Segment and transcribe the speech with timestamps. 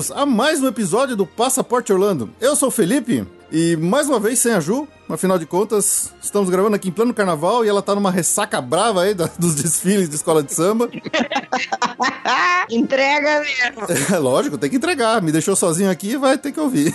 [0.00, 2.30] Bem-vindos a mais um episódio do Passaporte Orlando.
[2.40, 6.48] Eu sou o Felipe e mais uma vez sem a Ju, afinal de contas, estamos
[6.50, 10.08] gravando aqui em pleno carnaval e ela tá numa ressaca brava aí da, dos desfiles
[10.08, 10.88] de escola de samba.
[12.70, 14.14] Entrega mesmo.
[14.14, 15.20] É lógico, tem que entregar.
[15.20, 16.94] Me deixou sozinho aqui, vai ter que ouvir.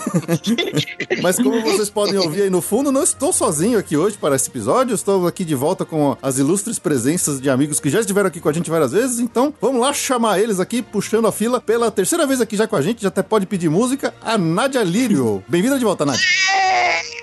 [1.22, 4.48] Mas como vocês podem ouvir aí no fundo, não estou sozinho aqui hoje para esse
[4.48, 4.94] episódio.
[4.94, 8.48] Estou aqui de volta com as ilustres presenças de amigos que já estiveram aqui com
[8.48, 9.18] a gente várias vezes.
[9.18, 12.76] Então, vamos lá chamar eles aqui, puxando a fila pela terceira vez aqui já com
[12.76, 13.02] a gente.
[13.02, 14.14] Já até pode pedir música.
[14.22, 15.44] A Nádia Lírio.
[15.48, 16.24] Bem-vinda de volta, Nádia.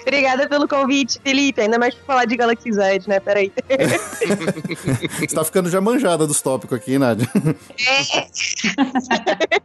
[0.02, 1.62] Obrigada pelo convite, Felipe.
[1.62, 3.20] Ainda mais pra falar de Galaxy Z, né?
[3.20, 3.52] Peraí.
[5.20, 7.28] Você tá ficando já manjada dos tópicos aqui, Nádia.
[7.88, 8.28] É.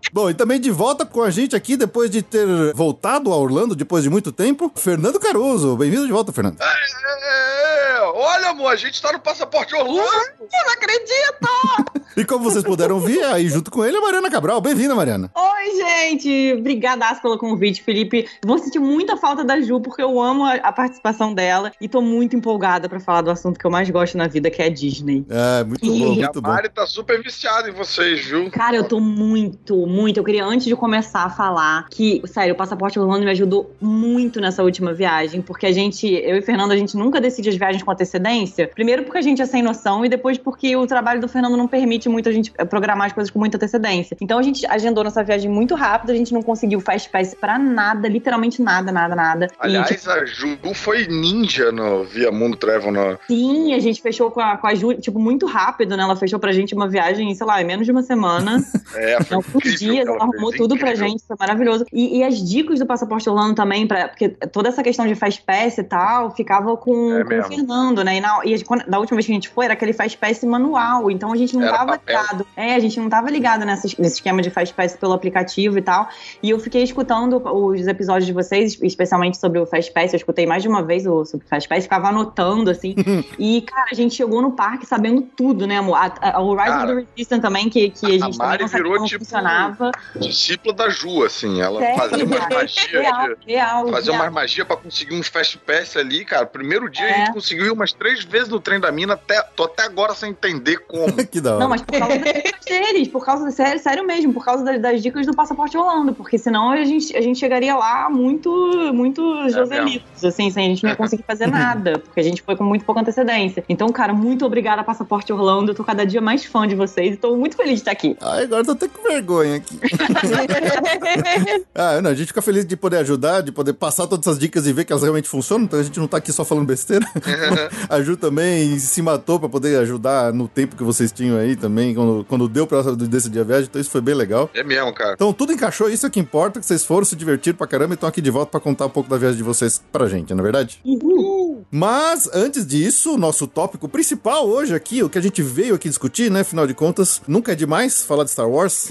[0.13, 3.75] Bom, e também de volta com a gente aqui, depois de ter voltado a Orlando,
[3.75, 5.77] depois de muito tempo, Fernando Caruso.
[5.77, 6.59] Bem-vindo de volta, Fernando.
[6.61, 8.01] É, é.
[8.15, 9.99] Olha, amor, a gente tá no Passaporte Orlando.
[9.99, 11.99] Eu não acredito!
[12.17, 14.61] e como vocês puderam ver, aí junto com ele, a Mariana Cabral.
[14.61, 15.31] Bem-vinda, Mariana.
[15.35, 16.55] Oi, gente.
[16.59, 18.29] Obrigadaço pelo convite, Felipe.
[18.45, 22.01] Vou sentir muita falta da Ju, porque eu amo a, a participação dela e tô
[22.01, 24.69] muito empolgada para falar do assunto que eu mais gosto na vida, que é a
[24.69, 25.25] Disney.
[25.29, 25.89] É, muito e...
[25.89, 26.51] bom, muito bom.
[26.51, 28.51] A Mari tá super viciada em vocês, viu?
[28.51, 30.19] Cara, eu tô muito, muito.
[30.19, 34.41] Eu queria, antes de começar a falar, que, sério, o Passaporte Orlando me ajudou muito
[34.41, 37.83] nessa última viagem, porque a gente, eu e Fernando, a gente nunca decide as viagens
[37.83, 38.69] com antecedência.
[38.69, 41.69] Primeiro porque a gente é sem noção e depois porque o trabalho do Fernando não
[41.69, 44.17] permite muito a gente programar as coisas com muita antecedência.
[44.21, 47.59] Então a gente agendou nossa viagem muito rápido, a gente não conseguiu Fast Pass pra
[47.59, 49.49] nada, literalmente nada, nada, nada.
[49.59, 52.93] Aliás, e, tipo, a Ju foi ninja no Via Mundo Travel.
[52.93, 53.19] No...
[53.27, 56.05] Sim, a gente fechou com a, com a Ju, tipo, muito rápido, né?
[56.05, 58.63] Ela fechou pra gente uma viagem, sei lá, em menos de uma semana.
[58.95, 60.97] é, foi alguns dias, ela, ela arrumou tudo incrível.
[60.97, 61.85] pra gente, foi maravilhoso.
[61.93, 65.43] E, e, as dicas do Passaporte Orlando também, pra, porque toda essa questão de Fast
[65.43, 68.17] Pass e tal, ficava com, é com o Fernando, né?
[68.17, 70.45] E, na, e quando, da última vez que a gente foi, era aquele Fast Pass
[70.45, 72.21] manual, então a gente não era tava papel.
[72.21, 72.47] ligado.
[72.57, 75.83] É, a gente não tava ligado nessa, nesse esquema de Fast Pass pelo aplicativo e
[75.83, 76.09] tal.
[76.41, 80.47] E eu fiquei escutando os episódios de vocês, especialmente sobre o Fast Pass, eu escutei
[80.47, 82.95] mais de uma vez o sobre o Fast Pass, ficava anotando, assim.
[83.39, 85.97] e, cara, a gente chegou no parque sabendo tudo, né, amor?
[85.97, 88.59] A, a, o Rise cara, of the Resistance também, que, que a gente a também
[88.59, 89.93] não sabia como tipo, funcionava.
[90.17, 91.61] discípula da Ju, assim.
[91.61, 91.97] Ela Sério?
[91.97, 93.01] fazia umas magia.
[93.01, 94.25] Real, de, real, fazia real.
[94.25, 96.45] umas magia pra conseguir uns Fast Pass ali, cara.
[96.47, 97.15] Primeiro dia é.
[97.15, 100.15] a gente conseguiu ir umas três vezes no trem da mina, até, tô até agora
[100.15, 101.13] sem entender como.
[101.27, 101.61] que da hora.
[101.61, 104.81] Não, mas por causa das dicas deles, por causa, sério, sério mesmo, por causa das,
[104.81, 108.51] das, dicas do Passaporte Holanda, porque senão a gente, a gente chegaria lá muito,
[108.93, 112.43] muito é Joselitos, assim, sem a gente não ia conseguir fazer nada, porque a gente
[112.43, 113.65] foi com muito pouca antecedência.
[113.69, 115.73] Então, cara, muito obrigada, Passaporte Orlando.
[115.73, 118.17] Eu tô cada dia mais fã de vocês e tô muito feliz de estar aqui.
[118.21, 119.79] Ai, agora tô até com vergonha aqui.
[121.75, 124.67] ah, não, a gente fica feliz de poder ajudar, de poder passar todas essas dicas
[124.67, 127.07] e ver que elas realmente funcionam, então a gente não tá aqui só falando besteira.
[127.89, 131.95] a Ju também se matou pra poder ajudar no tempo que vocês tinham aí também,
[131.95, 134.51] quando, quando deu pra decidir a viagem, então isso foi bem legal.
[134.55, 135.15] É mesmo, cara.
[135.15, 137.97] Então tudo encaixou, isso é que importa, que vocês foram, se divertiram pra caramba e
[137.97, 140.41] estão aqui de volta pra contar um pouco da viagem de vocês pra gente, não
[140.41, 140.81] é verdade?
[140.85, 141.65] Uhul.
[141.71, 146.31] Mas antes disso, nosso tópico principal hoje aqui, o que a gente veio aqui discutir,
[146.31, 146.41] né?
[146.41, 148.89] Afinal de contas, nunca é demais falar de Star Wars.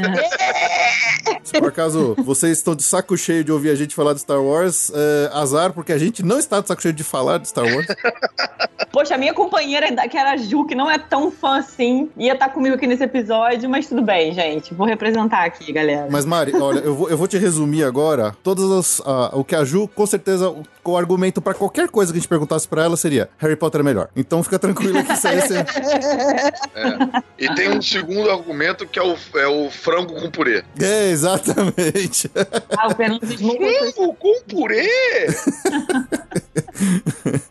[1.44, 4.42] Se por acaso vocês estão de saco cheio de ouvir a gente falar de Star
[4.42, 7.66] Wars, é, azar, porque a gente não está de saco cheio de falar de Star
[7.66, 7.88] Wars.
[8.92, 12.34] Poxa, a minha companheira, que era a Ju, que não é tão fã assim, ia
[12.34, 14.74] estar comigo aqui nesse episódio, mas tudo bem, gente.
[14.74, 16.08] Vou representar aqui, galera.
[16.10, 19.00] Mas, Mari, olha, eu vou, eu vou te resumir agora todas as.
[19.00, 22.22] Uh, o que a Ju, com certeza, o, o argumento para qualquer coisa que a
[22.22, 24.10] gente perguntasse para ela seria: Harry Potter é melhor.
[24.16, 25.42] Então fica tranquilo que isso aí é,
[26.76, 27.24] é.
[27.38, 30.64] E tem um segundo argumento que é o, é o frango com purê.
[30.80, 32.30] É, exatamente.
[32.78, 33.20] Ah, o Frango
[34.16, 34.88] com purê?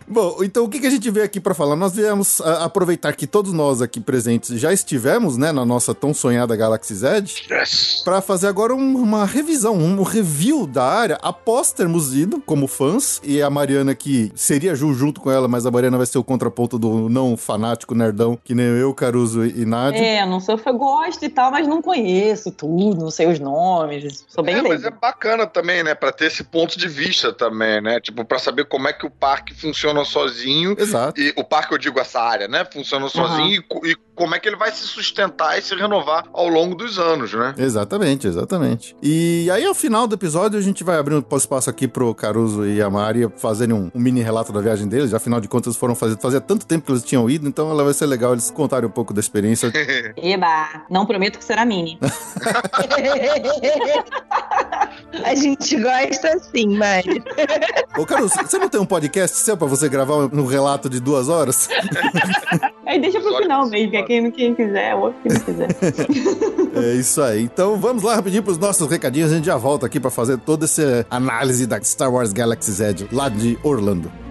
[0.08, 1.76] Bom, então o que, que a gente veio aqui para falar?
[1.76, 6.14] Nós viemos a, aproveitar que todos nós aqui presentes já estivemos, né, na nossa tão
[6.14, 8.02] sonhada Galaxy Z, yes.
[8.04, 13.20] para fazer agora um, uma revisão, um review da área após termos ido como fãs
[13.24, 16.24] e a Mariana que seria Ju junto com ela, mas a Mariana vai ser o
[16.24, 19.98] contraponto do não fanático nerdão que nem eu, Caruso e Nádia.
[19.98, 24.24] É, não sou fã, gosto e tal, mas não conheço tudo, não sei os nomes,
[24.28, 27.80] sou bem É, mas é bacana também, né, para ter esse ponto de vista também,
[27.80, 28.00] né?
[28.00, 30.74] Tipo, para saber como é que o parque funciona sozinho.
[30.78, 31.20] Exato.
[31.20, 32.66] E o parque, eu digo, essa área, né?
[32.70, 33.80] Funciona sozinho uhum.
[33.84, 36.98] e, e como é que ele vai se sustentar e se renovar ao longo dos
[36.98, 37.54] anos, né?
[37.58, 38.96] Exatamente, exatamente.
[39.02, 42.55] E aí, ao final do episódio, a gente vai abrir um espaço aqui pro Caruso
[42.64, 45.12] e a Mari fazerem um, um mini relato da viagem deles.
[45.12, 47.92] Afinal de contas, foram fazer fazia tanto tempo que eles tinham ido, então ela vai
[47.92, 49.70] ser legal eles contarem um pouco da experiência.
[50.16, 50.84] Eba!
[50.88, 51.98] Não prometo que será mini.
[55.24, 57.22] a gente gosta assim, Mari.
[57.98, 61.28] Ô, Caruso, você não tem um podcast seu pra você gravar um relato de duas
[61.28, 61.68] horas?
[62.86, 65.68] Aí deixa pro final mesmo, que é quem, quem quiser, ou quem não quiser.
[66.76, 67.42] é isso aí.
[67.42, 69.32] Então vamos lá rapidinho pros nossos recadinhos.
[69.32, 73.08] A gente já volta aqui para fazer toda essa análise da Star Wars Galaxy Z
[73.12, 74.25] lá de Orlando.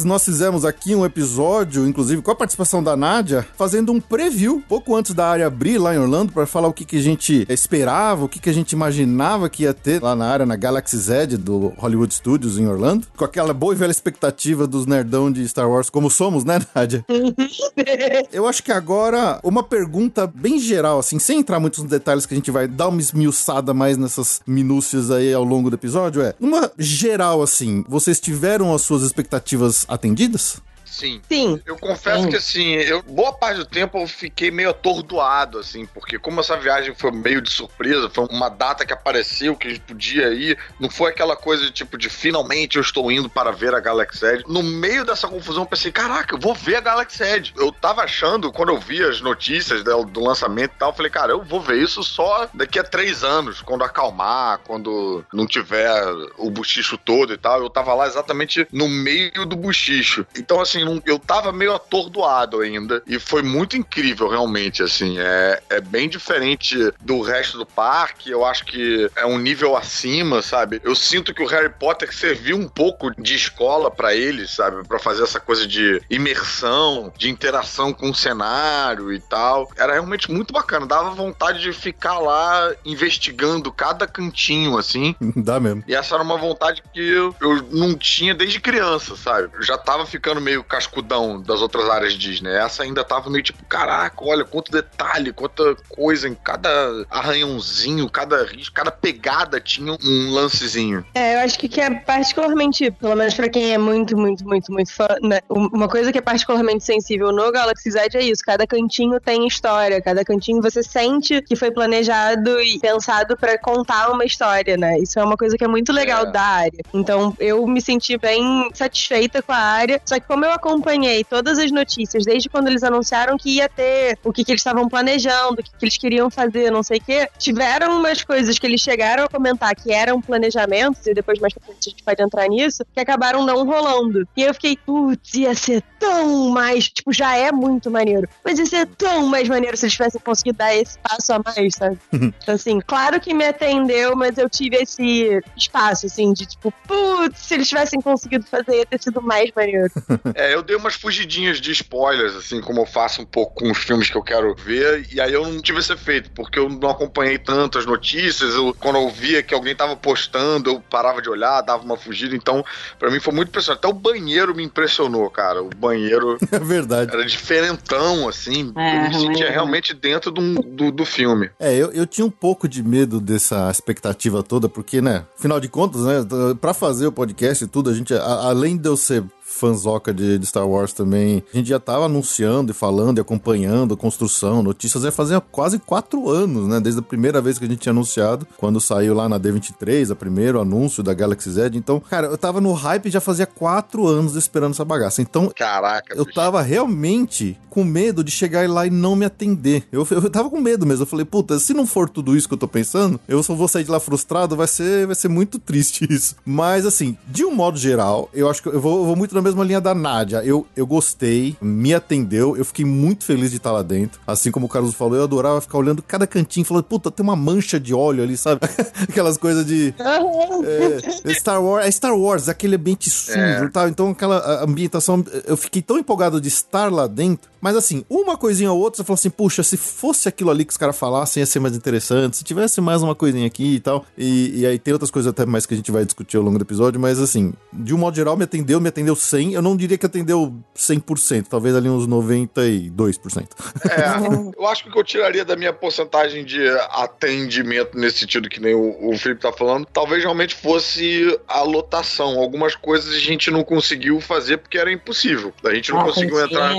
[0.02, 4.62] Atrás, nós fizemos aqui um episódio, inclusive com a participação da Nádia, fazendo um preview,
[4.68, 7.46] pouco antes da área abrir lá em Orlando, para falar o que, que a gente
[7.48, 10.96] esperava, o que, que a gente imaginava que ia ter lá na área, na Galaxy
[10.96, 15.46] Z do Hollywood Studios em Orlando, com aquela boa e velha expectativa dos nerdão de
[15.48, 17.04] Star Wars, como somos, né, Nádia?
[18.32, 22.34] Eu acho que agora, uma pergunta bem geral, assim, sem entrar muito nos detalhes que
[22.34, 26.34] a gente vai dar uma esmiuçada mais nessas minúcias aí ao longo do episódio, é
[26.40, 30.62] uma geral, assim, vocês tiveram as suas suas expectativas atendidas?
[30.92, 31.22] Sim.
[31.26, 31.58] Sim.
[31.64, 32.28] Eu confesso Sim.
[32.28, 36.54] que, assim, eu, boa parte do tempo eu fiquei meio atordoado, assim, porque como essa
[36.54, 40.58] viagem foi meio de surpresa, foi uma data que apareceu que a gente podia ir,
[40.78, 44.22] não foi aquela coisa de tipo de finalmente eu estou indo para ver a Galaxy
[44.24, 44.44] Edge.
[44.46, 47.54] No meio dessa confusão, eu pensei, caraca, eu vou ver a Galaxy Edge.
[47.56, 51.10] Eu tava achando, quando eu vi as notícias do, do lançamento e tal, eu falei,
[51.10, 56.04] cara, eu vou ver isso só daqui a três anos, quando acalmar, quando não tiver
[56.36, 57.62] o buchicho todo e tal.
[57.62, 60.26] Eu tava lá exatamente no meio do buchicho.
[60.36, 63.02] Então, assim, assim, eu tava meio atordoado ainda.
[63.06, 65.18] E foi muito incrível, realmente, assim.
[65.18, 68.30] É, é bem diferente do resto do parque.
[68.30, 70.80] Eu acho que é um nível acima, sabe?
[70.84, 74.82] Eu sinto que o Harry Potter serviu um pouco de escola para eles, sabe?
[74.86, 79.70] para fazer essa coisa de imersão, de interação com o cenário e tal.
[79.76, 80.86] Era realmente muito bacana.
[80.86, 85.14] Dava vontade de ficar lá investigando cada cantinho, assim.
[85.36, 85.84] Dá mesmo.
[85.86, 89.48] E essa era uma vontade que eu, eu não tinha desde criança, sabe?
[89.54, 92.50] Eu já tava ficando meio cascudão das outras áreas Disney.
[92.50, 98.42] Essa ainda tava meio tipo, caraca, olha quanto detalhe, quanta coisa em cada arranhãozinho, cada
[98.44, 101.04] risco, cada pegada tinha um lancezinho.
[101.14, 104.72] É, eu acho que, que é particularmente, pelo menos pra quem é muito, muito, muito,
[104.72, 105.40] muito fã, né?
[105.50, 110.00] Uma coisa que é particularmente sensível no Galaxy Z é isso, cada cantinho tem história,
[110.00, 114.98] cada cantinho você sente que foi planejado e pensado para contar uma história, né?
[114.98, 116.30] Isso é uma coisa que é muito legal é.
[116.30, 116.80] da área.
[116.94, 121.58] Então, eu me senti bem satisfeita com a área, só que como eu acompanhei todas
[121.58, 125.54] as notícias desde quando eles anunciaram que ia ter, o que, que eles estavam planejando,
[125.54, 127.28] o que, que eles queriam fazer, não sei o quê.
[127.38, 131.64] Tiveram umas coisas que eles chegaram a comentar que eram planejamentos, e depois mais pra
[131.64, 134.26] frente a gente pode entrar nisso, que acabaram não rolando.
[134.36, 136.88] E eu fiquei, putz, ia ser tão mais.
[136.88, 138.28] Tipo, já é muito maneiro.
[138.44, 141.74] Mas ia ser tão mais maneiro se eles tivessem conseguido dar esse passo a mais,
[141.74, 141.98] sabe?
[142.12, 147.40] então, assim, claro que me atendeu, mas eu tive esse espaço, assim, de tipo, putz,
[147.40, 149.90] se eles tivessem conseguido fazer, ia ter sido mais maneiro.
[150.34, 153.78] É, eu dei umas fugidinhas de spoilers, assim, como eu faço um pouco com os
[153.78, 156.90] filmes que eu quero ver, e aí eu não tive esse efeito, porque eu não
[156.90, 161.28] acompanhei tanto as notícias, eu, quando eu via que alguém tava postando, eu parava de
[161.28, 162.64] olhar, dava uma fugida, então,
[162.98, 163.78] para mim foi muito impressionante.
[163.78, 165.62] Até o banheiro me impressionou, cara.
[165.62, 167.12] O banheiro é verdade.
[167.12, 171.50] era diferentão, assim, é, eu me sentia realmente dentro do, do, do, filme.
[171.58, 175.68] É, eu, eu tinha um pouco de medo dessa expectativa toda, porque, né, afinal de
[175.68, 176.26] contas, né,
[176.60, 180.38] pra fazer o podcast e tudo, a gente, a, além de eu ser fanzoca de,
[180.38, 181.42] de, Star Wars também.
[181.52, 185.78] A gente já tava anunciando e falando e acompanhando a construção, notícias, já fazia quase
[185.78, 186.80] quatro anos, né?
[186.80, 190.16] Desde a primeira vez que a gente tinha anunciado, quando saiu lá na D23, o
[190.16, 191.70] primeiro anúncio da Galaxy Z.
[191.74, 195.22] Então, cara, eu tava no hype já fazia quatro anos esperando essa bagaça.
[195.22, 199.84] Então, caraca, eu tava realmente com medo de chegar lá e não me atender.
[199.90, 201.04] Eu, eu tava com medo mesmo.
[201.04, 203.66] Eu falei, puta, se não for tudo isso que eu tô pensando, eu só vou
[203.66, 206.36] sair de lá frustrado, vai ser, vai ser muito triste isso.
[206.44, 209.40] Mas, assim, de um modo geral, eu acho que eu vou, eu vou muito na
[209.42, 210.42] mesma linha da Nádia.
[210.44, 214.20] Eu, eu gostei, me atendeu, eu fiquei muito feliz de estar lá dentro.
[214.26, 217.36] Assim como o Carlos falou, eu adorava ficar olhando cada cantinho, falando, puta, tem uma
[217.36, 218.60] mancha de óleo ali, sabe?
[219.08, 219.94] Aquelas coisas de.
[221.24, 223.68] é, Star Wars, é Star Wars, aquele ambiente sujo e é.
[223.68, 223.88] tal.
[223.88, 227.51] Então, aquela ambientação, eu fiquei tão empolgado de estar lá dentro.
[227.62, 230.72] Mas assim, uma coisinha ou outra, você falou assim, puxa, se fosse aquilo ali que
[230.72, 232.36] os caras falassem, ia ser mais interessante.
[232.36, 234.04] Se tivesse mais uma coisinha aqui e tal.
[234.18, 236.58] E, e aí tem outras coisas até mais que a gente vai discutir ao longo
[236.58, 239.52] do episódio, mas assim, de um modo geral, me atendeu, me atendeu 100.
[239.52, 243.46] Eu não diria que atendeu 100%, talvez ali uns 92%.
[243.88, 248.48] É, eu acho que o que eu tiraria da minha porcentagem de atendimento nesse sentido
[248.48, 252.40] que nem o, o Felipe tá falando, talvez realmente fosse a lotação.
[252.40, 255.52] Algumas coisas a gente não conseguiu fazer porque era impossível.
[255.64, 256.72] A gente não ah, conseguiu entrar.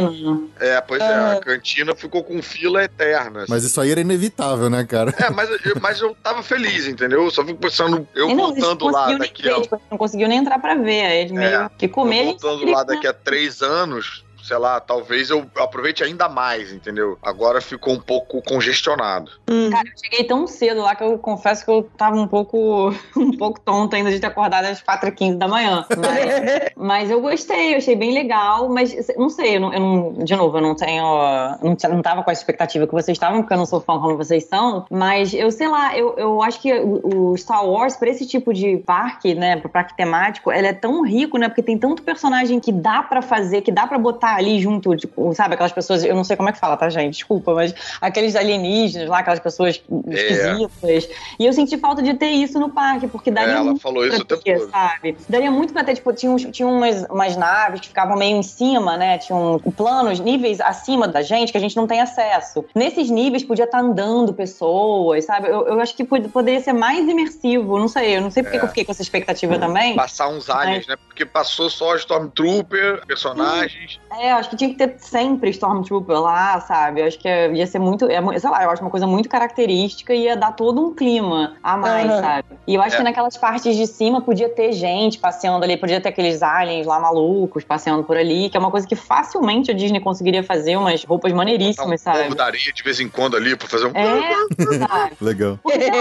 [0.60, 3.46] É, é, pois é, a cantina ficou com fila eterna.
[3.48, 5.14] Mas isso aí era inevitável, né, cara?
[5.18, 7.24] É, mas, eu, mas eu tava feliz, entendeu?
[7.24, 9.62] Eu só fico pensando, eu não, voltando lá daqui a...
[9.62, 12.26] Tipo, não conseguiu nem entrar pra ver, aí meio é, que comer.
[12.26, 17.18] voltando lá daqui a três anos, sei lá, talvez eu aproveite ainda mais, entendeu?
[17.22, 19.32] Agora ficou um pouco congestionado.
[19.50, 19.70] Hum.
[19.70, 23.38] Cara, eu cheguei tão cedo lá que eu confesso que eu tava um pouco, um
[23.38, 25.86] pouco tonta ainda de ter acordado às 4h15 da manhã.
[25.90, 30.14] Mas, mas, eu gostei, eu achei bem legal, mas não sei, eu não, eu não
[30.24, 31.04] de novo, eu não tenho.
[31.62, 34.18] Não, não tava com a expectativa que vocês estavam, porque eu não sou fã como
[34.18, 38.26] vocês são, mas eu sei lá, eu, eu acho que o, Star Wars, pra esse
[38.26, 42.04] tipo de parque, né, pro parque temático, ele é tão rico, né, porque tem tanto
[42.04, 46.04] personagem que dá para fazer, que dá para botar ali junto, tipo, sabe, aquelas pessoas,
[46.04, 47.14] eu não sei como é que fala, tá, gente?
[47.14, 50.14] Desculpa, mas aqueles alienígenas lá, aquelas pessoas é.
[50.14, 51.10] esquisitas.
[51.40, 53.54] E eu senti falta de ter isso no parque, porque daria.
[53.54, 55.18] É, ela falou isso o tempo sabe?
[55.28, 58.44] Daria muito pra ter, tipo, tinha, uns, tinha umas, umas naves que ficavam meio em
[58.44, 59.18] cima, né?
[59.18, 62.66] Tinham planos, níveis acima da gente que a gente não tem acesso.
[62.76, 65.48] Nesses níveis podia estar tá andando pessoas, sabe?
[65.48, 68.62] Eu, eu acho que poderia ser mais imersivo, não sei, eu não sei porque é.
[68.62, 69.96] eu fiquei com essa expectativa também.
[69.96, 70.88] Passar uns aliens, mas...
[70.88, 70.96] né?
[71.08, 74.00] Porque passou só Stormtrooper, personagens.
[74.24, 77.02] É, eu acho que tinha que ter sempre Stormtrooper lá, sabe?
[77.02, 80.14] Eu acho que ia ser muito, é, sei lá, eu acho uma coisa muito característica
[80.14, 82.22] e ia dar todo um clima a mais, uhum.
[82.22, 82.46] sabe?
[82.66, 82.98] E eu acho é.
[83.00, 87.02] que naquelas partes de cima podia ter gente passeando ali, podia ter aqueles aliens lá
[87.02, 91.04] malucos passeando por ali, que é uma coisa que facilmente a Disney conseguiria fazer umas
[91.04, 92.34] roupas maneiríssimas, um sabe?
[92.34, 93.92] Um areia de vez em quando ali pra fazer um.
[93.94, 95.12] É?
[95.20, 95.60] Legal.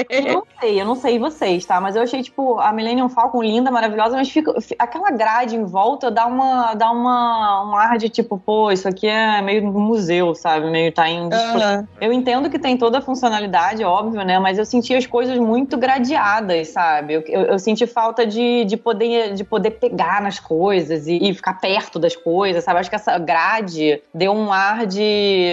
[0.09, 1.81] Eu não sei, eu não sei vocês, tá?
[1.81, 6.09] Mas eu achei, tipo, a Millennium Falcon linda, maravilhosa, mas fica, aquela grade em volta
[6.09, 10.71] dá uma, dá uma, um ar de tipo, pô, isso aqui é meio museu, sabe?
[10.71, 11.76] Meio tá em display.
[11.76, 11.87] Uhum.
[12.00, 14.38] Eu entendo que tem toda a funcionalidade, óbvio, né?
[14.38, 17.14] Mas eu senti as coisas muito gradeadas, sabe?
[17.14, 21.34] Eu, eu, eu senti falta de, de, poder, de poder pegar nas coisas e, e,
[21.34, 22.80] ficar perto das coisas, sabe?
[22.80, 25.50] Acho que essa grade deu um ar de.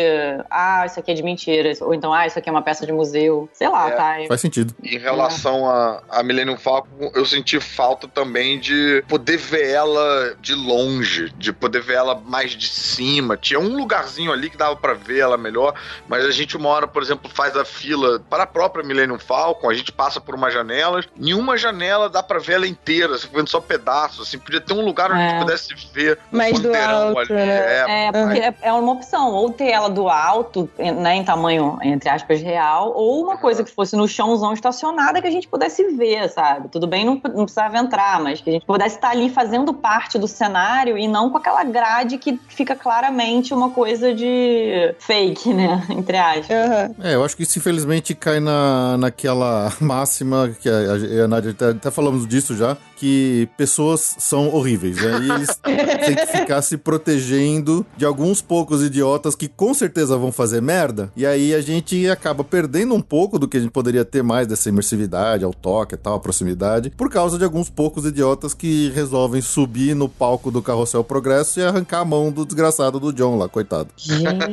[0.50, 1.72] Ah, isso aqui é de mentira.
[1.82, 3.50] Ou então, ah, isso aqui é uma peça de museu.
[3.54, 4.16] Sei lá, é, tá?
[4.28, 4.74] Faz sentido.
[4.84, 5.74] Em relação é.
[6.10, 11.52] a, a Millennium Falcon, eu senti falta também de poder ver ela de longe, de
[11.54, 13.38] poder ver ela mais de cima.
[13.38, 15.74] Tinha um lugarzinho ali que dava para ver ela melhor,
[16.08, 19.70] mas a gente uma hora, por exemplo, faz a fila para a própria Millennium Falcon,
[19.70, 23.50] a gente passa por umas janelas, nenhuma janela dá para ver ela inteira, você vendo
[23.50, 25.26] só pedaços, assim, podia ter um lugar onde é.
[25.26, 27.34] a gente pudesse ver mais do alto, ali.
[27.34, 27.48] Né?
[27.48, 31.78] É, é, porque é, é uma opção, ou ter ela do alto, né, em tamanho,
[31.82, 35.84] entre aspas, real, ou uma coisa que fosse no chãozão estacionada que a gente pudesse
[35.96, 36.70] ver, sabe?
[36.70, 40.18] Tudo bem, não, não precisava entrar, mas que a gente pudesse estar ali fazendo parte
[40.18, 45.86] do cenário e não com aquela grade que fica claramente uma coisa de fake, né?
[45.90, 46.50] Entre aspas.
[46.50, 46.96] Uhum.
[47.04, 51.70] É, eu acho que isso infelizmente cai na, naquela máxima que a, a Nádia até,
[51.70, 55.20] até falamos disso já, que pessoas são horríveis, né?
[55.22, 60.34] E eles têm que ficar se protegendo de alguns poucos idiotas que com certeza vão
[60.34, 61.10] fazer merda.
[61.16, 64.48] E aí a gente acaba perdendo um pouco do que a gente poderia ter mais
[64.48, 68.90] dessa imersividade, ao toque e tal, a proximidade, por causa de alguns poucos idiotas que
[68.90, 73.38] resolvem subir no palco do Carrossel Progresso e arrancar a mão do desgraçado do John
[73.38, 73.90] lá, coitado.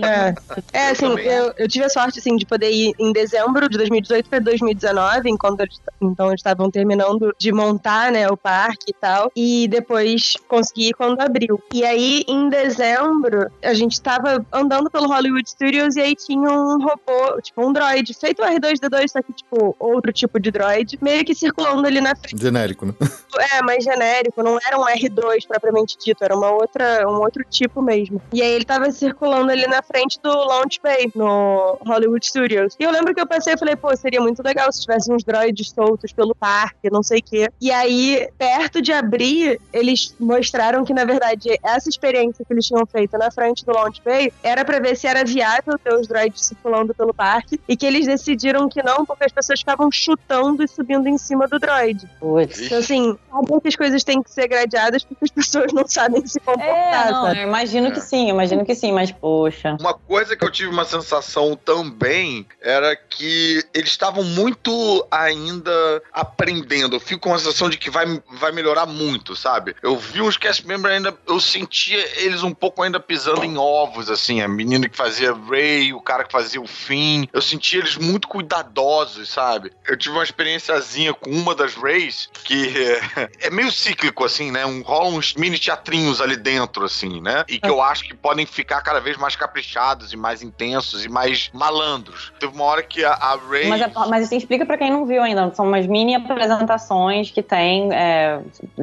[0.04, 0.34] É,
[0.72, 4.28] é assim, eu, eu, tive a sorte, assim, de poder ir em dezembro de 2018
[4.28, 9.30] para 2019, enquanto eles, então eles estavam terminando de montar, né, o parque e tal,
[9.34, 11.60] e depois consegui ir quando abriu.
[11.72, 16.78] E aí, em dezembro, a gente tava andando pelo Hollywood Studios e aí tinha um
[16.78, 21.34] robô, tipo um droid, feito R2D2, só que, tipo, outro tipo de droid, meio que
[21.34, 22.40] circulando ali na frente.
[22.40, 22.94] Genérico, né?
[23.52, 27.82] É, mais genérico, não era um R2 propriamente dito, era uma outra, um outro tipo
[27.82, 28.20] mesmo.
[28.32, 32.74] E aí ele tava circulando ali na frente do Launch Bay, no Hollywood Studios.
[32.78, 35.22] E eu lembro que eu passei e falei, pô, seria muito legal se tivesse uns
[35.22, 37.48] droids soltos pelo parque, não sei o quê.
[37.60, 42.84] E aí, perto de abrir, eles mostraram que, na verdade, essa experiência que eles tinham
[42.86, 46.44] feito na frente do Launch Bay era para ver se era viável ter os droids
[46.44, 50.68] circulando pelo parque e que eles decidiram que não, porque as pessoas ficavam chutando e
[50.68, 52.08] subindo em cima do droid.
[52.18, 52.60] Putz.
[52.60, 56.26] Então, assim, sabe que as coisas têm que ser gradeadas porque as pessoas não sabem
[56.26, 57.08] se comportar.
[57.08, 57.90] É, não, eu imagino é.
[57.90, 59.76] que sim, imagino que sim, mas poxa.
[59.80, 66.96] Uma coisa que eu tive uma sensação também era que eles estavam muito ainda aprendendo.
[66.96, 69.74] Eu fico com a sensação de que vai, vai melhorar muito, sabe?
[69.82, 74.10] Eu vi uns cast members ainda, eu sentia eles um pouco ainda pisando em ovos,
[74.10, 77.26] assim, a menina que fazia Ray, o cara que fazia o Finn.
[77.32, 79.72] Eu sentia eles muito cuidadosos, sabe?
[79.86, 84.64] Eu tive uma experiênciazinha com uma das Rays que é, é meio cíclico, assim, né?
[84.66, 87.44] Um, rola uns mini teatrinhos ali dentro, assim, né?
[87.48, 91.08] E que eu acho que podem ficar cada vez mais caprichados e mais intensos e
[91.08, 92.32] mais malandros.
[92.38, 93.68] Teve uma hora que a, a Ray.
[93.68, 95.52] Mas, mas assim, explica para quem não viu ainda.
[95.54, 98.05] São umas mini apresentações que tem é,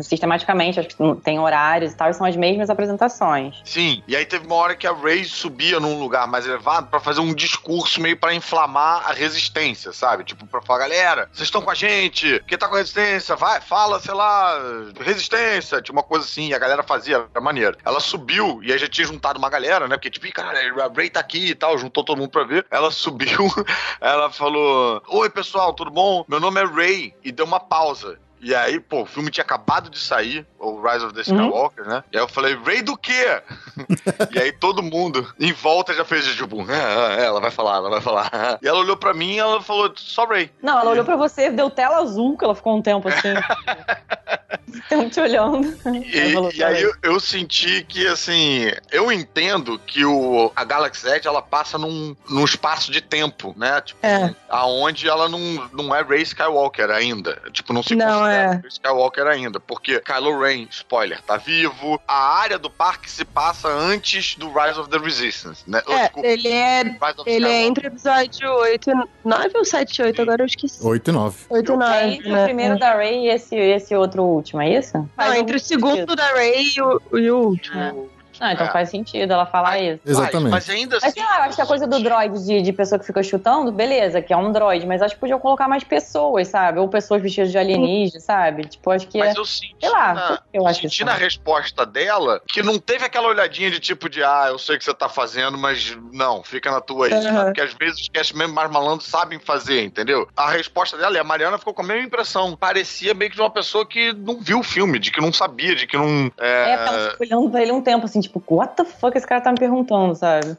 [0.02, 3.62] sistematicamente, acho que tem horários e tal, e são as mesmas apresentações.
[3.64, 7.00] Sim, e aí teve uma hora que a Ray subia num lugar mais elevado para
[7.00, 10.24] fazer um discurso meio para inflamar a resistência, sabe?
[10.24, 13.62] Tipo, pra falar, galera, vocês estão com a gente, quem tá com a resistência, vai,
[13.62, 14.58] fala, sei lá,
[15.00, 17.78] resistência, tinha uma coisa assim, e a galera fazia, era maneiro.
[17.86, 19.96] Ela subiu subiu, e aí já tinha juntado uma galera, né?
[19.96, 22.66] Porque, tipo, cara, a Ray tá aqui e tal, juntou todo mundo pra ver.
[22.72, 23.48] Ela subiu,
[24.02, 26.26] ela falou: Oi, pessoal, tudo bom?
[26.28, 27.14] Meu nome é Ray.
[27.24, 28.18] E deu uma pausa.
[28.44, 31.22] E aí, pô, o filme tinha acabado de sair, o Rise of the.
[31.22, 31.90] Skywalker, uhum.
[31.90, 32.04] né?
[32.12, 33.42] E aí eu falei, Ray do quê?
[34.36, 38.02] e aí todo mundo em volta já fez tipo, ah, ela vai falar, ela vai
[38.02, 38.30] falar.
[38.62, 40.52] E ela olhou pra mim e ela falou, só Ray.
[40.62, 43.34] Não, ela olhou pra você, deu tela azul, que ela ficou um tempo assim.
[44.74, 45.68] Estão te olhando.
[46.04, 51.08] E, falou, e aí eu, eu, senti que, assim, eu entendo que o, a Galaxy
[51.08, 53.82] Edge, ela passa num, num espaço de tempo, né?
[53.82, 54.34] Tipo, é.
[54.50, 55.40] aonde ela não,
[55.72, 57.40] não é Ray Skywalker ainda.
[57.52, 58.62] Tipo, não se não, é.
[58.68, 62.00] Skywalker ainda, porque Kylo Ren, spoiler, tá vivo.
[62.08, 65.82] A área do parque se passa antes do Rise of the Resistance, né?
[65.88, 68.94] É, desculpa, ele é, ele é entre episódio 8 e
[69.24, 70.86] 9 ou 7 e 8, agora eu esqueci.
[70.86, 71.38] 8 e 9.
[71.50, 71.94] 8 e 9.
[71.94, 72.42] É entre né?
[72.42, 75.10] o primeiro da Rey e esse, esse outro último, é isso?
[75.18, 77.80] Não, entre o segundo da Rey e o, e o último.
[77.80, 78.13] É.
[78.44, 78.72] Ah, então é.
[78.72, 80.02] faz sentido ela falar isso.
[80.06, 80.52] Exatamente.
[80.52, 81.06] Mas, mas ainda assim.
[81.06, 83.24] Mas sei lá, eu acho que a coisa do droid de, de pessoa que fica
[83.24, 86.78] chutando, beleza, que é um droid, mas acho que podiam colocar mais pessoas, sabe?
[86.78, 88.66] Ou pessoas vestidas de alienígena, sabe?
[88.66, 89.18] Tipo, acho que.
[89.18, 89.40] Mas é...
[89.40, 89.76] eu senti.
[89.80, 93.80] Sei lá, na, eu acho senti na resposta dela que não teve aquela olhadinha de
[93.80, 97.08] tipo de, ah, eu sei o que você tá fazendo, mas não, fica na tua
[97.08, 97.14] aí.
[97.14, 97.46] Uhum.
[97.46, 100.28] Porque às vezes os cast mesmo mais malandros sabem fazer, entendeu?
[100.36, 102.58] A resposta dela, e a Mariana ficou com a mesma impressão.
[102.58, 105.76] Parecia meio que de uma pessoa que não viu o filme, de que não sabia,
[105.76, 106.30] de que não.
[106.38, 109.12] É, é ela olhando pra ele um tempo assim, tipo, what the fuck?
[109.12, 110.58] que esse cara tá me perguntando, sabe?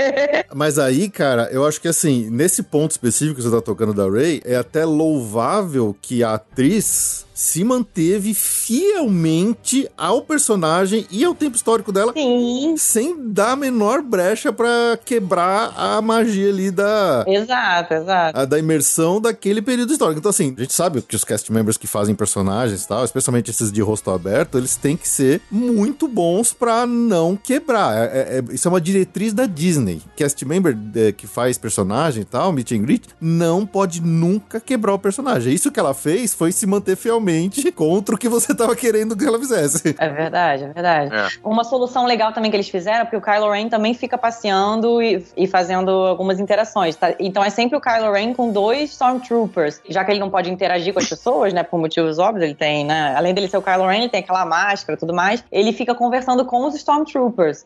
[0.54, 4.08] Mas aí, cara, eu acho que assim, nesse ponto específico que você tá tocando da
[4.08, 11.54] Ray, é até louvável que a atriz se manteve fielmente ao personagem e ao tempo
[11.54, 12.74] histórico dela, Sim.
[12.78, 17.26] sem dar a menor brecha para quebrar a magia ali da.
[17.28, 18.38] Exato, exato.
[18.38, 20.18] A, da imersão daquele período histórico.
[20.18, 23.50] Então, assim, a gente sabe que os cast members que fazem personagens e tal, especialmente
[23.50, 27.96] esses de rosto aberto, eles têm que ser muito bons para não quebrar.
[27.96, 30.02] É, é, é, isso é uma diretriz da Disney.
[30.16, 34.92] Cast member é, que faz personagem e tal, meet and greet, não pode nunca quebrar
[34.92, 35.54] o personagem.
[35.54, 39.24] Isso que ela fez foi se manter fielmente contra o que você tava querendo que
[39.24, 39.94] ela fizesse.
[39.98, 41.14] É verdade, é verdade.
[41.14, 41.28] É.
[41.42, 45.24] Uma solução legal também que eles fizeram, porque o Kylo Ren também fica passeando e,
[45.36, 47.14] e fazendo algumas interações, tá?
[47.18, 50.92] Então é sempre o Kylo Ren com dois Stormtroopers, já que ele não pode interagir
[50.92, 53.86] com as pessoas, né, por motivos óbvios, ele tem, né, além dele ser o Kylo
[53.86, 56.95] Ren, ele tem aquela máscara e tudo mais, ele fica conversando com os Stormtroopers,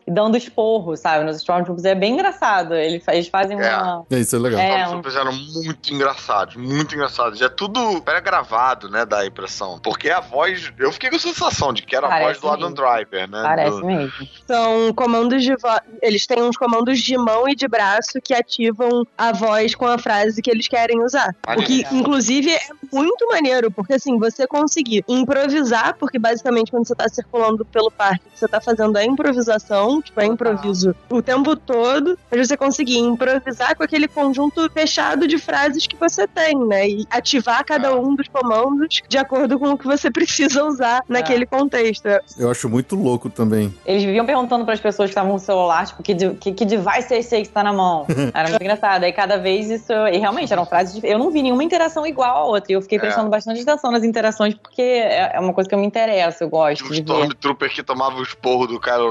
[0.07, 3.75] dando esporro, sabe, nos Stormtroopers, é bem engraçado, eles fazem é.
[3.75, 4.05] uma...
[4.09, 4.59] É, isso é legal.
[4.59, 9.79] É, os Stormtroopers eram muito engraçados, muito engraçados, é tudo pré-gravado, né, da impressão.
[9.79, 10.71] Porque a voz.
[10.77, 13.41] Eu fiquei com a sensação de que era Parece a voz do Adam Driver, né?
[13.43, 13.85] Parece do...
[13.85, 14.27] mesmo.
[14.47, 15.81] São comandos de voz.
[16.01, 19.97] Eles têm uns comandos de mão e de braço que ativam a voz com a
[19.97, 21.35] frase que eles querem usar.
[21.57, 22.59] O que, inclusive, é
[22.91, 28.23] muito maneiro, porque assim, você conseguir improvisar, porque basicamente quando você tá circulando pelo parque,
[28.33, 33.75] você tá fazendo a improvisação, tipo, é improviso o tempo todo, mas você conseguir improvisar
[33.75, 36.89] com aquele conjunto fechado de frases que você tem, né?
[36.89, 37.95] E ativar cada ah.
[37.95, 41.01] um dos comandos de acordo com o que você precisa usar é.
[41.07, 42.07] naquele contexto.
[42.37, 43.73] Eu acho muito louco também.
[43.85, 47.13] Eles viviam perguntando para as pessoas que estavam no celular, tipo, que, que, que device
[47.13, 48.05] é esse aí que está na mão?
[48.33, 49.03] Era muito engraçado.
[49.03, 49.93] Aí cada vez isso.
[49.93, 50.99] E realmente eram frases.
[50.99, 51.07] De...
[51.07, 52.71] Eu não vi nenhuma interação igual a outra.
[52.71, 53.01] E eu fiquei é.
[53.01, 53.29] prestando é.
[53.29, 56.85] bastante atenção nas interações, porque é, é uma coisa que eu me interesso, eu gosto.
[56.85, 59.10] O Stormtrooper que tomava o esporro do Kylo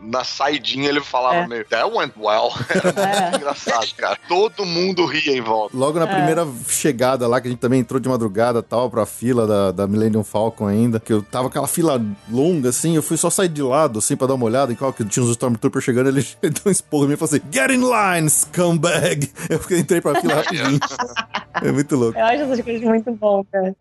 [0.00, 1.46] Na saidinha ele falava é.
[1.46, 2.52] meio, that went well.
[2.68, 4.18] Era muito engraçado, cara.
[4.28, 5.76] Todo mundo ria em volta.
[5.76, 9.46] Logo na primeira chegada lá, que a gente também entrou de madrugada tal, pra fila
[9.46, 13.30] da, da, Millennium Falcon ainda, que eu tava aquela fila longa, assim, eu fui só
[13.30, 16.08] sair de lado, assim, pra dar uma olhada em qual que tinha os Stormtroopers chegando,
[16.08, 19.30] ele deu um esporro em mim e falou assim, get in line, scumbag!
[19.48, 20.78] Eu entrei pra fila rapidinho.
[21.62, 22.18] é muito louco.
[22.18, 23.74] Eu acho essas coisas muito bom, cara.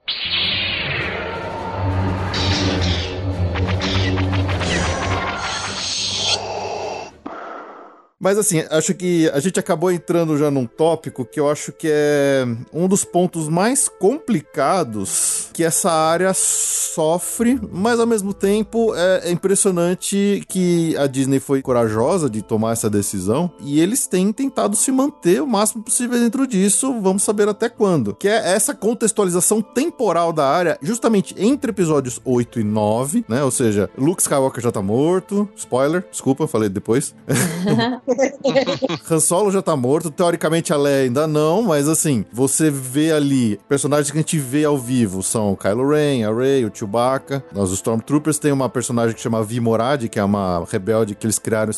[8.20, 11.88] Mas assim, acho que a gente acabou entrando já num tópico que eu acho que
[11.90, 19.30] é um dos pontos mais complicados que essa área sofre, mas ao mesmo tempo é,
[19.30, 24.76] é impressionante que a Disney foi corajosa de tomar essa decisão e eles têm tentado
[24.76, 28.16] se manter o máximo possível dentro disso, vamos saber até quando.
[28.16, 33.44] Que é essa contextualização temporal da área, justamente entre episódios 8 e 9, né?
[33.44, 35.48] Ou seja, Luke Skywalker já tá morto.
[35.56, 37.16] Spoiler, desculpa, falei depois.
[39.10, 43.60] Han Solo já tá morto, teoricamente a Leia ainda não, mas assim, você vê ali,
[43.68, 47.44] personagens que a gente vê ao vivo são o Kylo Ren, a Rey, o Chewbacca.
[47.54, 51.26] Nós, os Stormtroopers, tem uma personagem que chama Vi Morad, que é uma rebelde que
[51.26, 51.72] eles criaram.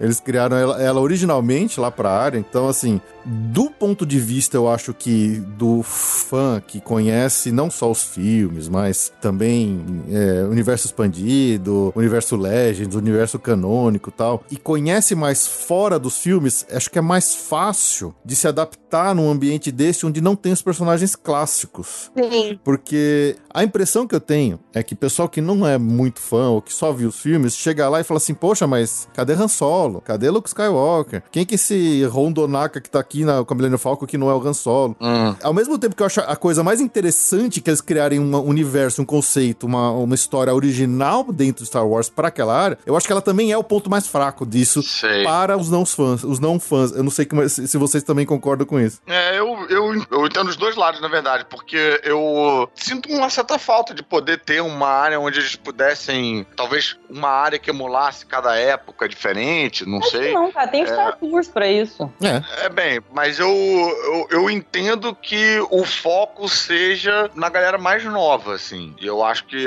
[0.00, 4.68] Eles criaram ela, ela originalmente lá pra área, então assim, do ponto de vista, eu
[4.68, 11.92] acho que do fã que conhece não só os filmes, mas também é, universo expandido,
[11.94, 17.02] universo Legends, universo canônico e tal, e conhece mais fora dos filmes, acho que é
[17.02, 18.81] mais fácil de se adaptar
[19.14, 22.10] num ambiente desse onde não tem os personagens clássicos.
[22.16, 22.58] Sim.
[22.62, 26.60] Porque a impressão que eu tenho é que pessoal que não é muito fã ou
[26.60, 30.00] que só viu os filmes chega lá e fala assim: Poxa, mas cadê Han Solo?
[30.00, 31.22] Cadê Luke Skywalker?
[31.30, 34.30] Quem que é esse Rondonaka que tá aqui na, com a Millennium Falcon que não
[34.30, 34.96] é o Han Solo?
[35.00, 35.34] Hum.
[35.42, 39.02] Ao mesmo tempo que eu acho a coisa mais interessante que eles criarem um universo,
[39.02, 43.06] um conceito, uma, uma história original dentro de Star Wars para aquela área, eu acho
[43.06, 45.24] que ela também é o ponto mais fraco disso Sei.
[45.24, 46.24] para os não fãs.
[46.24, 46.92] Os não fãs.
[46.92, 49.00] Eu não sei como, se vocês também concordam com isso.
[49.06, 53.58] É, eu, eu, eu entendo os dois lados, na verdade, porque eu sinto uma certa
[53.58, 58.56] falta de poder ter uma área onde eles pudessem, talvez, uma área que emulasse cada
[58.56, 60.32] época diferente, não Acho sei.
[60.32, 60.86] não, cara, tem é...
[60.86, 62.10] Star Tours pra isso.
[62.22, 62.66] É.
[62.66, 68.54] é bem, mas eu, eu, eu entendo que o foco seja na galera mais nova,
[68.54, 68.94] assim.
[69.00, 69.64] E eu acho que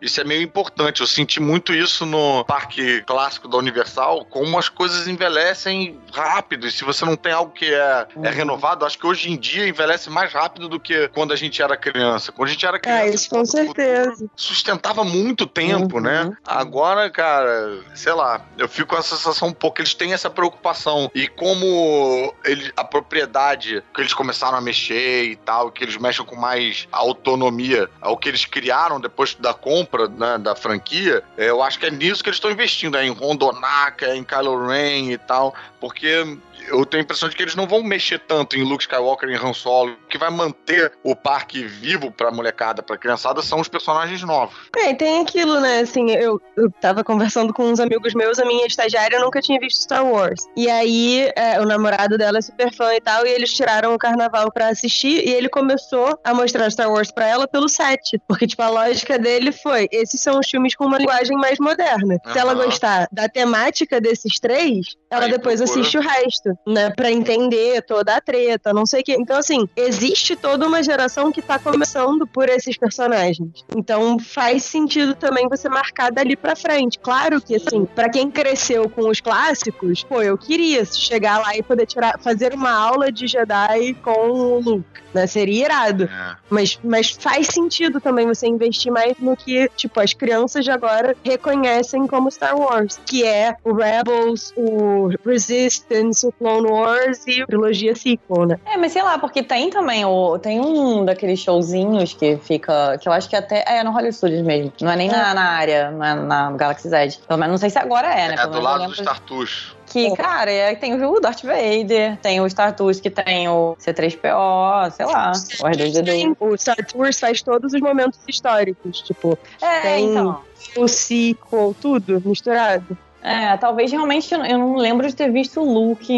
[0.00, 1.00] isso é meio importante.
[1.00, 6.66] Eu senti muito isso no parque clássico da Universal, como as coisas envelhecem rápido.
[6.66, 8.24] E se você não tem algo que é, é uhum.
[8.54, 11.60] É renovado, acho que hoje em dia envelhece mais rápido do que quando a gente
[11.60, 12.32] era criança.
[12.32, 13.02] Quando a gente era criança.
[13.02, 14.26] É, isso com certeza.
[14.36, 16.22] Sustentava muito tempo, né?
[16.22, 16.30] uhum.
[16.30, 16.36] né?
[16.46, 19.80] Agora, cara, sei lá, eu fico com essa sensação um pouco.
[19.80, 21.10] Eles têm essa preocupação.
[21.14, 26.24] E como ele, a propriedade que eles começaram a mexer e tal, que eles mexem
[26.24, 31.62] com mais autonomia ao que eles criaram depois da compra né, da franquia, é, eu
[31.62, 35.18] acho que é nisso que eles estão investindo, é em Rondonaka, em Kylo Ren e
[35.18, 38.84] tal, porque eu tenho a impressão de que eles não vão mexer tanto em Luke
[38.84, 39.92] Skywalker e Han Solo.
[39.92, 44.54] O que vai manter o parque vivo pra molecada, pra criançada, são os personagens novos.
[44.76, 45.80] É, tem aquilo, né?
[45.80, 49.82] Assim, eu, eu tava conversando com uns amigos meus, a minha estagiária nunca tinha visto
[49.82, 50.44] Star Wars.
[50.56, 53.98] E aí, é, o namorado dela é super fã e tal, e eles tiraram o
[53.98, 58.20] carnaval pra assistir, e ele começou a mostrar Star Wars pra ela pelo set.
[58.28, 62.18] Porque, tipo, a lógica dele foi: esses são os filmes com uma linguagem mais moderna.
[62.24, 62.32] Uhum.
[62.32, 65.80] Se ela gostar da temática desses três, ela aí depois procura.
[65.80, 69.16] assiste o resto né, para entender toda a treta, não sei o quê.
[69.18, 73.64] Então, assim, existe toda uma geração que tá começando por esses personagens.
[73.76, 76.98] Então, faz sentido também você marcar dali pra frente.
[76.98, 81.62] Claro que, assim, para quem cresceu com os clássicos, pô, eu queria chegar lá e
[81.62, 85.26] poder tirar, fazer uma aula de Jedi com o Luke né?
[85.26, 86.04] Seria irado.
[86.04, 86.36] É.
[86.50, 91.16] Mas, mas faz sentido também você investir mais no que, tipo, as crianças de agora
[91.24, 97.96] reconhecem como Star Wars, que é o Rebels, o Resistance, o Clone Wars e trilogia
[97.96, 98.60] sequel, né?
[98.66, 100.38] É, mas sei lá, porque tem também o.
[100.38, 102.98] Tem um daqueles showzinhos que fica.
[102.98, 103.64] que eu acho que até.
[103.66, 104.70] É no Hollywood Studios mesmo.
[104.82, 105.12] Não é nem é.
[105.12, 107.18] Na, na área, na, na Galaxy Z.
[107.26, 108.34] Pelo menos não sei se agora é, né?
[108.38, 112.50] É do lado do Star Tours que, cara, é, tem o Darth Vader, tem o
[112.50, 116.36] Star Tours que tem o C3PO, sei lá, o R2D2.
[116.40, 120.40] O Star Tours faz todos os momentos históricos, tipo, é, tem então.
[120.76, 122.98] o sequel, tudo misturado.
[123.24, 126.12] É, talvez realmente eu não lembro de ter visto o Luke,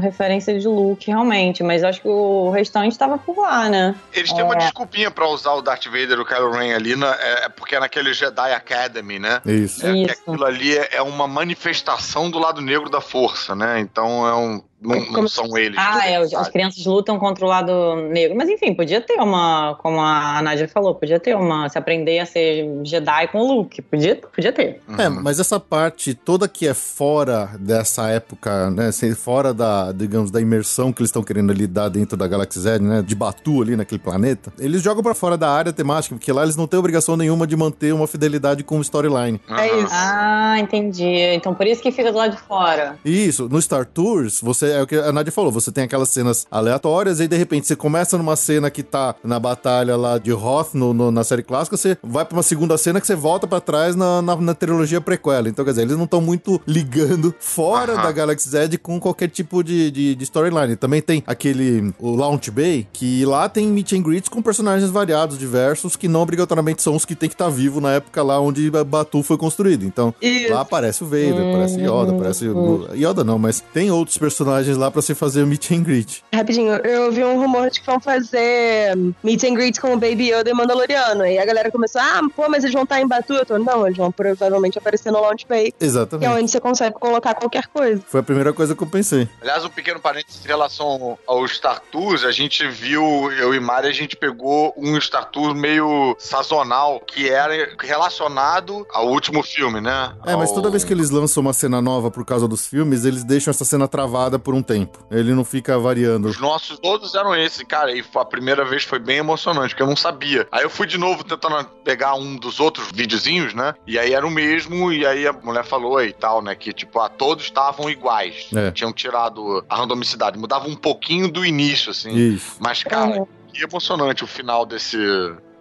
[0.00, 3.96] referência de Luke, realmente, mas acho que o restante estava por lá, né?
[4.12, 4.44] Eles têm é.
[4.44, 7.48] uma desculpinha pra usar o Darth Vader e o Kylo Ren ali, na, é, é
[7.48, 9.40] porque é naquele Jedi Academy, né?
[9.44, 9.84] Isso.
[9.84, 10.12] É, Isso.
[10.12, 13.80] aquilo ali é, é uma manifestação do lado negro da força, né?
[13.80, 15.78] Então é um não, não são eles.
[15.78, 18.36] Ah, é, as crianças lutam contra o lado negro.
[18.36, 22.26] Mas enfim, podia ter uma, como a Nádia falou, podia ter uma, se aprender a
[22.26, 24.80] ser Jedi com o Luke, podia, podia ter.
[24.88, 25.00] Uhum.
[25.00, 30.40] É, mas essa parte toda que é fora dessa época, né, fora da, digamos, da
[30.40, 34.00] imersão que eles estão querendo lidar dentro da Galaxy Z, né, de Batu ali naquele
[34.00, 37.46] planeta, eles jogam para fora da área temática, porque lá eles não têm obrigação nenhuma
[37.46, 39.40] de manter uma fidelidade com o storyline.
[39.48, 39.56] Uhum.
[39.56, 39.92] É isso.
[39.92, 41.04] Ah, entendi.
[41.34, 42.96] Então por isso que fica do lado de fora.
[43.04, 46.46] Isso, no Star Tours, você é o que a Nadia falou, você tem aquelas cenas
[46.50, 50.32] aleatórias e aí de repente você começa numa cena que tá na batalha lá de
[50.32, 53.46] Hoth no, no, na série clássica, você vai pra uma segunda cena que você volta
[53.46, 55.48] para trás na, na, na, trilogia prequela.
[55.48, 59.62] Então, quer dizer, eles não estão muito ligando fora da Galaxy Z com qualquer tipo
[59.62, 60.76] de, de, de storyline.
[60.76, 65.38] Também tem aquele o Launch Bay, que lá tem meet and greets com personagens variados,
[65.38, 68.40] diversos, que não obrigatoriamente são os que tem que estar tá vivo na época lá
[68.40, 69.84] onde Batu foi construído.
[69.84, 70.52] Então, Isso.
[70.52, 72.46] lá aparece o Vader, aparece Yoda, aparece.
[72.94, 76.24] Yoda não, mas tem outros personagens personagens lá pra se fazer o meet and greet.
[76.32, 80.32] Rapidinho, eu ouvi um rumor de que vão fazer meet and greet com o Baby
[80.32, 81.26] Yoda e Mandaloriano.
[81.26, 83.34] E a galera começou, ah, pô, mas eles vão estar em Batu?
[83.34, 85.72] Eu tô, não, eles vão provavelmente aparecer no Launch Bay.
[85.80, 86.26] Exatamente.
[86.26, 88.02] Que é onde você consegue colocar qualquer coisa.
[88.06, 89.28] Foi a primeira coisa que eu pensei.
[89.40, 93.88] Aliás, um pequeno parênteses em relação aos Star Tours, a gente viu, eu e Mari,
[93.88, 100.12] a gente pegou um Star Tour meio sazonal, que era relacionado ao último filme, né?
[100.24, 103.24] É, mas toda vez que eles lançam uma cena nova por causa dos filmes, eles
[103.24, 105.04] deixam essa cena travada por um tempo.
[105.10, 106.26] Ele não fica variando.
[106.28, 109.86] Os nossos todos eram esse, cara, e a primeira vez foi bem emocionante, porque eu
[109.86, 110.46] não sabia.
[110.50, 113.74] Aí eu fui de novo tentando pegar um dos outros videozinhos, né?
[113.86, 116.54] E aí era o mesmo, e aí a mulher falou e tal, né?
[116.54, 118.48] Que, tipo, ah, todos estavam iguais.
[118.54, 118.70] É.
[118.70, 120.38] Tinham tirado a randomicidade.
[120.38, 122.14] Mudava um pouquinho do início, assim.
[122.14, 122.56] Isso.
[122.60, 123.24] Mas, cara, é.
[123.52, 124.96] que emocionante o final desse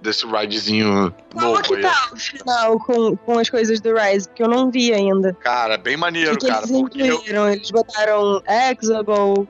[0.02, 1.82] desse ridezinho Como novo que aí.
[1.82, 4.28] tá o final com, com as coisas do Rise?
[4.28, 5.34] Porque eu não vi ainda.
[5.36, 6.60] Cara, bem maneiro, que cara.
[6.60, 7.48] Eles incluíram?
[7.48, 7.54] Eu...
[7.54, 8.42] Eles botaram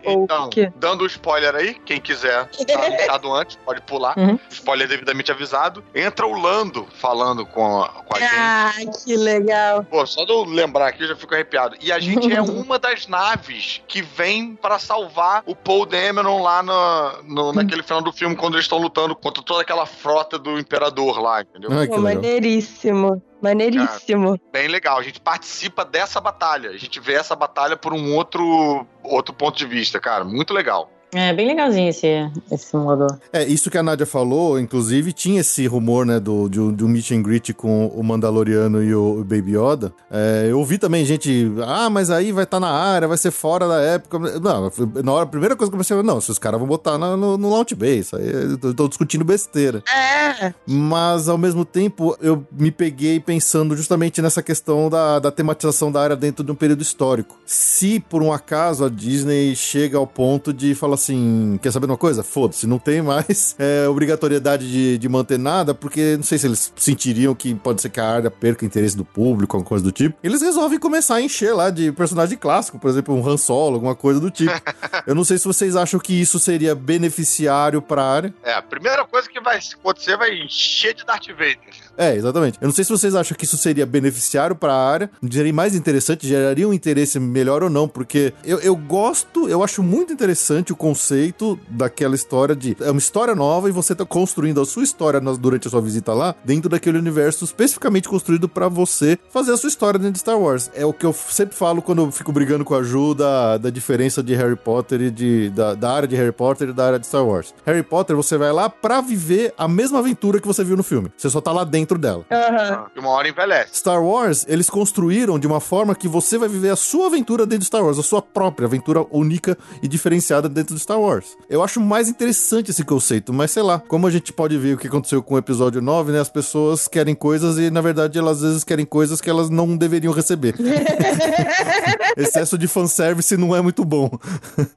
[0.04, 0.72] então, ou o quê?
[0.76, 4.18] dando spoiler aí, quem quiser, tá avisado antes, pode pular.
[4.18, 4.40] Uhum.
[4.50, 5.84] Spoiler devidamente avisado.
[5.94, 8.90] Entra o Lando falando com a, com a ah, gente.
[8.90, 9.84] Ah, que legal.
[9.86, 11.76] Pô, só de eu lembrar aqui eu já fico arrepiado.
[11.82, 16.64] E a gente é uma das naves que vem para salvar o Paul Dameron lá
[16.64, 20.60] no, no, naquele final do filme, quando eles estão lutando contra toda aquela frota do
[20.60, 21.70] imperador lá, entendeu?
[21.88, 23.22] Pô, maneiríssimo.
[23.42, 24.38] Maneiríssimo.
[24.38, 25.00] Cara, bem legal.
[25.00, 26.70] A gente participa dessa batalha.
[26.70, 30.24] A gente vê essa batalha por um outro, outro ponto de vista, cara.
[30.24, 30.92] Muito legal.
[31.14, 32.08] É bem legalzinho esse,
[32.50, 33.06] esse modo.
[33.34, 37.12] É, isso que a Nádia falou, inclusive, tinha esse rumor, né, do, do, do meet
[37.12, 39.94] and greet com o Mandaloriano e o, Baby Yoda.
[40.10, 43.32] É, eu ouvi também gente, ah, mas aí vai estar tá na área, vai ser
[43.32, 44.20] fora da época.
[44.40, 44.72] Não,
[45.04, 47.18] na hora, a primeira coisa que eu pensei, não, se os caras vão botar na,
[47.18, 48.30] no, no Launch Bay, isso aí,
[48.64, 49.84] eu tô discutindo besteira.
[49.94, 50.54] É.
[50.66, 56.02] Mas, ao mesmo tempo, eu me peguei pensando justamente nessa questão da, da tematização da
[56.02, 57.38] área dentro de um período histórico.
[57.46, 61.98] Se, por um acaso, a Disney chega ao ponto de falar assim: quer saber uma
[61.98, 62.24] coisa?
[62.24, 66.72] Foda-se, não tem mais é, obrigatoriedade de, de manter nada, porque não sei se eles
[66.76, 69.92] sentiriam que pode ser que a área perca o interesse do público, alguma coisa do
[69.92, 70.16] tipo.
[70.24, 73.96] Eles resolvem começar a encher lá de personagem clássico, por exemplo, um Han Solo, alguma
[73.96, 74.52] coisa do tipo.
[75.06, 78.34] Eu não sei se vocês acham que isso seria beneficiário pra área.
[78.44, 81.60] É, a primeira coisa que vai acontecer vai encher de Darth Vader.
[81.98, 82.58] É, exatamente.
[82.62, 85.76] Eu não sei se vocês acham que isso seria beneficiário para a área, seria mais
[85.76, 90.72] interessante, geraria um interesse melhor ou não, porque eu, eu gosto, eu acho muito interessante
[90.72, 94.84] o conceito daquela história de é uma história nova e você tá construindo a sua
[94.84, 99.58] história durante a sua visita lá, dentro daquele universo especificamente construído para você fazer a
[99.58, 100.72] sua história dentro de Star Wars.
[100.74, 103.70] É o que eu sempre falo quando eu fico brigando com a Ju da, da
[103.70, 107.00] diferença de Harry Potter e de, da, da área de Harry Potter e da área
[107.00, 107.54] de Star Wars.
[107.66, 111.12] Harry Potter, você vai lá para viver a mesma aventura que você viu no filme.
[111.18, 112.26] Você só tá lá dentro dentro dela.
[112.30, 112.86] Uhum.
[112.96, 113.72] E uma hora envelhece.
[113.74, 117.60] Star Wars, eles construíram de uma forma que você vai viver a sua aventura dentro
[117.60, 121.36] de Star Wars, a sua própria aventura única e diferenciada dentro de Star Wars.
[121.50, 124.78] Eu acho mais interessante esse conceito, mas sei lá, como a gente pode ver o
[124.78, 126.20] que aconteceu com o episódio 9, né?
[126.20, 129.76] As pessoas querem coisas e, na verdade, elas às vezes querem coisas que elas não
[129.76, 130.56] deveriam receber.
[132.16, 134.10] Excesso de fanservice não é muito bom.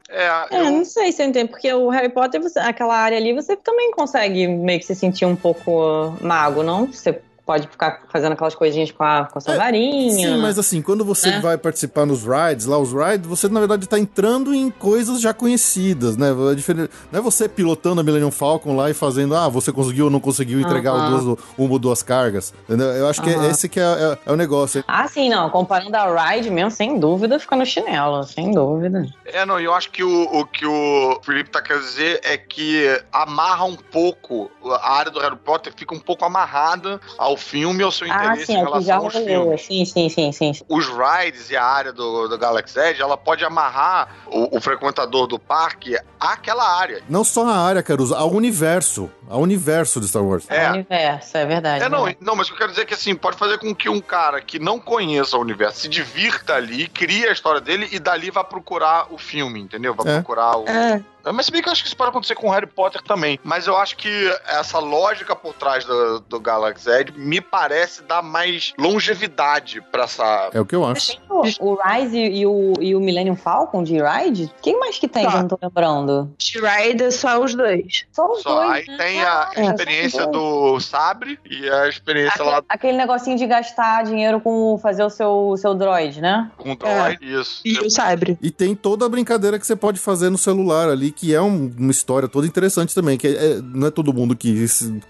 [0.08, 0.64] É, eu...
[0.66, 3.56] é, não sei se eu entendo, porque o Harry Potter, você, aquela área ali, você
[3.56, 6.92] também consegue meio que se sentir um pouco mago, não?
[6.94, 10.12] Você pode ficar fazendo aquelas coisinhas com a, com a sua é, varinha.
[10.12, 11.40] Sim, mas assim, quando você é.
[11.40, 15.34] vai participar nos rides, lá os rides, você na verdade tá entrando em coisas já
[15.34, 16.28] conhecidas, né?
[16.30, 20.10] É não é você pilotando a Millennium Falcon lá e fazendo, ah, você conseguiu ou
[20.10, 21.10] não conseguiu entregar uh -huh.
[21.10, 22.54] duas, uma ou duas cargas.
[22.64, 22.88] Entendeu?
[22.88, 23.40] Eu acho uh -huh.
[23.40, 24.82] que esse que é, é, é, o negócio.
[24.88, 25.50] Ah, sim, não.
[25.50, 29.06] Comparando a ride mesmo, sem dúvida, fica no chinelo, sem dúvida.
[29.26, 32.84] É, não, eu acho que o, o que o Felipe tá querendo dizer é que
[33.12, 37.82] amarra um pouco a área do Harry Potter, fica um pouco amarrada ao ao filme
[37.82, 39.62] ou seu ah, interesse ah, sim, em relação já aos filmes.
[39.62, 43.44] Sim, sim, sim, sim, Os rides e a área do, do Galaxy Edge, ela pode
[43.44, 47.02] amarrar o, o frequentador do parque àquela área.
[47.08, 49.10] Não só a área, Caruso, ao universo.
[49.28, 50.44] Ao universo de Star Wars.
[50.48, 50.66] É.
[50.66, 51.84] Ao universo, é verdade.
[51.84, 52.16] É, não, né?
[52.20, 54.58] não, mas eu quero dizer é que assim, pode fazer com que um cara que
[54.58, 59.06] não conheça o universo se divirta ali, crie a história dele e dali vá procurar
[59.10, 59.94] o filme, entendeu?
[59.94, 60.14] Vai é.
[60.16, 60.68] procurar o.
[60.68, 61.02] É.
[61.32, 63.38] Mas se bem que eu acho que isso pode acontecer com Harry Potter também.
[63.42, 64.08] Mas eu acho que
[64.46, 70.50] essa lógica por trás do, do Galaxy Edge me parece dar mais longevidade pra essa.
[70.52, 71.18] É o que eu acho.
[71.60, 74.52] O, Rise e o, e o Millennium Falcon de Ride?
[74.62, 75.24] Quem mais que tem?
[75.24, 75.32] Tá.
[75.32, 76.32] Eu não tô lembrando.
[76.38, 78.06] De Ride é só os dois.
[78.12, 78.54] Só os só.
[78.54, 78.70] dois.
[78.70, 78.96] Aí né?
[78.96, 82.62] tem a é, experiência do Sabre e a experiência aquele, lá.
[82.68, 86.50] Aquele negocinho de gastar dinheiro com fazer o seu, o seu droid, né?
[86.56, 87.40] Com o droid, é.
[87.40, 87.62] isso.
[87.64, 88.38] E o Sabre.
[88.40, 91.70] E tem toda a brincadeira que você pode fazer no celular ali que é um,
[91.78, 94.66] uma história toda interessante também, que é, é, não é todo mundo que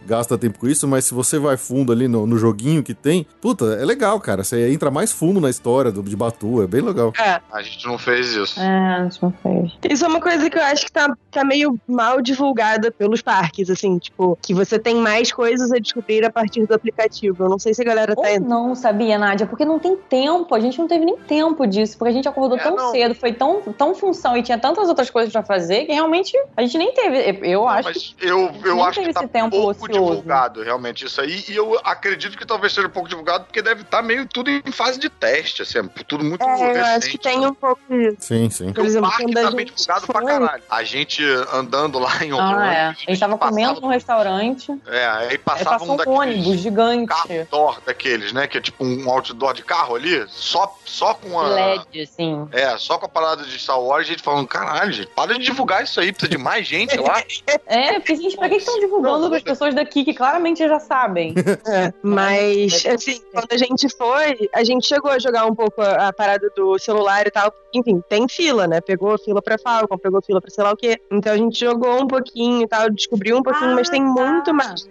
[0.07, 3.27] gasta tempo com isso, mas se você vai fundo ali no, no joguinho que tem,
[3.41, 4.45] puta, é legal, cara.
[4.45, 7.13] Você entra mais fundo na história do, de Batu, é bem legal.
[7.19, 7.41] É.
[7.53, 8.61] A gente não fez isso.
[8.61, 9.73] É, a gente não fez.
[9.91, 13.71] Isso é uma coisa que eu acho que tá, tá meio mal divulgada pelos parques,
[13.71, 17.45] assim, tipo, que você tem mais coisas a descobrir a partir do aplicativo.
[17.45, 18.23] Eu não sei se a galera tá.
[18.29, 19.47] Ou não, sabia, Nádia?
[19.47, 22.59] Porque não tem tempo, a gente não teve nem tempo disso, porque a gente acordou
[22.59, 22.91] é, tão não.
[22.91, 26.62] cedo, foi tão, tão função e tinha tantas outras coisas pra fazer que realmente a
[26.62, 27.38] gente nem teve.
[27.42, 28.16] Eu não, acho que.
[28.20, 30.11] Eu, eu acho que tá tempo pouco ocioso.
[30.11, 31.45] divulgado, realmente, isso aí.
[31.49, 34.51] E eu acredito que talvez seja um pouco divulgado, porque deve estar tá meio tudo
[34.51, 36.78] em fase de teste, assim, é tudo muito é, recente.
[36.78, 37.49] Eu acho que tem né?
[37.49, 38.16] um pouco disso.
[38.20, 38.72] Sim, sim.
[38.72, 40.14] Por exemplo, o parque tá bem divulgado foi...
[40.14, 40.62] pra caralho.
[40.68, 41.22] A gente
[41.53, 42.61] andando lá em Orlando.
[42.61, 42.86] Ah, é.
[42.88, 44.72] A gente tava comendo num restaurante.
[44.86, 47.12] É, aí passava um, um ônibus gigante.
[47.12, 48.47] Outdoor daqueles, né?
[48.47, 51.49] Que é tipo um outdoor de carro ali, só, só com a.
[51.49, 52.49] LED, assim.
[52.53, 55.45] É, só com a parada de Star Wars, a gente falando, caralho, gente, para de
[55.45, 57.22] divulgar isso aí, precisa de mais gente lá.
[57.66, 61.35] É, porque, gente, pra que estão divulgando para as pessoas daqui que claramente já sabem?
[61.66, 66.09] É, mas, assim, quando a gente foi, a gente chegou a jogar um pouco a,
[66.09, 67.53] a, parada do celular e tal.
[67.72, 68.80] Enfim, tem fila, né?
[68.80, 71.01] Pegou fila pra Falcon, pegou fila pra sei lá o quê.
[71.11, 74.11] Então a gente jogou um pouquinho e tal, descobriu um pouquinho, ah, mas tem tá.
[74.11, 74.89] muito mais.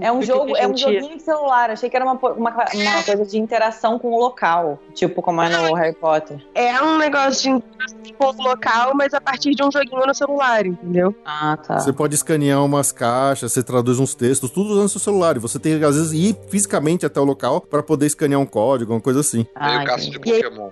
[0.00, 1.70] É um jogo, é um joguinho de celular.
[1.70, 5.48] Achei que era uma, uma, uma, coisa de interação com o local, tipo como é
[5.48, 6.38] no Harry Potter.
[6.54, 10.11] É um negócio de interação com o local, mas a partir de um joguinho no
[10.14, 11.14] celular, entendeu?
[11.24, 11.80] Ah, tá.
[11.80, 15.36] Você pode escanear umas caixas, você traduz uns textos, tudo usando seu celular.
[15.36, 18.92] E você tem às vezes ir fisicamente até o local para poder escanear um código,
[18.92, 19.46] uma coisa assim.
[19.54, 20.70] Ah, Meio caso de Pokémon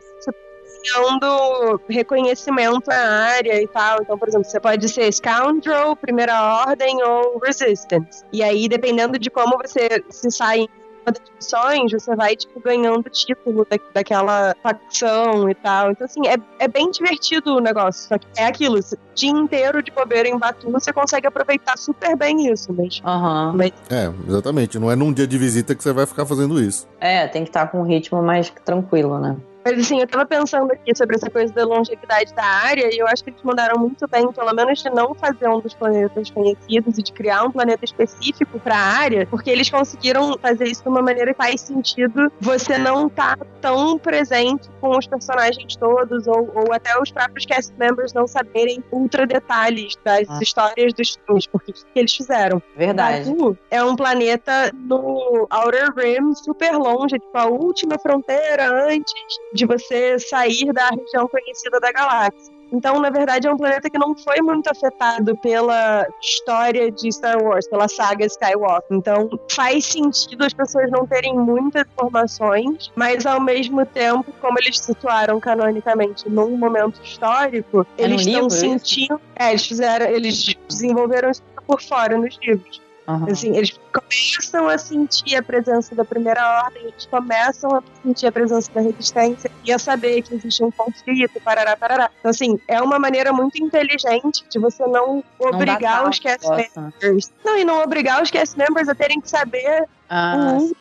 [1.18, 3.98] do reconhecimento na área e tal.
[4.00, 8.24] Então, por exemplo, você pode ser Scoundrel, Primeira Ordem ou Resistance.
[8.32, 10.66] E aí, dependendo de como você se sai
[11.04, 15.92] das missões, você vai, tipo, ganhando título da, daquela facção e tal.
[15.92, 18.08] Então, assim, é, é bem divertido o negócio.
[18.08, 22.16] Só que é aquilo, o dia inteiro de bobeira em Batu, você consegue aproveitar super
[22.16, 23.00] bem isso, mas...
[23.04, 23.52] Uhum.
[23.56, 23.72] mas...
[23.90, 24.78] É, exatamente.
[24.78, 26.86] Não é num dia de visita que você vai ficar fazendo isso.
[27.00, 29.36] É, tem que estar com um ritmo mais tranquilo, né?
[29.64, 33.06] Mas assim, eu tava pensando aqui sobre essa coisa da longevidade da área, e eu
[33.06, 36.98] acho que eles mandaram muito bem, pelo menos de não fazer um dos planetas conhecidos
[36.98, 40.88] e de criar um planeta específico para a área, porque eles conseguiram fazer isso de
[40.88, 46.50] uma maneira que faz sentido você não tá tão presente com os personagens todos, ou,
[46.54, 50.38] ou até os próprios cast members não saberem ultra detalhes das ah.
[50.42, 52.62] histórias dos filmes, porque que eles fizeram?
[52.76, 53.30] Verdade.
[53.30, 59.12] Baku é um planeta no Outer Rim, super longe, tipo a última fronteira antes
[59.52, 62.60] de você sair da região conhecida da galáxia.
[62.72, 67.42] Então, na verdade, é um planeta que não foi muito afetado pela história de Star
[67.42, 68.96] Wars, pela saga Skywalker.
[68.96, 74.78] Então, faz sentido as pessoas não terem muitas informações, mas ao mesmo tempo, como eles
[74.78, 79.20] situaram canonicamente num momento histórico, é eles estão sentindo.
[79.34, 82.80] É, eles fizeram, eles desenvolveram isso por fora nos livros.
[83.16, 83.26] Uhum.
[83.30, 88.32] Assim, eles começam a sentir a presença da primeira ordem, eles começam a sentir a
[88.32, 92.10] presença da resistência e a saber que existe um conflito, parará, parará.
[92.18, 97.32] Então, assim, é uma maneira muito inteligente de você não obrigar não os cast members.
[97.44, 100.72] Não, e não obrigar os cast members a terem que saber ah, um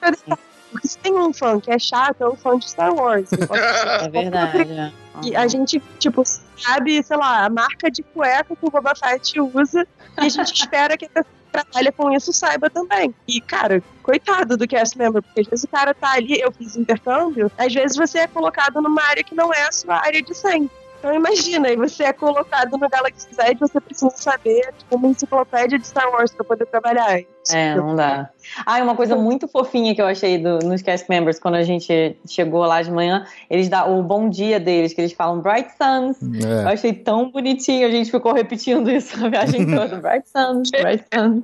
[0.71, 3.29] porque se tem um fã que é chato, é um fã de Star Wars.
[3.33, 4.71] é verdade.
[4.71, 4.91] É.
[5.23, 9.39] E a gente, tipo, sabe, sei lá, a marca de cueca que o Boba Fett
[9.39, 9.87] usa
[10.21, 13.13] e a gente espera que a pessoa trabalha com isso saiba também.
[13.27, 16.75] E, cara, coitado do cast member, porque às vezes o cara tá ali, eu fiz
[16.75, 20.33] intercâmbio, às vezes você é colocado numa área que não é a sua área de
[20.33, 20.71] sempre.
[20.99, 25.07] Então imagina, aí você é colocado no Galaxy Z e você precisa saber tipo, uma
[25.07, 27.21] enciclopédia de Star Wars pra poder trabalhar.
[27.51, 28.29] É, não dá.
[28.65, 31.63] Ah, e uma coisa muito fofinha que eu achei do, nos cast members, quando a
[31.63, 35.69] gente chegou lá de manhã, eles dão o bom dia deles, que eles falam Bright
[35.71, 36.17] Suns.
[36.43, 36.63] É.
[36.63, 39.97] Eu achei tão bonitinho, a gente ficou repetindo isso a viagem toda.
[40.01, 41.43] Bright Suns, Bright Suns.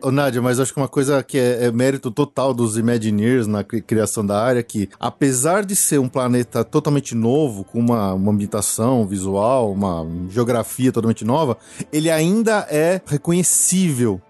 [0.00, 3.64] Ô, Nádia, mas acho que uma coisa que é, é, mérito total dos Imagineers na
[3.64, 8.32] criação da área, é que apesar de ser um planeta totalmente novo, com uma, uma
[8.32, 11.56] ambientação visual, uma geografia totalmente nova,
[11.92, 14.20] ele ainda é reconhecível.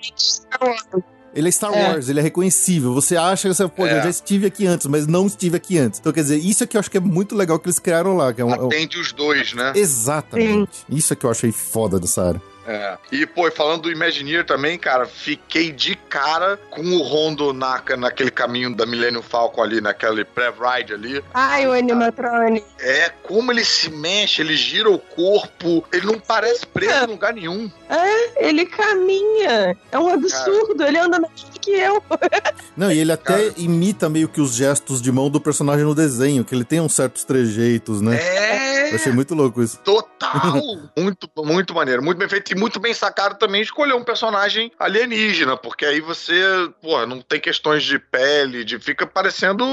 [0.00, 1.88] Totalmente ele é Star é.
[1.88, 2.92] Wars, ele é reconhecível.
[2.94, 3.98] Você acha que você, pô, é.
[3.98, 6.00] eu já estive aqui antes, mas não estive aqui antes.
[6.00, 8.16] Então, quer dizer, isso é que eu acho que é muito legal que eles criaram
[8.16, 8.32] lá.
[8.32, 9.02] Que é um, Atende é um...
[9.02, 9.72] os dois, né?
[9.76, 10.76] Exatamente.
[10.76, 10.84] Sim.
[10.96, 12.42] Isso é que eu achei foda dessa área.
[12.70, 12.96] É.
[13.10, 18.30] E, pô, falando do Imagineer também, cara, fiquei de cara com o Rondo na, naquele
[18.30, 21.24] caminho da Millennium Falcon ali, naquele pré-ride ali.
[21.34, 22.64] Ai, o animatronic.
[22.78, 27.04] É, como ele se mexe, ele gira o corpo, ele não parece preso é.
[27.04, 27.68] em lugar nenhum.
[27.88, 29.76] É, ele caminha.
[29.90, 30.90] É um absurdo, cara.
[30.90, 32.02] ele anda mais que eu.
[32.76, 33.54] Não, e ele até cara.
[33.56, 36.94] imita meio que os gestos de mão do personagem no desenho, que ele tem uns
[36.94, 38.16] certos trejeitos, né?
[38.16, 38.59] É,
[38.90, 39.78] Eu achei muito louco isso.
[39.78, 40.60] Total!
[40.96, 45.56] muito, muito maneiro, muito bem feito e muito bem sacado também escolher um personagem alienígena,
[45.56, 46.42] porque aí você,
[46.80, 49.64] pô, não tem questões de pele, de fica parecendo.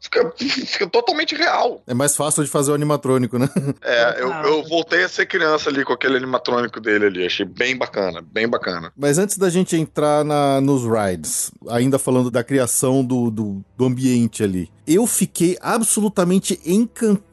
[0.00, 1.82] Fica, fica totalmente real.
[1.86, 3.48] É mais fácil de fazer o animatrônico, né?
[3.82, 7.26] É, eu, eu voltei a ser criança ali com aquele animatrônico dele ali.
[7.26, 8.92] Achei bem bacana, bem bacana.
[8.96, 13.84] Mas antes da gente entrar na, nos rides, ainda falando da criação do, do, do
[13.84, 17.27] ambiente ali, eu fiquei absolutamente encantado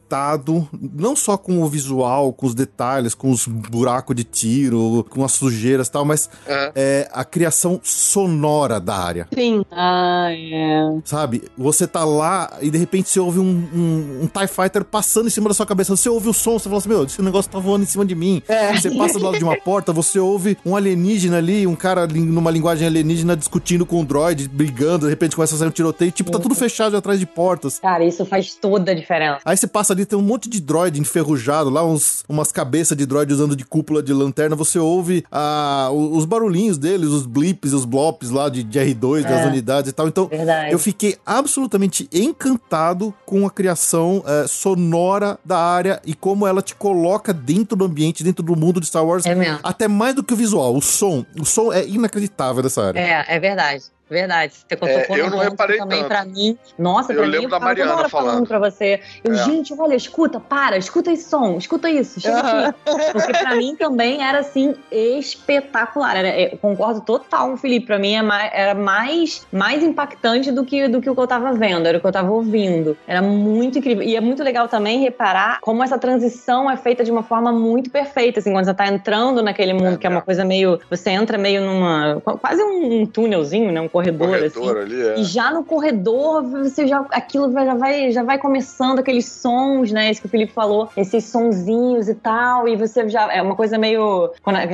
[0.92, 5.32] não só com o visual, com os detalhes, com os buracos de tiro, com as
[5.32, 6.72] sujeiras e tal, mas é.
[6.74, 9.28] É, a criação sonora da área.
[9.34, 9.64] Sim.
[9.70, 11.00] Ah, é.
[11.04, 11.42] Sabe?
[11.56, 15.30] Você tá lá e de repente você ouve um, um, um, TIE Fighter passando em
[15.30, 15.96] cima da sua cabeça.
[15.96, 18.14] Você ouve o som, você fala assim: Meu, esse negócio tá voando em cima de
[18.14, 18.42] mim.
[18.48, 18.74] É.
[18.74, 22.50] Você passa do lado de uma porta, você ouve um alienígena ali, um cara numa
[22.50, 26.12] linguagem alienígena discutindo com um droid, brigando, de repente começa a sair um tiroteio.
[26.12, 27.78] Tipo, tá tudo fechado atrás de portas.
[27.78, 29.40] Cara, isso faz toda a diferença.
[29.44, 33.06] Aí você passa ali, tem um monte de droid enferrujado, lá uns, umas cabeças de
[33.06, 37.84] droid usando de cúpula de lanterna, você ouve ah, os barulhinhos deles, os blips, os
[37.84, 39.28] blops lá de, de R2, é.
[39.28, 40.06] das unidades e tal.
[40.08, 40.72] Então, Verdade.
[40.72, 46.74] eu fiquei absolutamente encantado com a criação é, sonora da área e como ela te
[46.74, 49.24] coloca dentro do ambiente, dentro do mundo de Star Wars.
[49.26, 49.58] É mesmo.
[49.62, 51.24] Até mais do que o visual, o som.
[51.40, 52.98] O som é inacreditável dessa área.
[52.98, 53.84] É, é verdade.
[54.08, 54.54] Verdade.
[54.54, 56.08] Você tocou é, eu não reparei também tanto.
[56.08, 56.56] pra mim.
[56.78, 58.10] Nossa, eu pra lembro mim, eu da Mariana falando.
[58.10, 59.00] falando pra você.
[59.24, 59.36] Eu, é.
[59.44, 62.78] gente, olha, escuta, para, escuta esse som, escuta isso, chega aqui.
[63.12, 66.16] Porque pra mim também era, assim, espetacular.
[66.16, 67.86] Era, eu concordo total com o Felipe.
[67.86, 71.52] Pra mim é era mais, mais impactante do que, do que o que eu tava
[71.52, 72.96] vendo, era o que eu tava ouvindo.
[73.06, 74.02] Era muito incrível.
[74.02, 77.90] E é muito legal também reparar como essa transição é feita de uma forma muito
[77.90, 80.78] perfeita, assim, quando você tá entrando naquele mundo, é, que é uma coisa meio.
[80.90, 82.20] Você entra meio numa.
[82.40, 83.80] quase um, um túnelzinho, né?
[83.80, 85.20] Um corredor, corredor assim ali, é.
[85.20, 90.10] E já no corredor, você já aquilo já vai, já vai começando aqueles sons, né?
[90.10, 93.78] Isso que o Felipe falou, esses sonzinhos e tal, e você já é uma coisa
[93.78, 94.30] meio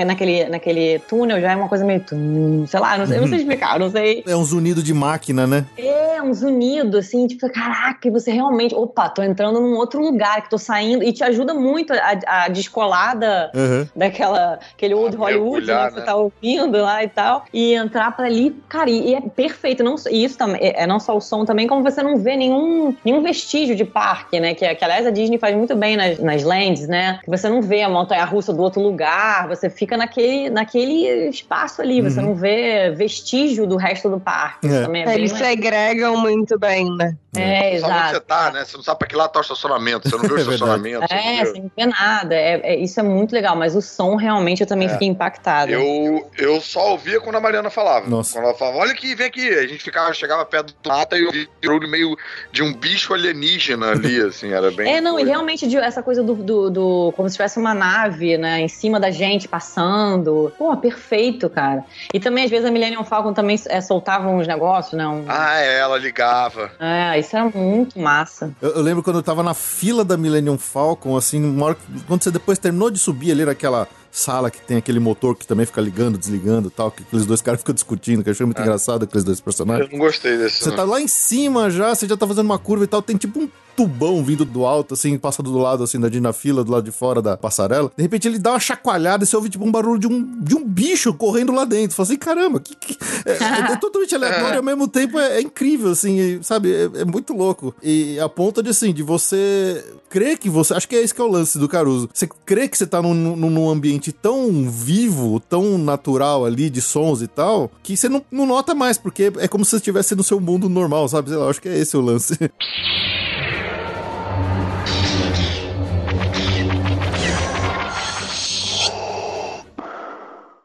[0.06, 3.28] naquele, naquele túnel já é uma coisa meio tum, sei lá, não sei, eu não
[3.28, 4.24] sei explicar, não sei.
[4.26, 5.64] É um zunido de máquina, né?
[5.76, 10.50] É, um zunido assim, tipo, caraca, você realmente, opa, tô entrando num outro lugar que
[10.50, 13.86] tô saindo e te ajuda muito a, a descolar da, uhum.
[13.94, 16.06] daquela aquele old Hollywood, né, que você né?
[16.06, 20.24] tá ouvindo lá e tal, e entrar para ali, cara, e é perfeito, não, e
[20.24, 23.22] isso também, é, é não só o som também, como você não vê nenhum, nenhum
[23.22, 24.54] vestígio de parque, né?
[24.54, 27.18] Que, que aliás a Disney faz muito bem nas, nas lands, né?
[27.24, 32.00] Que você não vê a montanha-russa do outro lugar, você fica naquele, naquele espaço ali,
[32.00, 32.10] uhum.
[32.10, 34.66] você não vê vestígio do resto do parque.
[34.66, 34.82] É.
[34.82, 37.16] Também é Eles segregam muito bem, né?
[37.36, 37.92] É, exato.
[37.92, 38.64] Sabe onde você tá, né?
[38.64, 41.04] Você não sabe pra que lado tá o estacionamento, você não vê o é estacionamento.
[41.10, 42.34] É, você não vê nada.
[42.34, 44.92] É, é, isso é muito legal, mas o som realmente eu também é.
[44.92, 45.72] fiquei impactado.
[45.72, 48.08] Eu, eu só ouvia quando a Mariana falava.
[48.08, 48.34] Nossa.
[48.34, 49.48] Quando ela falava, olha aqui, vem aqui.
[49.48, 51.48] A gente ficava, chegava perto do mata e eu vi
[51.88, 52.16] meio
[52.50, 54.96] de um bicho alienígena ali, assim, era bem.
[54.96, 55.26] É, não, coisa.
[55.26, 58.68] e realmente de, essa coisa do, do, do, como se tivesse uma nave, né, em
[58.68, 60.52] cima da gente passando.
[60.58, 61.82] Pô, perfeito, cara.
[62.12, 65.06] E também, às vezes, a Millennium Falcon também é, soltava uns negócios, né?
[65.06, 65.24] Um...
[65.28, 66.70] Ah, é, ela ligava.
[66.78, 68.54] É, isso era muito massa.
[68.60, 72.30] Eu, eu, lembro quando eu tava na fila da Millennium Falcon, assim, hora, quando você
[72.30, 76.18] depois terminou de subir ali naquela sala que tem aquele motor que também fica ligando,
[76.18, 78.62] desligando e tal, que aqueles dois caras ficam discutindo, que eu achei muito é.
[78.62, 79.86] engraçado aqueles dois personagens.
[79.86, 80.62] Eu não gostei desse.
[80.62, 80.76] Você não.
[80.76, 83.40] tá lá em cima já, você já tá fazendo uma curva e tal, tem tipo
[83.40, 86.84] um tubão vindo do alto, assim, passando do lado, assim, da na fila, do lado
[86.84, 87.90] de fora da passarela.
[87.96, 90.54] De repente ele dá uma chacoalhada e você ouve, tipo, um barulho de um, de
[90.54, 91.96] um bicho correndo lá dentro.
[91.96, 92.98] Fala assim, caramba, que, que...
[93.24, 96.72] É, é, é, totalmente aleatório e ao mesmo tempo é, é incrível, assim, sabe?
[96.72, 97.74] É, é, muito louco.
[97.82, 100.74] E a ponta de, assim, de você crer que você...
[100.74, 102.08] Acho que é esse que é o lance do Caruso.
[102.12, 107.22] Você crê que você tá num, num ambiente tão vivo, tão natural ali, de sons
[107.22, 110.22] e tal, que você não, não nota mais, porque é como se você estivesse no
[110.22, 111.30] seu mundo normal, sabe?
[111.30, 112.38] Sei lá, acho que é esse o lance.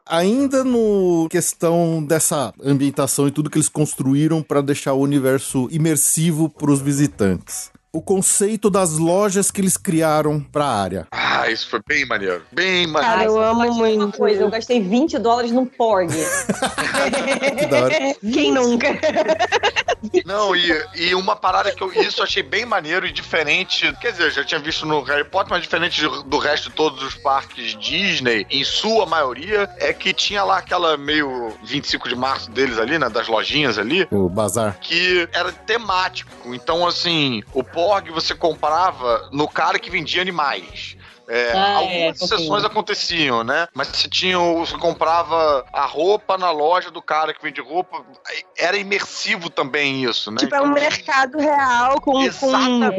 [0.08, 6.48] ainda no questão dessa ambientação e tudo que eles construíram para deixar o universo imersivo
[6.48, 11.06] para os visitantes o conceito das lojas que eles criaram pra área.
[11.10, 12.42] Ah, isso foi bem maneiro.
[12.52, 13.16] Bem maneiro.
[13.16, 14.16] Cara, eu amo muito.
[14.16, 16.10] Coisa, eu gastei 20 dólares num Porg.
[18.20, 18.32] que.
[18.32, 18.88] Quem nunca?
[20.24, 23.92] Não, e, e uma parada que eu isso eu achei bem maneiro e diferente.
[24.00, 27.02] Quer dizer, eu já tinha visto no Harry Potter, mas diferente do resto de todos
[27.02, 32.50] os parques Disney, em sua maioria, é que tinha lá aquela meio 25 de março
[32.50, 33.08] deles ali, né?
[33.08, 34.06] Das lojinhas ali.
[34.10, 34.78] O bazar.
[34.80, 36.54] Que era temático.
[36.54, 40.96] Então, assim, o Porg você comprava no cara que vendia animais.
[41.28, 43.68] É, ah, algumas é, exceções aconteciam, né?
[43.74, 48.02] Mas você tinha, você comprava a roupa na loja do cara que vende roupa,
[48.56, 50.38] era imersivo também isso, né?
[50.38, 52.50] Tipo, então, é um então, mercado real com, com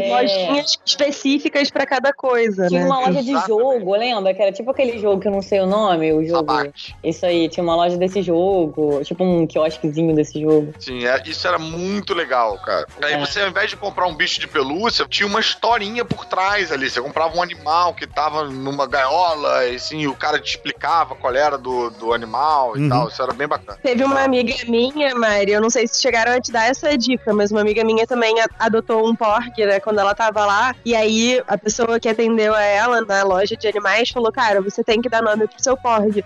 [0.09, 2.85] lojinhas específicas para cada coisa, tinha né?
[2.85, 4.33] uma loja de jogo, lembra?
[4.33, 6.51] Que era tipo aquele jogo que eu não sei o nome, o jogo.
[6.51, 6.95] Abate.
[7.03, 10.73] Isso aí, tinha uma loja desse jogo, tipo um quiosquezinho desse jogo.
[10.79, 12.85] Sim, é, isso era muito legal, cara.
[13.01, 13.19] Aí é.
[13.19, 16.89] você, ao invés de comprar um bicho de pelúcia, tinha uma historinha por trás ali.
[16.89, 21.33] Você comprava um animal que tava numa gaiola, e assim, o cara te explicava qual
[21.33, 22.89] era do, do animal e uhum.
[22.89, 23.07] tal.
[23.07, 23.79] Isso era bem bacana.
[23.81, 27.33] Teve uma amiga minha, Mari, eu não sei se chegaram a te dar essa dica,
[27.33, 30.75] mas uma amiga minha também adotou um pork, né, quando ela tava lá.
[30.83, 34.83] E aí a pessoa que atendeu a ela na loja de animais falou: Cara, você
[34.83, 36.21] tem que dar nome pro seu pork.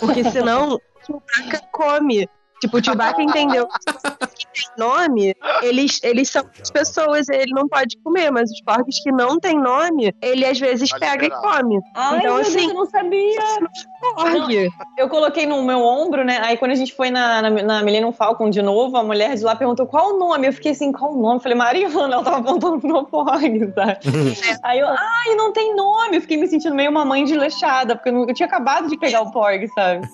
[0.00, 2.28] Porque senão o Chewbacca come.
[2.60, 3.68] Tipo, o Chewbacca entendeu
[4.36, 9.00] que tem nome, eles, eles são as pessoas, ele não pode comer, mas os porcos
[9.00, 11.38] que não tem nome, ele às vezes pode pega esperar.
[11.38, 11.80] e come.
[11.94, 13.40] Ai, então, assim, Deus, eu não sabia.
[14.02, 16.38] Não, eu coloquei no meu ombro, né?
[16.42, 19.44] Aí quando a gente foi na, na, na Millennium Falcon de novo, a mulher de
[19.44, 20.46] lá perguntou qual o nome.
[20.46, 21.36] Eu fiquei assim, qual o nome?
[21.36, 23.98] Eu falei, Mariana, ela tava apontando pro meu porg, sabe?
[24.62, 26.16] Aí eu, ai, não tem nome.
[26.16, 29.22] Eu fiquei me sentindo meio uma mãe desleixada, porque eu, eu tinha acabado de pegar
[29.22, 30.06] o porg, sabe?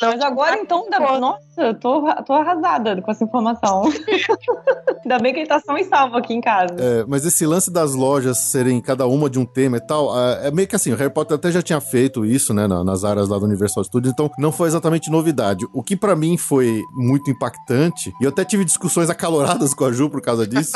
[0.00, 0.86] Mas agora então,
[1.18, 3.37] nossa, eu tô, tô arrasada com essa informação.
[5.04, 6.74] Ainda bem que ele tá são e salvo aqui em casa.
[6.78, 10.48] É, mas esse lance das lojas serem cada uma de um tema e tal, é,
[10.48, 13.28] é meio que assim, o Harry Potter até já tinha feito isso, né, nas áreas
[13.28, 15.66] lá do Universal Studios, então não foi exatamente novidade.
[15.72, 19.92] O que para mim foi muito impactante, e eu até tive discussões acaloradas com a
[19.92, 20.72] Ju por causa disso,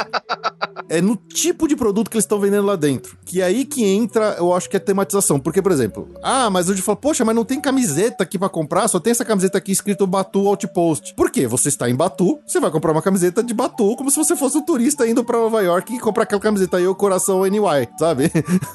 [0.89, 3.17] é no tipo de produto que eles estão vendendo lá dentro.
[3.25, 5.41] Que é aí que entra, eu acho que é tematização.
[5.41, 8.89] Porque, por exemplo, ah, mas hoje fala, poxa, mas não tem camiseta aqui para comprar,
[8.89, 11.15] só tem essa camiseta aqui escrito Batu Outpost.
[11.15, 11.47] Por quê?
[11.47, 14.59] Você está em Batu, você vai comprar uma camiseta de Batu, como se você fosse
[14.59, 17.61] um turista indo para Nova York e comprar aquela camiseta aí, o coração NY,
[17.99, 18.31] sabe?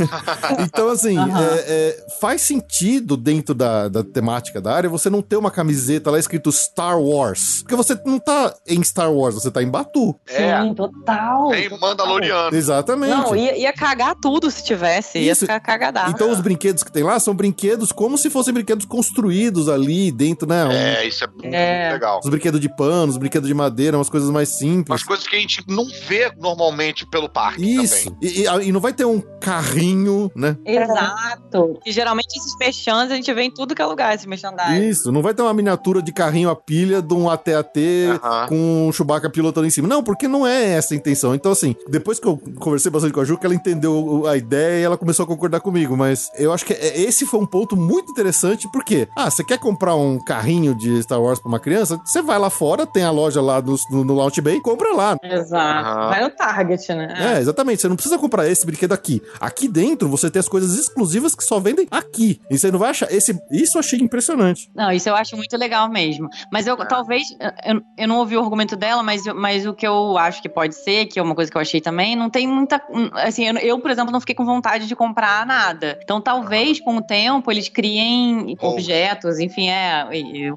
[0.60, 1.38] então, assim, uhum.
[1.38, 6.10] é, é, faz sentido dentro da, da temática da área você não ter uma camiseta
[6.10, 7.62] lá escrito Star Wars.
[7.62, 10.16] Porque você não tá em Star Wars, você tá em Batu.
[10.28, 10.60] É.
[10.60, 11.50] Sim, total.
[11.50, 12.56] Tem Mandaloriano.
[12.56, 13.12] Exatamente.
[13.12, 15.20] Não, ia, ia cagar tudo se tivesse.
[15.20, 15.42] Ia Isso.
[15.42, 16.12] ficar cagadaço.
[16.12, 20.48] Então, os brinquedos que tem lá são brinquedos como se fossem brinquedos construídos ali dentro,
[20.48, 21.02] né?
[21.02, 21.94] É, isso é, é.
[21.94, 22.20] legal.
[22.24, 24.90] Os brinquedos de pano, os brinquedos de madeira, umas coisas mais simples.
[24.90, 28.16] Umas coisas que a gente não vê normalmente pelo parque Isso.
[28.22, 30.58] E, e, e, não vai ter um carrinho, né?
[30.66, 31.80] Exato.
[31.86, 34.88] E geralmente esses merchans a gente vê em tudo que é lugar, esses merchandising.
[34.88, 35.12] Isso.
[35.12, 38.48] Não vai ter uma miniatura de carrinho a pilha de um AT-AT uh -huh.
[38.48, 39.88] com um Chewbacca pilotando em cima.
[39.88, 41.36] Não, porque não é essa a intenção.
[41.36, 44.82] Então, assim, depois que eu conversei bastante com a Ju, que ela entendeu a ideia
[44.82, 45.96] e ela começou a concordar comigo.
[45.96, 49.58] Mas eu acho que é, esse foi um ponto muito interessante, porque, ah, você quer
[49.58, 52.00] comprar um carrinho de Star Wars pra uma criança?
[52.06, 55.18] Você vai lá fora, tem a loja lá no, no, no Launch Bay, compra lá.
[55.24, 56.00] Exato.
[56.00, 56.10] Uhum.
[56.10, 57.36] Vai no Target, né?
[57.36, 57.82] É, exatamente.
[57.82, 59.22] Você não precisa comprar esse brinquedo aqui.
[59.40, 62.40] Aqui dentro você tem as coisas exclusivas que só vendem aqui.
[62.50, 63.12] E você não vai achar.
[63.12, 64.70] Esse, isso eu achei impressionante.
[64.76, 66.30] Não, isso eu acho muito legal mesmo.
[66.52, 66.86] Mas eu é.
[66.86, 67.24] talvez.
[67.66, 70.76] Eu, eu não ouvi o argumento dela, mas, mas o que eu acho que pode
[70.76, 72.82] ser, que é uma coisa que eu achei também, não tem muita.
[73.14, 76.00] Assim, eu, eu por exemplo, não fiquei com vontade de comprar nada.
[76.04, 78.68] Então talvez com o tempo eles criem oh.
[78.68, 80.06] objetos, enfim, é,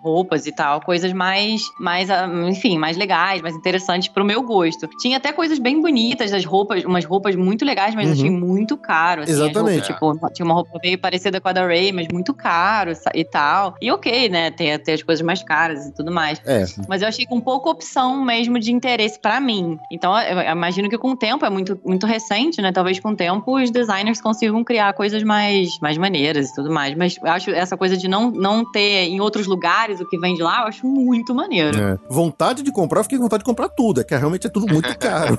[0.02, 4.88] roupas e tal, coisas mais, mais, ah, enfim, mais legais, mais interessantes pro meu gosto.
[5.00, 8.12] Tinha até coisas bem bonitas, das roupas, umas roupas muito legais, mas uhum.
[8.12, 9.22] achei muito caro.
[9.22, 9.92] Assim, Exatamente.
[9.92, 13.24] Roupas, tipo, tinha uma roupa meio parecida com a da Ray, mas muito caro e
[13.24, 13.74] tal.
[13.80, 14.50] E ok, né?
[14.50, 16.40] Tem, tem as coisas mais caras e tudo mais.
[16.44, 16.64] É.
[16.88, 19.78] Mas eu achei com pouca opção mesmo de interesse para mim.
[19.90, 22.72] Então, eu imagino que com o tempo, é muito, muito recente, né?
[22.72, 26.94] Talvez com o tempo os designers consigam criar coisas mais, mais maneiras e tudo mais.
[26.96, 30.34] Mas eu acho essa coisa de não, não ter em outros lugares o que vem
[30.34, 31.78] de lá, eu acho muito maneiro.
[31.78, 31.98] É.
[32.08, 34.00] Vontade de comprar, eu fiquei com vontade de comprar tudo.
[34.00, 35.36] É que realmente é tudo muito caro.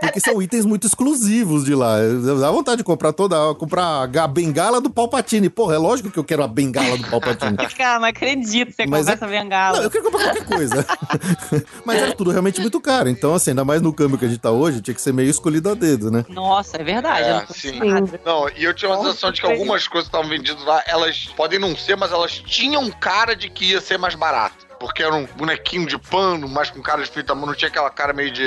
[0.00, 1.96] Porque são itens muito exclusivos de lá.
[2.40, 5.48] Dá vontade de comprar toda, comprar a bengala do Palpatine.
[5.48, 7.56] Porra, é lógico que eu quero a bengala do Palpatine.
[7.76, 9.14] Cara, não acredito que você Mas comprar é...
[9.14, 9.76] essa bengala.
[9.76, 10.86] Não, eu quero comprar qualquer coisa.
[11.84, 13.08] Mas era tudo realmente muito caro.
[13.08, 15.30] Então, assim, ainda mais no câmbio que a gente tá hoje, tinha que ser meio
[15.30, 16.24] escolhido a dedo, né?
[16.28, 17.28] Nossa, é verdade.
[17.28, 17.78] É, sim.
[18.24, 21.26] Não, e eu tinha uma sensação de que algumas coisas que estavam vendidas lá, elas
[21.36, 25.14] podem não ser, mas elas tinham cara de que ia ser mais barato porque era
[25.14, 28.42] um bonequinho de pano, mas com cara de fita, não tinha aquela cara meio de.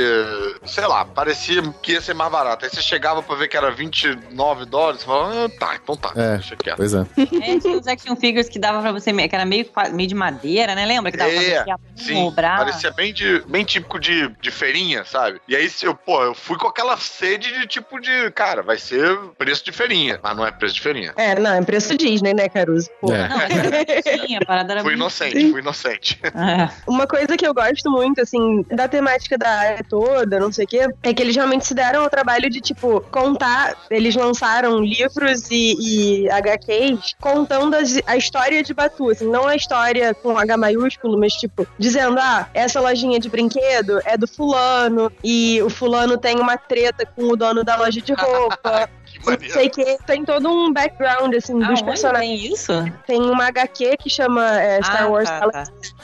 [0.65, 2.65] sei lá, parecia que ia ser mais barato.
[2.65, 6.11] Aí você chegava pra ver que era 29 dólares, você falava, ah, tá, então tá,
[6.15, 6.77] é, deixa quieto.
[6.77, 7.05] Pois é.
[7.43, 10.73] é tinha uns action figures que dava pra você, que era meio, meio de madeira,
[10.73, 10.87] né?
[10.87, 11.11] Lembra?
[11.11, 15.39] Que dava é, pra você sim, parecia bem, de, bem típico de, de feirinha, sabe?
[15.47, 19.15] E aí, eu, pô, eu fui com aquela sede de tipo de, cara, vai ser
[19.37, 21.13] preço de feirinha, mas não é preço de feirinha.
[21.15, 22.89] É, não, é preço Disney, né, Caruso?
[22.99, 23.13] Pô.
[23.13, 23.29] É.
[23.29, 26.22] Não, é, parada era Fui inocente, fui inocente.
[26.27, 26.69] É.
[26.87, 30.67] Uma coisa que eu gosto muito, assim, da temática da área toda, não sei o
[30.67, 33.75] quê, é que eles realmente se deram ao trabalho de, tipo, contar.
[33.89, 39.55] Eles lançaram livros e, e HQs contando as, a história de Batu, assim, não a
[39.55, 45.11] história com H maiúsculo, mas, tipo, dizendo, ah, essa lojinha de brinquedo é do fulano,
[45.23, 48.89] e o fulano tem uma treta com o dono da loja de roupa.
[49.39, 52.41] que sei que tem todo um background, assim, dos personagens.
[52.41, 52.73] Tem isso?
[53.07, 55.63] Tem uma HQ que chama é, Star ah, Wars tá, tá.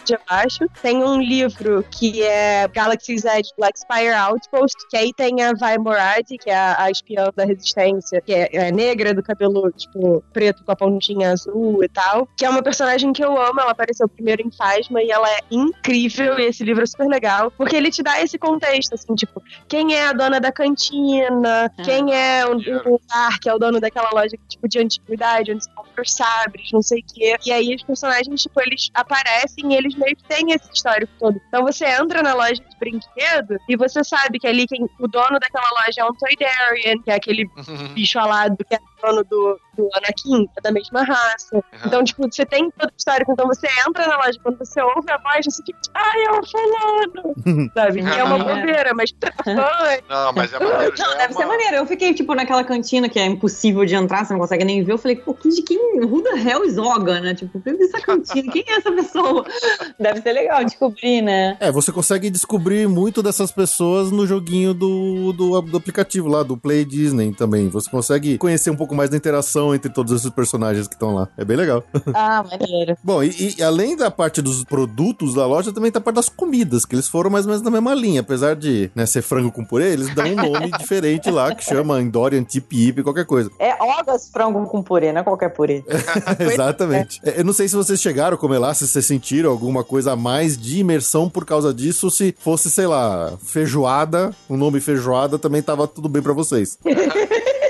[0.10, 0.66] De Abaixo.
[0.82, 5.78] Tem um livro que é Galaxy's Edge Black Spire Outpost, que aí tem a Vi
[5.78, 10.24] Moradi, que é a, a espiã da resistência, que é, é, negra, do cabelo, tipo,
[10.34, 12.28] preto com a pontinha azul e tal.
[12.36, 15.40] Que é uma personagem que eu amo, ela apareceu primeiro em Fasma e ela é
[15.52, 19.42] incrível, e esse livro é super legal, porque ele te dá esse contexto, assim, tipo,
[19.68, 21.84] quem é a dona da cantina, ah.
[21.84, 23.00] quem é o, o
[23.42, 26.82] que é o dono daquela loja tipo, de antiguidade, onde se compra os sabres, não
[26.82, 27.36] sei o quê.
[27.46, 31.42] E aí os personagens, tipo, eles aparecem e eles que têm esse histórico todo.
[31.48, 35.40] Então você entra na loja de brinquedo e você sabe que ali quem, o dono
[35.40, 37.50] daquela loja é um Toydarian, que é aquele
[37.94, 41.56] bicho alado que é dono do, do Anakin, é da mesma raça.
[41.56, 41.62] Uhum.
[41.86, 43.32] Então, tipo, você tem todo o histórico.
[43.32, 46.42] Então você entra na loja, quando você ouve a voz, você fica, ai, é o
[46.46, 47.70] fulano.
[47.74, 48.02] Sabe?
[48.02, 49.14] É uma bobeira, mas.
[50.10, 50.94] não, mas é maneiro.
[50.98, 51.34] Não, deve é uma...
[51.34, 51.76] ser maneiro.
[51.78, 54.92] Eu fiquei, tipo, naquela cantina que é impossível de entrar, você não consegue nem ver.
[54.92, 56.02] Eu falei, pô, de quem?
[56.02, 57.34] Who the hell is Oga, né?
[57.34, 58.52] Tipo, que essa cantina?
[58.52, 59.46] Quem é essa pessoa?
[60.00, 61.58] Deve ser legal descobrir, né?
[61.60, 66.58] É, você consegue descobrir muito dessas pessoas no joguinho do, do, do aplicativo lá, do
[66.58, 67.70] Play Disney também.
[67.70, 71.28] Você consegue conhecer um pouco mais da interação entre todos esses personagens que estão lá.
[71.38, 71.84] É bem legal.
[72.12, 72.98] Ah, maneiro.
[73.04, 76.28] Bom, e, e, além da parte dos produtos da loja, também tá a parte das
[76.28, 78.22] comidas, que eles foram mais ou menos na mesma linha.
[78.22, 82.02] Apesar de né, ser frango com purê, eles dão um nome diferente lá, que chama
[82.02, 83.52] Endorian Tip qualquer coisa.
[83.60, 85.84] É Ogas frango com purê, não é qualquer purê.
[86.40, 87.22] Exatamente.
[87.24, 87.40] É.
[87.40, 90.16] Eu não sei se vocês chegaram a comer lá, se vocês sentiram alguma coisa a
[90.16, 95.62] mais de imersão por causa disso, se fosse, sei lá, feijoada, o nome feijoada também
[95.62, 96.78] tava tudo bem para vocês.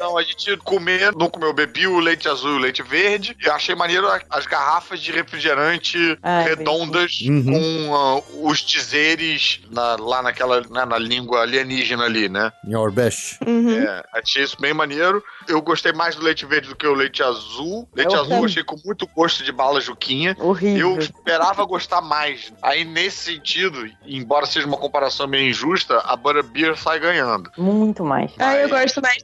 [0.09, 3.37] Não, a gente comeu, não comeu, bebi o leite azul e o leite verde.
[3.39, 7.43] E achei maneiro as garrafas de refrigerante ah, redondas uhum.
[7.43, 12.51] com uh, os dizeres na, lá naquela, né, na língua alienígena ali, né?
[12.65, 13.37] Em Orbesh.
[13.45, 13.71] Uhum.
[13.71, 15.23] É, achei isso bem maneiro.
[15.47, 17.87] Eu gostei mais do leite verde do que o leite azul.
[17.93, 20.35] Leite é azul eu achei com muito gosto de bala juquinha.
[20.39, 20.93] Horrível.
[20.93, 22.51] Eu esperava gostar mais.
[22.63, 27.51] Aí, nesse sentido, embora seja uma comparação meio injusta, a Butterbeer sai ganhando.
[27.55, 28.31] Muito mais.
[28.39, 29.23] Ah, eu gosto mais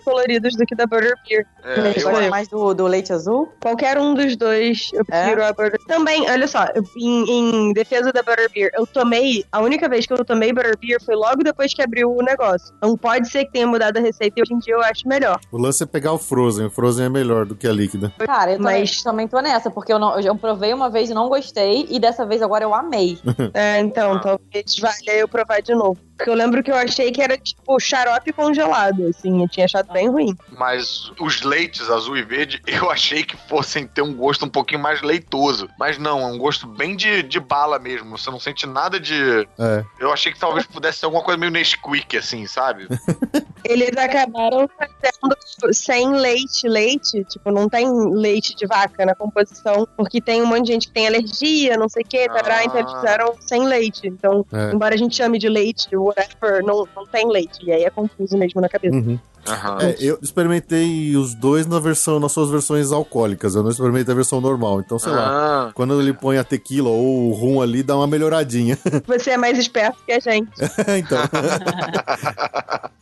[0.00, 1.46] coloridos do que da Butterbeer.
[1.64, 3.52] É, Você gosta mais do, do leite azul?
[3.60, 5.48] Qualquer um dos dois, eu prefiro é?
[5.48, 5.86] a Butterbeer.
[5.86, 6.66] Também, olha só,
[6.96, 11.14] em, em, defesa da Butterbeer, eu tomei, a única vez que eu tomei Butterbeer foi
[11.14, 12.74] logo depois que abriu o negócio.
[12.76, 15.38] Então pode ser que tenha mudado a receita e hoje em dia eu acho melhor.
[15.50, 18.12] O lance é pegar o Frozen, o Frozen é melhor do que a líquida.
[18.18, 19.02] Cara, eu Mas...
[19.02, 22.24] também tô nessa, porque eu, não, eu provei uma vez e não gostei, e dessa
[22.24, 23.18] vez agora eu amei.
[23.54, 25.98] é, então, talvez valha eu provar de novo.
[26.16, 29.92] Porque eu lembro que eu achei que era tipo xarope congelado, assim, eu tinha achado
[29.92, 30.36] bem ruim.
[30.50, 34.80] Mas os leites azul e verde, eu achei que fossem ter um gosto um pouquinho
[34.80, 35.68] mais leitoso.
[35.78, 38.16] Mas não, é um gosto bem de, de bala mesmo.
[38.16, 39.46] Você não sente nada de.
[39.58, 39.84] É.
[39.98, 42.88] Eu achei que talvez pudesse ser alguma coisa meio Nesquik, assim, sabe?
[43.64, 45.36] Eles acabaram fazendo
[45.72, 50.66] sem leite, leite, tipo, não tem leite de vaca na composição, porque tem um monte
[50.66, 52.64] de gente que tem alergia, não sei o que, ah.
[52.64, 54.06] então eles fizeram sem leite.
[54.06, 54.72] Então, é.
[54.72, 57.64] embora a gente chame de leite, whatever, não, não tem leite.
[57.64, 58.96] E aí é confuso mesmo na cabeça.
[58.96, 59.18] Uhum.
[59.48, 59.80] Uhum.
[59.80, 63.54] É, eu experimentei os dois na versão, nas suas versões alcoólicas.
[63.54, 64.80] Eu não experimentei a versão normal.
[64.80, 65.16] Então, sei ah.
[65.16, 65.70] lá.
[65.74, 68.78] Quando ele põe a tequila ou o rum ali, dá uma melhoradinha.
[69.06, 70.50] Você é mais esperto que a gente.
[70.98, 71.18] então.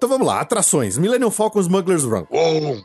[0.00, 0.96] Então vamos lá, atrações.
[0.96, 2.24] Millennium Falcon Smuggler's Run.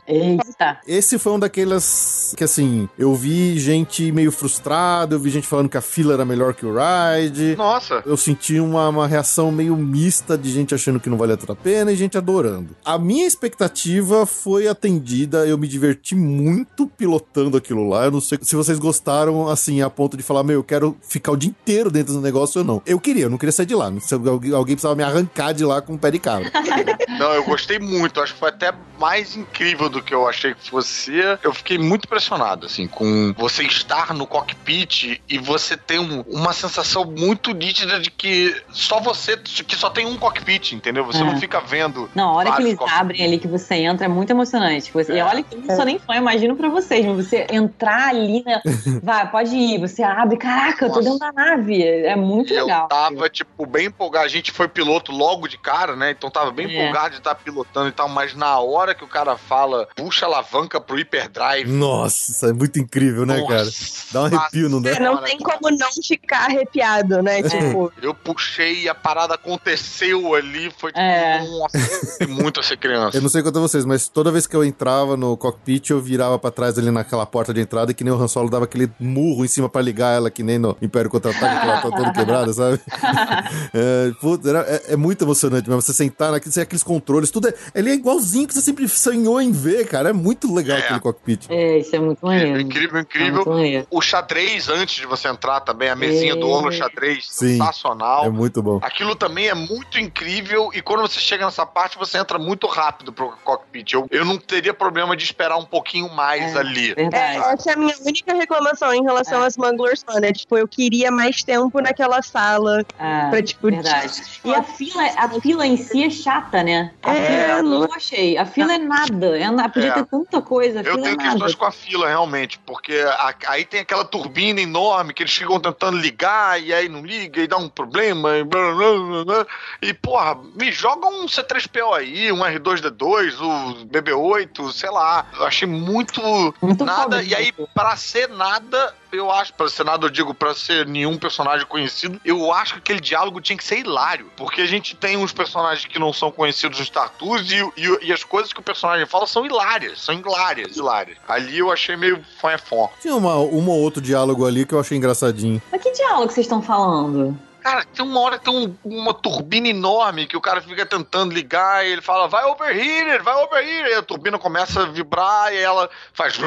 [0.06, 0.78] Eita.
[0.86, 5.66] Esse foi um daquelas que, assim, eu vi gente meio frustrada, eu vi gente falando
[5.66, 7.56] que a fila era melhor que o ride.
[7.56, 8.02] Nossa.
[8.04, 11.56] Eu senti uma, uma reação meio mista de gente achando que não valia tanto a
[11.56, 12.76] pena e gente adorando.
[12.84, 18.04] A minha expectativa foi atendida, eu me diverti muito pilotando aquilo lá.
[18.04, 21.32] Eu não sei se vocês gostaram, assim, a ponto de falar, meu, eu quero ficar
[21.32, 22.82] o dia inteiro dentro do negócio ou não.
[22.84, 23.90] Eu queria, eu não queria sair de lá.
[24.28, 26.52] Alguém, alguém precisava me arrancar de lá com o pé de cabra.
[27.08, 28.20] Não, eu gostei muito.
[28.20, 31.12] Acho que foi até mais incrível do que eu achei que fosse.
[31.42, 36.52] Eu fiquei muito impressionado, assim, com você estar no cockpit e você ter um, uma
[36.52, 41.04] sensação muito nítida de que só você, que só tem um cockpit, entendeu?
[41.04, 41.24] Você é.
[41.24, 42.10] não fica vendo.
[42.14, 44.90] Não, a hora que eles abrem ali, que você entra, é muito emocionante.
[44.92, 45.18] Você, é.
[45.18, 48.42] E olha que eu não sou nem fã, imagino pra vocês, mas você entrar ali,
[48.44, 48.60] né?
[49.02, 50.98] vai, pode ir, você abre, caraca, Nossa.
[50.98, 51.82] eu tô dentro da nave.
[51.82, 52.84] É muito e legal.
[52.84, 54.24] Eu tava, tipo, bem empolgado.
[54.24, 56.10] A gente foi piloto logo de cara, né?
[56.10, 56.72] Então tava bem é.
[56.72, 59.86] empolgado lugar de estar tá pilotando e tal, mas na hora que o cara fala,
[59.94, 61.70] puxa a alavanca pro hyperdrive.
[61.70, 63.68] Nossa, isso é muito incrível, né, Nossa, cara?
[64.12, 64.90] Dá um arrepio, não dá?
[64.90, 67.40] É, não tem como não ficar arrepiado, né?
[67.40, 67.42] É.
[67.42, 67.92] Tipo.
[68.00, 71.46] Eu puxei e a parada aconteceu ali, foi tipo, é.
[71.46, 73.16] nossa, muito a ser criança.
[73.16, 76.00] Eu não sei quanto a vocês, mas toda vez que eu entrava no cockpit, eu
[76.00, 78.64] virava pra trás ali naquela porta de entrada e que nem o Han Solo dava
[78.64, 81.90] aquele murro em cima pra ligar ela, que nem no Império Contra-Ataque, que ela tá
[81.90, 82.80] toda quebrada, sabe?
[83.74, 85.82] é, putz, era, é, é, muito emocionante mesmo.
[85.82, 89.40] Você sentar naquele, você aqueles controles, tudo é, ele é igualzinho que você sempre sonhou
[89.40, 90.10] em ver, cara.
[90.10, 90.80] É muito legal é.
[90.80, 91.46] aquele cockpit.
[91.50, 92.60] É, isso é muito maneiro.
[92.60, 93.58] Incrível, incrível.
[93.58, 96.36] É o xadrez, antes de você entrar também, a mesinha é.
[96.36, 98.24] do Ono xadrez, Sim, sensacional.
[98.24, 98.78] É muito bom.
[98.82, 103.12] Aquilo também é muito incrível e quando você chega nessa parte, você entra muito rápido
[103.12, 103.92] pro cockpit.
[103.92, 106.94] Eu, eu não teria problema de esperar um pouquinho mais é, ali.
[106.96, 109.46] É, essa é a minha única reclamação em relação é.
[109.46, 110.20] a Smuggler's Run.
[110.22, 113.70] É, tipo, eu queria mais tempo naquela sala é, pra, tipo...
[113.70, 114.22] Verdade.
[114.44, 116.75] E a fila, a fila em si é chata, né?
[117.02, 117.82] A é, fila, não...
[117.84, 118.38] eu achei.
[118.38, 119.38] A fila é nada.
[119.38, 119.94] É, podia é.
[119.94, 120.80] ter tanta coisa.
[120.80, 125.12] eu tenho é questões com a fila, realmente, porque a, aí tem aquela turbina enorme
[125.12, 128.72] que eles ficam tentando ligar e aí não liga e dá um problema e blá,
[128.72, 129.46] blá, blá,
[129.82, 135.26] E, porra, me joga um C3PO aí, um R2D2, o BB8, sei lá.
[135.38, 136.20] Eu achei muito,
[136.60, 137.22] muito nada.
[137.22, 141.16] E aí, para ser nada, eu acho, pra ser nada, eu digo, pra ser nenhum
[141.16, 144.30] personagem conhecido, eu acho que aquele diálogo tinha que ser hilário.
[144.36, 148.06] Porque a gente tem uns personagens que não são conhecidos no Star Tours e, e,
[148.06, 151.18] e as coisas que o personagem fala são hilárias, são hilárias, hilárias.
[151.28, 152.56] Ali eu achei meio fã
[153.00, 155.60] Tinha uma, uma ou outro diálogo ali que eu achei engraçadinho.
[155.70, 157.38] Mas que diálogo vocês estão falando?
[157.66, 161.34] Cara, tem uma hora que tem um, uma turbina enorme que o cara fica tentando
[161.34, 163.90] ligar e ele fala, vai overheater, vai overheater.
[163.90, 166.38] E a turbina começa a vibrar e ela faz.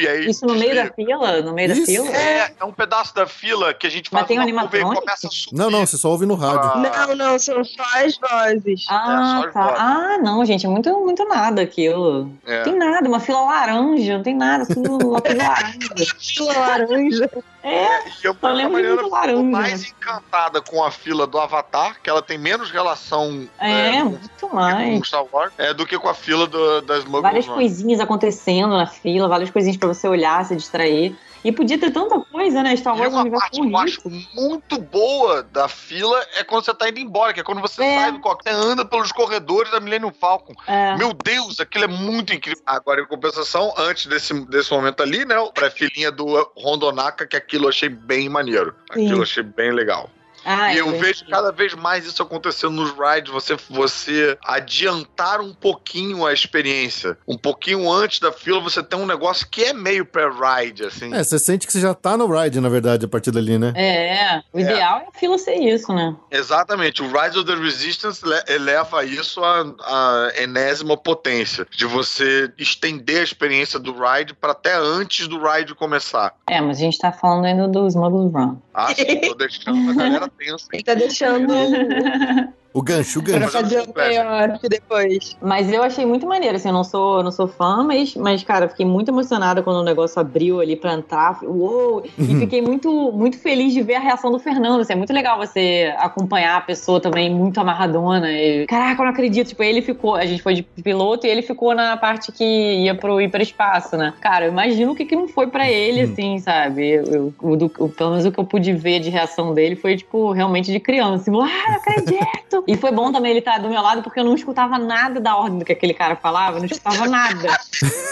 [0.00, 1.42] E aí, Isso no meio da fila?
[1.42, 1.80] No meio Isso.
[1.80, 2.16] da fila?
[2.16, 4.82] É, é um pedaço da fila que a gente faz Mas tem uma curva e
[5.00, 5.58] começa a subir.
[5.58, 6.70] Não, não, você só ouve no rádio.
[6.72, 6.76] Ah.
[6.76, 8.86] Não, não, são só as vozes.
[8.88, 9.62] Ah, é, tá.
[9.62, 9.80] Vozes.
[9.80, 12.30] Ah, não, gente, é muito, muito nada aquilo.
[12.46, 12.58] É.
[12.58, 16.14] Não tem nada, uma fila laranja, não tem nada, tudo uma fila laranja.
[16.16, 17.30] fila laranja.
[17.62, 22.22] É, e eu, a Mariana ficou mais encantada com a fila do Avatar, que ela
[22.22, 24.98] tem menos relação é, é, muito mais.
[24.98, 27.22] com Star Wars, é, do que com a fila do, das Muggles.
[27.22, 31.14] Várias coisinhas acontecendo na fila, várias coisinhas para você olhar, se distrair.
[31.42, 32.76] E podia ter tanta coisa, né?
[32.76, 34.00] Star Wars e uma parte que eu acho
[34.34, 37.98] muito boa da fila é quando você tá indo embora, que é quando você é.
[38.00, 40.52] sai do coquetel, anda pelos corredores da Millennium Falcon.
[40.66, 40.96] É.
[40.96, 42.62] Meu Deus, aquilo é muito incrível.
[42.66, 45.36] Agora, em compensação, antes desse, desse momento ali, né?
[45.54, 46.26] Pra filhinha do
[46.56, 48.74] Rondonaka, que aquilo eu achei bem maneiro.
[48.90, 49.14] Aquilo Sim.
[49.14, 50.10] eu achei bem legal.
[50.50, 55.54] Ah, e eu vejo cada vez mais isso acontecendo nos rides, você, você adiantar um
[55.54, 57.16] pouquinho a experiência.
[57.26, 61.14] Um pouquinho antes da fila, você tem um negócio que é meio pré-ride, assim.
[61.14, 63.72] É, você sente que você já tá no ride, na verdade, a partir dali, né?
[63.76, 64.62] É, o é.
[64.62, 66.16] ideal é a fila ser isso, né?
[66.30, 67.02] Exatamente.
[67.02, 73.24] O Rise of the Resistance eleva isso à, à enésima potência, de você estender a
[73.24, 76.34] experiência do ride para até antes do ride começar.
[76.48, 78.56] É, mas a gente tá falando ainda do Smuggler's Run.
[78.74, 80.66] Ah, sim, tô deixando a galera tensa.
[80.72, 81.54] Ele tá deixando
[82.72, 83.38] O gancho, o gancho.
[83.38, 85.36] Pra fazer o maior depois.
[85.42, 88.68] Mas eu achei muito maneiro, assim, eu não sou, não sou fã, mas, mas, cara,
[88.68, 91.42] fiquei muito emocionada quando o negócio abriu ali pra entrar.
[91.42, 92.04] Uou!
[92.16, 94.80] E fiquei muito, muito feliz de ver a reação do Fernando.
[94.80, 98.30] Assim, é muito legal você acompanhar a pessoa também muito amarradona.
[98.30, 99.48] E, caraca, eu não acredito.
[99.48, 102.94] Tipo, ele ficou, a gente foi de piloto e ele ficou na parte que ia
[102.94, 104.14] pro hiperespaço, né?
[104.20, 106.12] Cara, eu imagino o que, que não foi pra ele, uhum.
[106.12, 106.88] assim, sabe?
[106.88, 110.30] Eu, eu, do, pelo menos o que eu pude ver de reação dele foi, tipo,
[110.30, 111.22] realmente de criança.
[111.22, 112.59] Assim, ah, não acredito!
[112.66, 115.36] E foi bom também ele estar do meu lado, porque eu não escutava nada da
[115.36, 117.58] ordem do que aquele cara falava, não escutava nada.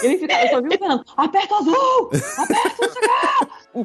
[0.03, 2.09] Ele ficava, eu só vi falando, aperta azul!
[2.37, 3.07] Aperta sei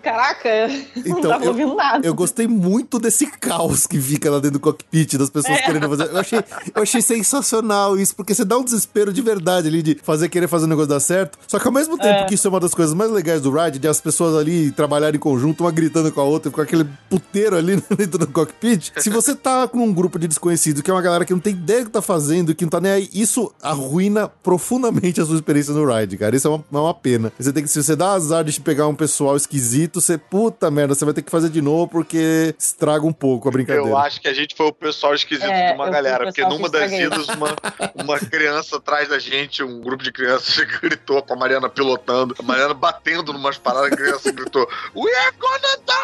[0.03, 0.49] Caraca,
[0.97, 2.07] então, não tava eu, ouvindo nada.
[2.07, 5.62] Eu gostei muito desse caos que fica lá dentro do cockpit, das pessoas é.
[5.62, 6.11] querendo fazer.
[6.11, 6.39] Eu achei,
[6.74, 10.49] eu achei sensacional isso, porque você dá um desespero de verdade ali de fazer, querer
[10.49, 11.39] fazer o negócio dar certo.
[11.47, 12.24] Só que ao mesmo tempo é.
[12.24, 15.16] que isso é uma das coisas mais legais do ride, de as pessoas ali trabalharem
[15.16, 18.91] em conjunto, uma gritando com a outra, com aquele puteiro ali dentro do cockpit.
[18.97, 21.53] Se você tá com um grupo de desconhecidos, que é uma galera que não tem
[21.53, 25.37] ideia do que tá fazendo, que não tá nem aí, isso arruina profundamente a sua
[25.37, 26.35] experiência no ride, cara.
[26.35, 27.32] Isso é uma, é uma pena.
[27.39, 30.70] Você tem que, se você dá azar de pegar um pessoal esquisito, esquisito, você, puta
[30.70, 33.89] merda, você vai ter que fazer de novo porque estraga um pouco a brincadeira.
[33.89, 36.68] Eu acho que a gente foi o pessoal esquisito é, de uma galera, porque numa
[36.68, 37.57] das idas, uma,
[37.95, 42.43] uma criança atrás da gente, um grupo de crianças gritou com a Mariana pilotando, a
[42.43, 45.95] Mariana batendo numas paradas, a criança gritou: We are gonna die!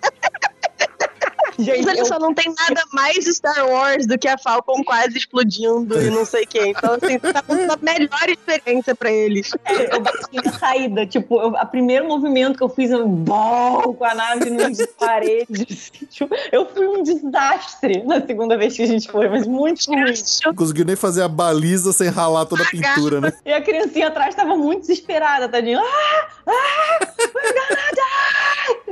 [1.63, 2.05] Gente, olha eu...
[2.05, 6.25] só, não tem nada mais Star Wars do que a Falcon quase explodindo e não
[6.25, 6.67] sei o quê.
[6.67, 9.51] Então, assim, tá uma melhor experiência pra eles.
[9.65, 13.93] É, eu bati na saída, tipo, eu, o primeiro movimento que eu fiz, eu bom,
[13.93, 15.91] com a nave nos paredes.
[16.09, 20.13] Tipo, eu fui um desastre na segunda vez que a gente foi, mas muito ruim.
[20.45, 23.33] Não conseguiu nem fazer a baliza sem ralar toda a pintura, né?
[23.45, 25.79] E a criancinha atrás tava muito desesperada, tadinho.
[25.79, 26.27] Ah!
[26.47, 27.11] Ah!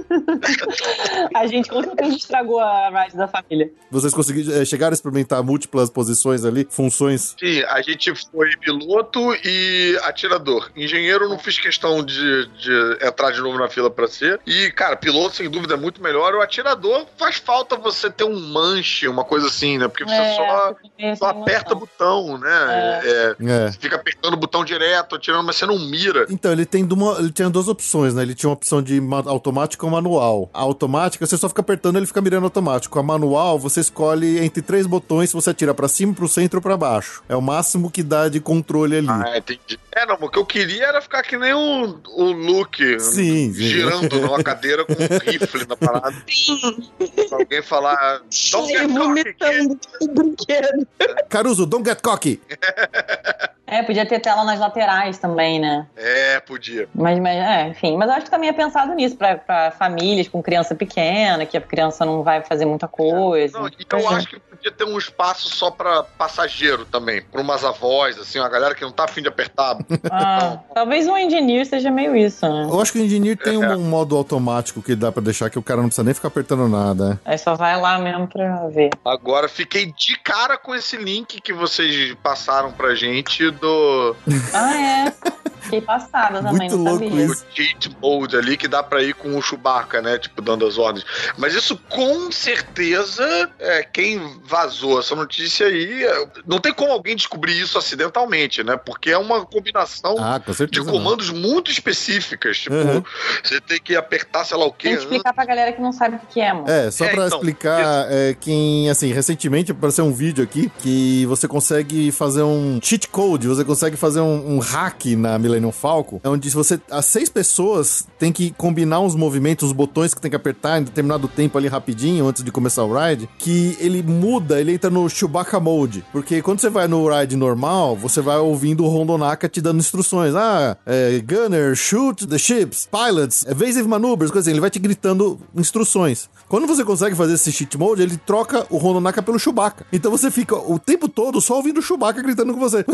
[1.36, 3.72] a gente com certeza estragou a ride da família.
[3.92, 7.36] Vocês conseguiram é, chegaram a experimentar múltiplas posições ali, funções?
[7.40, 10.72] Sim, a gente foi piloto e atirador.
[10.76, 14.40] Engenheiro não fiz questão de, de entrar de novo na fila para ser.
[14.46, 16.34] E, cara, piloto sem dúvida é muito melhor.
[16.36, 19.88] O atirador faz falta você ter um manche, uma coisa assim, né?
[19.88, 20.76] Porque você é, só,
[21.16, 23.02] só aperta o botão, né?
[23.04, 23.36] É.
[23.40, 23.68] é.
[23.68, 23.72] é.
[23.72, 26.26] Fica apertando o botão direto, atirando, mas você não mira.
[26.30, 28.22] Então, ele tem uma, ele tinha duas opções, né?
[28.22, 30.50] Ele tinha uma opção de automático ou manual.
[30.54, 32.98] A automática, você só fica apertando, ele fica mirando automático.
[32.98, 36.78] A manual, você escolhe entre três botões, você atira para cima, pro centro ou pra
[36.78, 37.22] baixo.
[37.28, 39.08] É o máximo que dá de contrle ali.
[39.10, 39.80] Ah, entendi.
[39.96, 44.16] É, não, o que eu queria era ficar que nem o, o Luke, sim, girando
[44.16, 44.22] sim.
[44.22, 44.96] numa cadeira com um
[45.30, 46.16] rifle na parada.
[46.28, 46.92] Sim.
[47.32, 48.22] alguém falar,
[48.52, 48.90] don't get
[50.14, 50.88] brinquedo.
[51.30, 52.40] Caruso, don't get cocky.
[53.70, 55.86] É, podia ter tela nas laterais também, né?
[55.96, 56.90] É, podia.
[56.94, 57.96] Mas, mas é, enfim.
[57.98, 61.56] Mas eu acho que também é pensado nisso, pra, pra famílias com criança pequena, que
[61.56, 63.60] a criança não vai fazer muita coisa.
[63.60, 67.64] Não, então eu acho que podia ter um espaço só pra passageiro também, pra umas
[67.64, 69.78] avós, assim, uma galera que não tá afim de apertar.
[70.12, 72.64] Ah, talvez o Engineer seja meio isso, né?
[72.64, 73.76] Eu acho que o Engineer tem é.
[73.76, 76.68] um, modo automático que dá pra deixar que o cara não precisa nem ficar apertando
[76.68, 77.20] nada.
[77.24, 78.90] Aí só vai lá mesmo pra ver.
[79.06, 84.16] Agora, fiquei de cara com esse link que vocês passaram pra gente do.
[84.54, 85.14] Ah, é.
[85.62, 87.26] Fiquei passada também, Muito louco sabia.
[87.26, 87.46] Isso.
[87.46, 90.18] O cheat mode ali que dá pra ir com o Chewbacca, né?
[90.18, 91.06] Tipo, dando as ordens.
[91.38, 96.04] Mas isso com certeza é quem vazou essa notícia aí.
[96.04, 98.78] É, não tem como alguém descobrir isso acidentalmente, né?
[98.78, 101.40] Porque é uma combinação ah, de comandos não.
[101.40, 102.60] muito específicas.
[102.60, 103.04] Tipo, uhum.
[103.44, 104.90] você tem que apertar, sei lá o quê.
[104.90, 106.70] Tem que explicar pra galera que não sabe o que é, mano.
[106.70, 111.26] É, só é, pra então, explicar é, quem, assim, recentemente apareceu um vídeo aqui que
[111.26, 116.22] você consegue fazer um cheat code, você consegue fazer um, um hack na Millennium Falcon,
[116.24, 120.36] onde você, as seis pessoas têm que combinar uns movimentos, os botões que tem que
[120.36, 124.74] apertar em determinado tempo ali rapidinho, antes de começar o ride, que ele muda, ele
[124.74, 126.06] entra no Chewbacca Mode.
[126.12, 130.36] Porque quando você vai no ride normal, você vai ouvindo o Rondonaka te dando instruções.
[130.36, 134.52] Ah, é, Gunner, shoot the ships, pilots, evasive maneuvers, coisa assim.
[134.52, 136.30] Ele vai te gritando instruções.
[136.48, 139.86] Quando você consegue fazer esse cheat mode, ele troca o Rondonaka pelo Chewbacca.
[139.92, 142.86] Então você fica o tempo todo só ouvindo o Chewbacca gritando com você.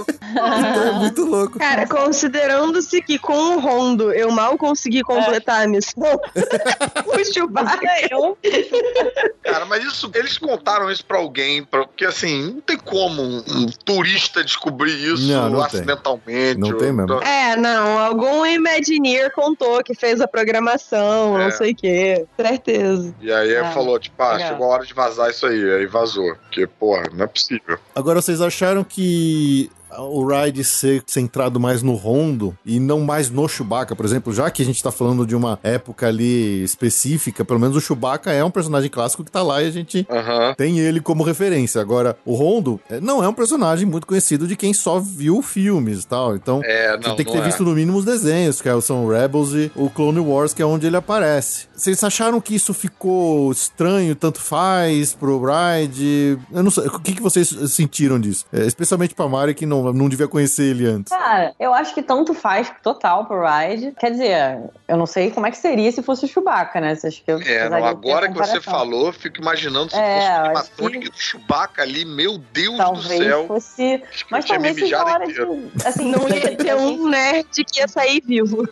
[0.31, 1.59] então é muito louco.
[1.59, 5.65] Cara, considerando-se que com o Rondo eu mal consegui completar é.
[5.65, 6.19] a missão,
[7.05, 8.37] o Chewbacca eu...
[9.43, 13.65] Cara, mas isso, eles contaram isso pra alguém, porque assim, não tem como um, um
[13.85, 16.59] turista descobrir isso não, não acidentalmente.
[16.59, 17.03] Não tem mesmo.
[17.03, 17.21] Então...
[17.21, 21.43] É, não, algum Imagineer contou que fez a programação, é.
[21.45, 23.13] não sei o quê, certeza.
[23.21, 23.71] E aí é.
[23.71, 27.25] falou, tipo, ah, chegou a hora de vazar isso aí, aí vazou, porque, porra, não
[27.25, 27.77] é possível.
[27.95, 29.69] Agora, vocês acharam que
[29.99, 34.49] o ride ser centrado mais no Rondo e não mais no Chewbacca, por exemplo, já
[34.49, 38.43] que a gente tá falando de uma época ali específica, pelo menos o Chewbacca é
[38.43, 40.53] um personagem clássico que tá lá e a gente uhum.
[40.55, 41.81] tem ele como referência.
[41.81, 46.03] Agora, o Rondo é, não é um personagem muito conhecido de quem só viu filmes
[46.03, 46.35] e tal.
[46.35, 47.43] Então, é, não, você tem que ter é.
[47.43, 50.65] visto no mínimo os desenhos, que é são Rebels e o Clone Wars, que é
[50.65, 51.67] onde ele aparece.
[51.75, 56.37] Vocês acharam que isso ficou estranho, tanto faz pro ride?
[56.51, 56.85] Eu não sei.
[56.85, 58.45] O que, que vocês sentiram disso?
[58.51, 61.11] É, especialmente pra Mari, que não não, devia conhecer ele antes?
[61.11, 63.93] Cara, eu acho que tanto faz total pro Ride.
[63.99, 66.95] Quer dizer, eu não sei como é que seria se fosse o Chewbacca, né?
[66.95, 70.19] Você acha que eu é, não, agora que você falou, eu fico imaginando se é,
[70.19, 71.09] fosse o animatrônico que...
[71.09, 73.47] do Chewbacca ali, meu Deus talvez do céu.
[73.47, 74.03] Fosse...
[74.29, 75.41] Mas talvez seja hora de...
[75.85, 78.67] Assim, não ia ter um nerd que ia sair vivo.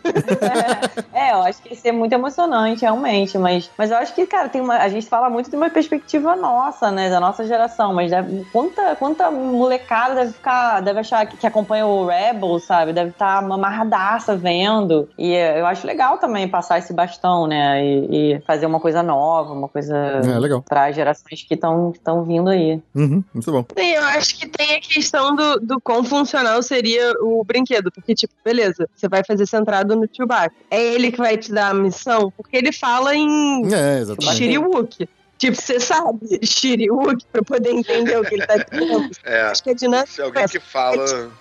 [1.12, 3.36] É, é, eu acho que ia ser muito emocionante, realmente.
[3.36, 4.76] Mas, mas eu acho que, cara, tem uma...
[4.76, 7.10] a gente fala muito de uma perspectiva nossa, né?
[7.10, 7.92] Da nossa geração.
[7.92, 8.44] Mas deve...
[8.52, 10.80] quanta, quanta molecada deve ficar...
[10.80, 12.92] Deve achar que, que acompanha o Rebel, sabe?
[12.92, 15.08] Deve estar tá amarradaça vendo.
[15.18, 17.84] E eu acho legal também passar esse bastão, né?
[17.84, 20.62] E, e fazer uma coisa nova, uma coisa é, legal.
[20.62, 22.80] para gerações que estão vindo aí.
[22.94, 23.64] Uhum, muito bom.
[23.76, 27.90] Sim, eu acho que tem a questão do, do quão funcional seria o brinquedo.
[27.90, 30.54] Porque, tipo, beleza, você vai fazer centrado no Chewbacca.
[30.70, 35.08] É ele que vai te dar a missão, porque ele fala em é, Shiriwook.
[35.40, 39.10] Tipo, você sabe Shiriuk pra poder entender o que ele tá dizendo.
[39.24, 40.12] É, Acho que a dinâmica.
[40.12, 41.32] Se alguém que fala.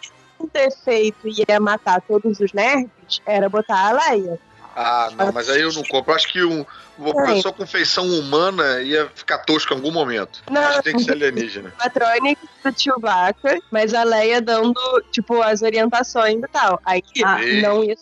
[0.54, 4.40] ter feito e ia matar todos os nerds era botar a Leia.
[4.74, 6.14] Ah, não, mas aí eu não compro.
[6.14, 6.66] Acho que um,
[6.98, 10.42] uma pessoa com feição humana ia ficar tosco em algum momento.
[10.50, 11.74] Não, Acho que tem que ser alienígena.
[11.78, 14.80] Patrônica do Chewbacca, mas a Leia dando,
[15.12, 16.80] tipo, as orientações e tal.
[16.86, 17.96] Aí ah, não ia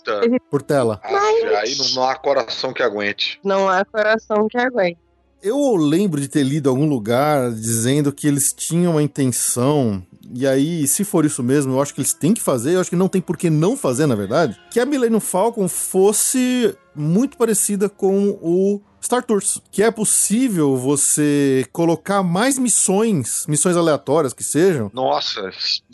[0.51, 1.01] Por tela.
[1.03, 1.55] Ah, mas...
[1.55, 3.39] Aí não, não há coração que aguente.
[3.43, 5.06] Não há coração que aguente.
[5.41, 10.85] Eu lembro de ter lido algum lugar dizendo que eles tinham a intenção e aí,
[10.87, 13.07] se for isso mesmo, eu acho que eles têm que fazer, eu acho que não
[13.07, 18.37] tem por que não fazer, na verdade, que a Millennium Falcon fosse muito parecida com
[18.41, 24.91] o Star Tours, que é possível você colocar mais missões, missões aleatórias que sejam.
[24.93, 25.49] Nossa,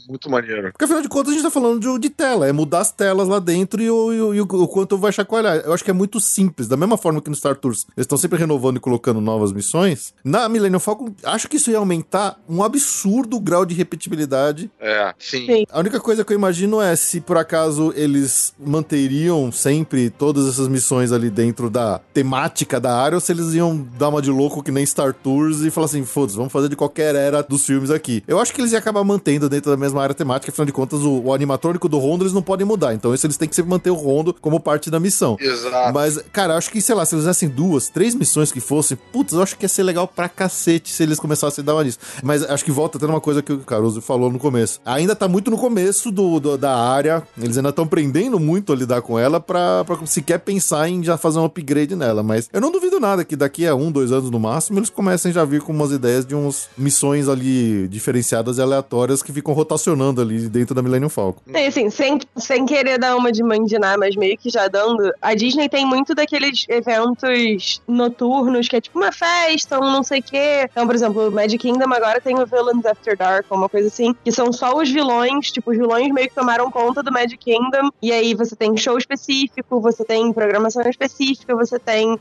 [0.07, 0.71] muito maneiro.
[0.71, 3.27] Porque afinal de contas a gente tá falando de, de tela, é mudar as telas
[3.27, 5.57] lá dentro e o, e, e o, o quanto vai chacoalhar.
[5.57, 8.17] Eu acho que é muito simples, da mesma forma que no Star Tours eles estão
[8.17, 10.13] sempre renovando e colocando novas missões.
[10.23, 14.71] Na Millennium Falcon, acho que isso ia aumentar um absurdo grau de repetibilidade.
[14.79, 15.45] É, sim.
[15.45, 15.65] sim.
[15.71, 20.67] A única coisa que eu imagino é se por acaso eles manteriam sempre todas essas
[20.67, 24.63] missões ali dentro da temática da área ou se eles iam dar uma de louco
[24.63, 27.91] que nem Star Tours e falar assim, foda-se, vamos fazer de qualquer era dos filmes
[27.91, 28.23] aqui.
[28.27, 31.01] Eu acho que eles iam acabar mantendo dentro da mesma área temática, afinal de contas,
[31.01, 32.93] o, o animatrônico do Rondo eles não podem mudar.
[32.93, 35.37] Então isso eles têm que sempre manter o Rondo como parte da missão.
[35.39, 35.93] Exato.
[35.93, 39.33] Mas, cara, acho que, sei lá, se eles fizessem duas, três missões que fossem, putz,
[39.33, 41.99] eu acho que ia ser legal pra cacete se eles começassem a dar uma disso.
[42.21, 44.79] Mas acho que volta até uma coisa que o Caruso falou no começo.
[44.85, 48.75] Ainda tá muito no começo do, do da área, eles ainda estão aprendendo muito a
[48.75, 52.23] lidar com ela pra, pra sequer pensar em já fazer um upgrade nela.
[52.23, 55.31] Mas eu não duvido nada que daqui a um, dois anos no máximo, eles comecem
[55.31, 59.53] já a vir com umas ideias de umas missões ali diferenciadas e aleatórias que ficam
[59.53, 61.41] rotacionando ali dentro da Millennium Falcon.
[61.53, 65.33] É, assim, sem, sem querer dar uma de mandinar, mas meio que já dando, a
[65.33, 70.23] Disney tem muito daqueles eventos noturnos, que é tipo uma festa, um não sei o
[70.23, 70.67] quê.
[70.71, 74.15] Então, por exemplo, o Magic Kingdom agora tem o Villains After Dark, uma coisa assim,
[74.23, 77.89] que são só os vilões, tipo, os vilões meio que tomaram conta do Magic Kingdom,
[78.01, 82.17] e aí você tem show específico, você tem programação específica, você tem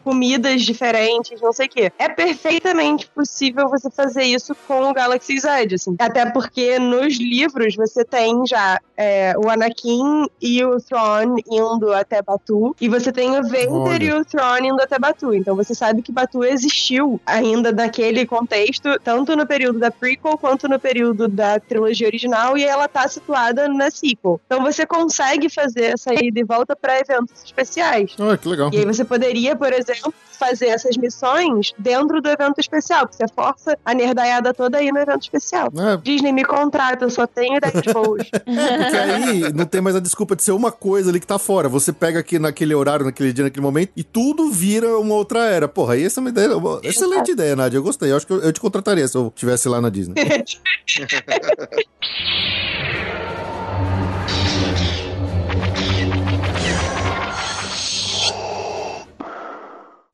[0.60, 1.92] diferentes, não sei o quê.
[1.98, 5.96] É perfeitamente possível você fazer isso com o Galaxy Z, assim.
[5.98, 12.20] Até porque nos livros você tem já é, o Anakin e o Thrawn indo até
[12.20, 14.04] Batu, e você tem o Vader Olha.
[14.04, 15.32] e o Thrawn indo até Batu.
[15.32, 20.68] Então você sabe que Batu existiu ainda naquele contexto, tanto no período da prequel quanto
[20.68, 24.40] no período da trilogia original, e ela tá situada na sequel.
[24.46, 28.14] Então você consegue fazer essa ida e volta para eventos especiais.
[28.18, 28.70] Ah, que legal.
[28.72, 30.12] E aí você poderia, por exemplo,
[30.42, 34.98] fazer essas missões dentro do evento especial, porque você força a nerdaiada toda aí no
[34.98, 35.68] evento especial.
[35.76, 35.96] É.
[35.98, 38.26] Disney me contrata, eu só tenho ideias boas.
[38.30, 41.68] porque aí não tem mais a desculpa de ser uma coisa ali que tá fora.
[41.68, 45.68] Você pega aqui naquele horário, naquele dia, naquele momento, e tudo vira uma outra era.
[45.68, 46.56] Porra, aí essa é uma ideia.
[46.56, 47.78] Uma excelente ideia, Nádia.
[47.78, 48.10] Eu gostei.
[48.10, 50.14] Eu acho que eu, eu te contrataria se eu estivesse lá na Disney.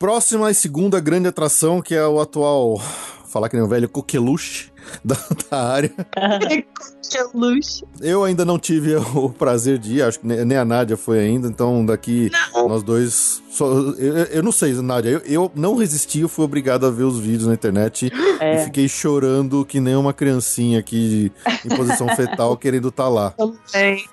[0.01, 2.79] Próxima e segunda grande atração, que é o atual.
[3.27, 4.71] Falar que nem o velho coqueluche
[5.05, 5.17] da,
[5.51, 5.93] da área.
[8.01, 11.49] Eu ainda não tive o prazer de ir, acho que nem a Nádia foi ainda,
[11.49, 12.69] então daqui não.
[12.69, 13.43] nós dois.
[13.51, 17.05] Só, eu, eu, não sei, Nádia, eu, eu, não resisti, eu fui obrigado a ver
[17.05, 18.63] os vídeos na internet é.
[18.63, 21.33] e fiquei chorando que nem uma criancinha aqui
[21.65, 23.35] em posição fetal querendo estar tá lá.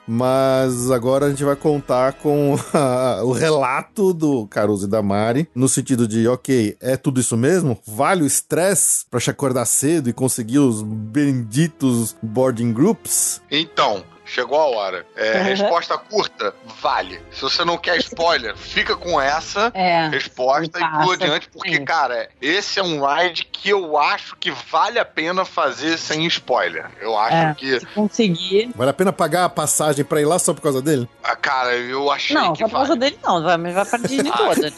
[0.07, 5.47] Mas agora a gente vai contar com a, o relato do Caruso e da Mari,
[5.53, 7.77] no sentido de, ok, é tudo isso mesmo?
[7.85, 13.41] Vale o estresse pra te acordar cedo e conseguir os benditos boarding groups?
[13.49, 15.05] Então, chegou a hora.
[15.15, 15.43] É, uhum.
[15.43, 17.21] Resposta curta, vale.
[17.31, 21.85] Se você não quer spoiler, fica com essa é, resposta e pula adiante, porque, Sim.
[21.85, 26.89] cara, esse é um ride que eu acho que vale a pena fazer sem spoiler.
[26.99, 27.79] Eu acho é, que.
[27.79, 28.71] Se conseguir.
[28.75, 31.07] Vale a pena pagar a passagem pra ir lá só por causa dele?
[31.23, 32.61] Ah, cara, eu achei não, que.
[32.61, 34.75] Não, só por causa dele não, vai, vai pra Disney toda, né?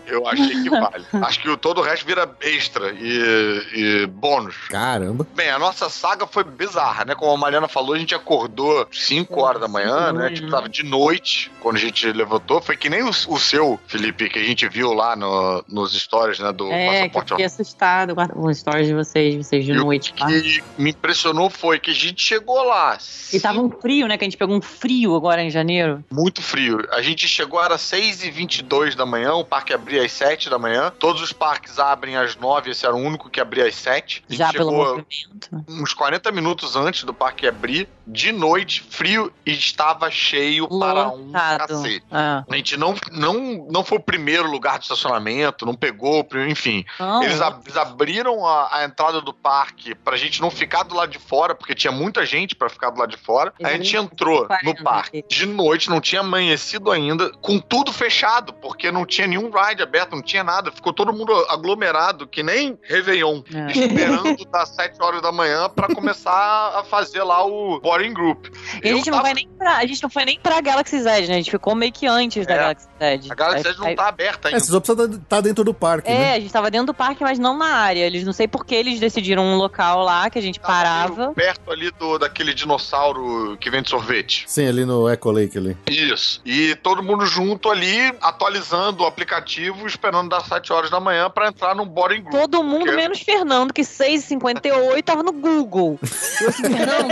[0.06, 1.06] Eu achei que vale.
[1.22, 4.56] Acho que todo o resto vira extra e, e bônus.
[4.68, 5.26] Caramba.
[5.34, 7.14] Bem, a nossa saga foi bizarra, né?
[7.14, 10.30] Como a Mariana falou, a gente acordou acordou 5 horas da manhã, né?
[10.30, 12.60] Tipo, tava de noite quando a gente levantou.
[12.60, 16.38] Foi que nem o, o seu, Felipe, que a gente viu lá no, nos stories,
[16.38, 16.52] né?
[16.52, 17.10] Do é, passaporte.
[17.10, 20.10] Que eu fiquei assustado com os stories de vocês, vocês de e noite.
[20.10, 20.64] O que tá?
[20.78, 22.98] me impressionou foi que a gente chegou lá.
[23.32, 24.18] E tava um frio, né?
[24.18, 26.04] Que a gente pegou um frio agora em janeiro.
[26.10, 26.86] Muito frio.
[26.92, 30.58] A gente chegou, era 6 e 22 da manhã, o parque abria às 7 da
[30.58, 30.92] manhã.
[30.98, 34.24] Todos os parques abrem às 9, esse era o único que abria às 7.
[34.28, 35.64] Já pelo movimento.
[35.68, 41.08] Uns 40 minutos antes do parque abrir, de novo noite, frio e estava cheio para
[41.08, 42.04] um cacete.
[42.10, 42.44] É.
[42.48, 46.84] A gente não, não, não foi o primeiro lugar de estacionamento, não pegou, enfim.
[46.98, 47.22] Não.
[47.22, 51.10] Eles, ab eles abriram a, a, entrada do parque pra gente não ficar do lado
[51.10, 53.52] de fora, porque tinha muita gente para ficar do lado de fora.
[53.62, 58.90] a gente entrou no parque de noite, não tinha amanhecido ainda, com tudo fechado, porque
[58.90, 60.72] não tinha nenhum ride aberto, não tinha nada.
[60.72, 63.70] Ficou todo mundo aglomerado, que nem Réveillon, é.
[63.70, 68.39] esperando das 7 horas da manhã para começar a fazer lá o boarding group.
[68.82, 71.10] E a gente, não vai nem pra, a gente não foi nem pra Galaxy Z,
[71.26, 71.34] né?
[71.34, 72.46] A gente ficou meio que antes é.
[72.46, 73.20] da Galaxy Z.
[73.30, 74.56] A Galaxy Z não tá aberta ainda.
[74.56, 76.34] É, vocês precisam estar tá dentro do parque, É, né?
[76.34, 78.04] a gente tava dentro do parque, mas não na área.
[78.04, 81.32] Eles não sei por que eles decidiram um local lá que a gente tava parava.
[81.34, 84.44] Perto ali do, daquele dinossauro que vende sorvete.
[84.46, 85.76] Sim, ali no Echo Lake ali.
[85.88, 86.40] Isso.
[86.44, 91.48] E todo mundo junto ali, atualizando o aplicativo, esperando das 7 horas da manhã para
[91.48, 92.32] entrar no boarding group.
[92.32, 92.96] Todo mundo, porque...
[92.96, 95.98] menos Fernando, que 6h58 tava no Google.
[96.40, 97.10] Eu assim, Fernando.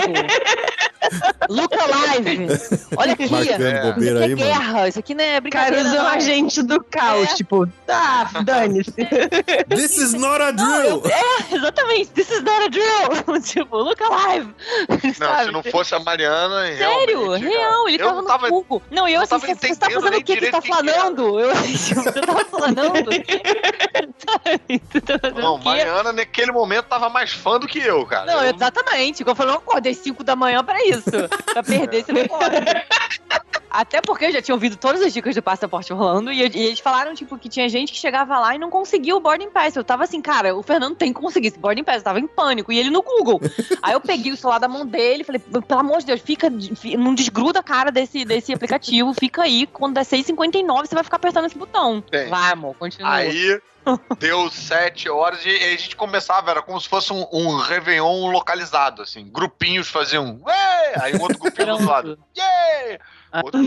[1.49, 2.47] Luca Live.
[2.97, 3.31] Olha aqui.
[3.31, 3.93] Marcando é.
[3.93, 4.73] bobeira isso aqui é aí, guerra.
[4.73, 4.89] Mano.
[4.89, 5.85] Isso aqui não é brincadeira.
[5.85, 7.29] Cara, é um agente do caos.
[7.29, 7.35] É.
[7.35, 8.93] Tipo, tá, dane-se.
[9.69, 11.03] This is not a drill.
[11.03, 12.11] Não, é, exatamente.
[12.11, 13.41] This is not a drill.
[13.43, 14.55] tipo, Luca Live.
[14.89, 15.45] Não, sabe?
[15.45, 16.77] se não fosse a Mariana.
[16.77, 17.31] Sério?
[17.33, 18.83] Real, ele eu tava no tava, Google.
[18.91, 21.41] Não, eu, eu assim, você tá fazendo o que que tá falando?
[21.41, 23.09] Eu assim, tipo, você tava falando?
[25.35, 28.27] não, Mariana naquele momento tava mais fã do que eu, cara.
[28.27, 28.55] Não, eu...
[28.55, 29.25] exatamente.
[29.27, 31.08] Eu falei, eu acordei 5 da manhã pra isso.
[31.53, 32.51] Pra perder esse negócio.
[33.71, 36.81] Até porque eu já tinha ouvido todas as dicas do passaporte rolando e, e, eles
[36.81, 39.77] falaram, tipo, que tinha gente que chegava lá e não conseguia o boarding pass.
[39.77, 41.99] Eu tava assim, cara, o Fernando tem que conseguir esse boarding pass.
[41.99, 42.73] Eu tava em pânico.
[42.73, 43.41] E ele no Google.
[43.83, 46.51] Aí eu peguei o celular da mão dele e falei, pelo amor de Deus, fica,
[46.99, 49.67] não desgruda a cara desse, desse aplicativo, fica aí.
[49.67, 52.03] Quando der 6h59, você vai ficar apertando esse botão.
[52.13, 52.29] Sim.
[52.29, 53.13] Vai, amor, continua.
[53.13, 53.61] Aí
[54.19, 59.03] Deu sete horas e a gente começava, era como se fosse um, um Réveillon localizado,
[59.03, 59.29] assim.
[59.31, 60.95] Grupinhos faziam, Ué!
[61.01, 62.99] aí o outro grupinho do lado, yeah!
[63.33, 63.61] Outro,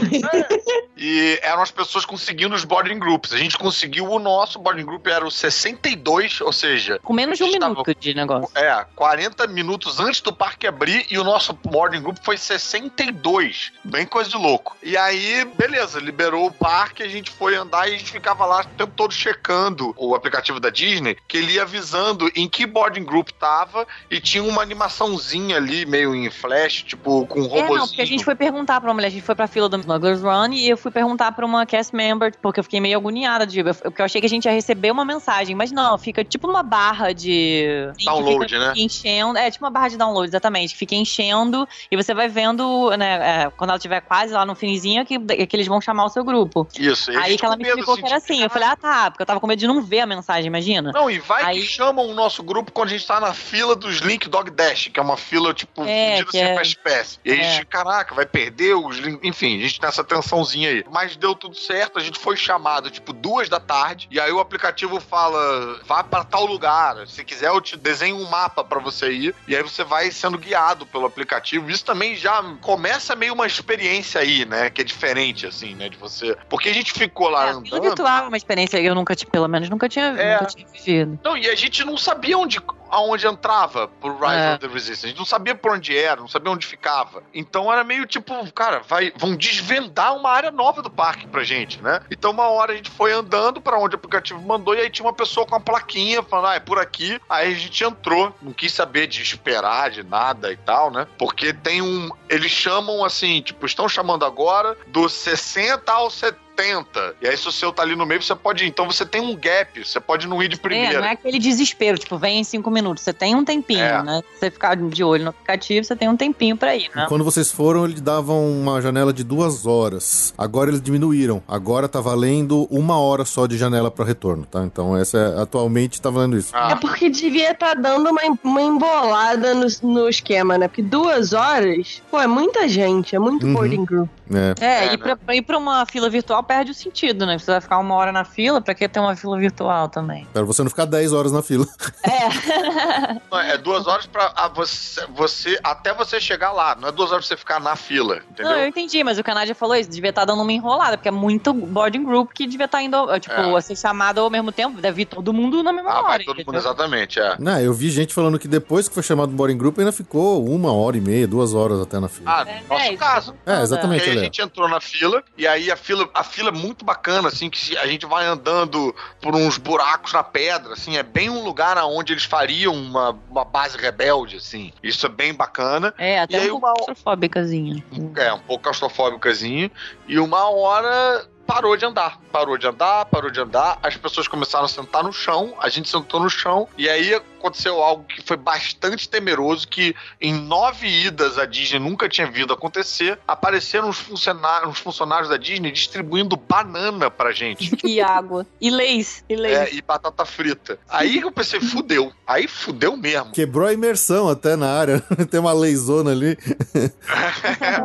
[0.98, 3.34] e eram as pessoas conseguindo os boarding groups.
[3.34, 7.00] A gente conseguiu o nosso boarding group, era o 62, ou seja.
[7.04, 8.50] Com menos de um minuto de negócio.
[8.56, 13.72] É, 40 minutos antes do parque abrir e o nosso boarding group foi 62.
[13.84, 14.76] Bem coisa de louco.
[14.82, 18.62] E aí, beleza, liberou o parque, a gente foi andar e a gente ficava lá
[18.62, 23.04] o tempo todo checando o aplicativo da Disney, que ele ia avisando em que boarding
[23.04, 27.76] group tava e tinha uma animações ali, meio em flash, tipo, com um robôzinho.
[27.76, 29.78] É, não, porque a gente foi perguntar pra mulher, a gente foi pra fila do
[29.78, 33.46] Smugglers Run e eu fui perguntar pra uma cast member, porque eu fiquei meio agoniada,
[33.46, 36.48] de, porque eu achei que a gente ia receber uma mensagem, mas não, fica tipo
[36.48, 37.92] uma barra de...
[38.04, 38.74] Download, né?
[38.76, 43.44] Enchendo, é, tipo uma barra de download, exatamente, fica enchendo e você vai vendo, né,
[43.44, 46.24] é, quando ela estiver quase lá no finzinho, que, que eles vão chamar o seu
[46.24, 46.68] grupo.
[46.78, 47.12] Isso.
[47.18, 49.26] Aí que ela me explicou assim, que era assim, eu falei, ah tá, porque eu
[49.26, 50.92] tava com medo de não ver a mensagem, imagina.
[50.92, 51.62] Não, e vai Aí...
[51.62, 54.90] que chamam o nosso grupo quando a gente tá na fila dos Link Dog Dash,
[54.94, 56.62] que é uma fila, tipo, é, fudida sem é...
[56.62, 57.20] espécie.
[57.26, 57.42] E aí é.
[57.42, 59.20] a gente, caraca, vai perder os Link...
[59.42, 60.86] Enfim, a gente nessa tensãozinha aí.
[60.92, 64.40] Mas deu tudo certo, a gente foi chamado, tipo, duas da tarde, e aí o
[64.40, 67.08] aplicativo fala, vá para tal lugar.
[67.08, 70.38] Se quiser, eu te desenho um mapa para você ir, e aí você vai sendo
[70.38, 71.72] guiado pelo aplicativo.
[71.72, 74.70] Isso também já começa meio uma experiência aí, né?
[74.70, 75.90] Que é diferente, assim, né?
[75.90, 76.38] De você.
[76.48, 77.82] Porque a gente ficou lá é, andando.
[77.82, 81.20] virtual uma experiência que eu nunca, pelo menos, nunca tinha, é, nunca tinha vivido.
[81.24, 82.60] Não, e a gente não sabia onde,
[82.92, 84.54] aonde entrava pro Rise é.
[84.54, 85.06] of the Resistance.
[85.06, 87.24] A gente não sabia por onde era, não sabia onde ficava.
[87.34, 91.82] Então era meio tipo, cara, vai, vão desvendar uma área nova do parque pra gente,
[91.82, 92.02] né?
[92.12, 95.06] Então uma hora a gente foi andando para onde o aplicativo mandou e aí tinha
[95.06, 97.20] uma pessoa com uma plaquinha falando, ah, é por aqui.
[97.30, 101.08] Aí a gente entrou, não quis saber de esperar, de nada e tal, né?
[101.18, 102.10] Porque tem um.
[102.30, 107.16] Eles chamam assim, tipo, estão chamando agora dos 60 aos 70 70.
[107.22, 108.68] E aí, se o seu tá ali no meio, você pode ir.
[108.68, 110.94] Então você tem um gap, você pode não ir de primeira.
[110.94, 113.04] É, não é aquele desespero, tipo, vem em cinco minutos.
[113.04, 114.04] Você tem um tempinho, é.
[114.04, 114.22] né?
[114.34, 117.06] Se você ficar de olho no aplicativo, você tem um tempinho pra ir, né?
[117.10, 120.34] quando vocês foram, eles davam uma janela de duas horas.
[120.38, 121.42] Agora eles diminuíram.
[121.48, 124.64] Agora tá valendo uma hora só de janela para retorno, tá?
[124.64, 126.52] Então essa é, atualmente tá valendo isso.
[126.54, 126.72] Ah.
[126.72, 130.68] É porque devia estar tá dando uma, uma embolada no, no esquema, né?
[130.68, 133.54] Porque duas horas, pô, é muita gente, é muito uhum.
[133.54, 134.10] boarding group.
[134.34, 137.38] É, é, é e pra, pra ir pra uma fila virtual perde o sentido, né?
[137.38, 140.28] Você vai ficar uma hora na fila, pra que ter uma fila virtual também?
[140.32, 141.66] Pra você não ficar 10 horas na fila.
[142.04, 143.52] É.
[143.52, 146.76] é duas horas pra você, você, até você chegar lá.
[146.76, 148.52] Não é duas horas pra você ficar na fila, entendeu?
[148.52, 149.90] Não, eu entendi, mas o Canadá falou isso.
[149.90, 152.84] Devia estar tá dando uma enrolada, porque é muito boarding group que devia estar tá
[152.84, 153.56] indo, tipo, é.
[153.56, 154.82] a ser chamado ao mesmo tempo.
[154.82, 156.08] Deve ir todo mundo na mesma ah, hora.
[156.08, 157.36] Vai todo mundo, exatamente, é.
[157.40, 160.74] Não, eu vi gente falando que depois que foi chamado boarding group, ainda ficou uma
[160.74, 162.32] hora e meia, duas horas até na fila.
[162.32, 163.36] Ah, é, nosso é, caso.
[163.46, 164.10] É, exatamente.
[164.10, 167.50] a gente entrou na fila, e aí a fila, a fila é muito bacana, assim,
[167.50, 171.78] que a gente vai andando por uns buracos na pedra, assim, é bem um lugar
[171.86, 174.72] onde eles fariam uma, uma base rebelde, assim.
[174.82, 175.94] Isso é bem bacana.
[175.98, 176.74] É, até e um pouco uma...
[176.74, 177.84] claustrofóbicazinha.
[178.16, 179.72] É, um pouco claustrofóbicazinha.
[180.08, 182.18] E uma hora parou de andar.
[182.32, 183.78] Parou de andar, parou de andar.
[183.84, 187.82] As pessoas começaram a sentar no chão, a gente sentou no chão, e aí aconteceu
[187.82, 193.20] algo que foi bastante temeroso, que em nove idas a Disney nunca tinha visto acontecer,
[193.28, 197.70] apareceram os funcionários, os funcionários da Disney distribuindo banana pra gente.
[197.92, 198.46] E água.
[198.62, 199.26] E leis.
[199.28, 199.58] E leis.
[199.58, 200.80] É, e batata frita.
[200.88, 202.14] Aí eu pensei, fudeu.
[202.26, 203.32] Aí fudeu mesmo.
[203.32, 205.02] Quebrou a imersão até na área.
[205.30, 206.38] Tem uma leizona ali.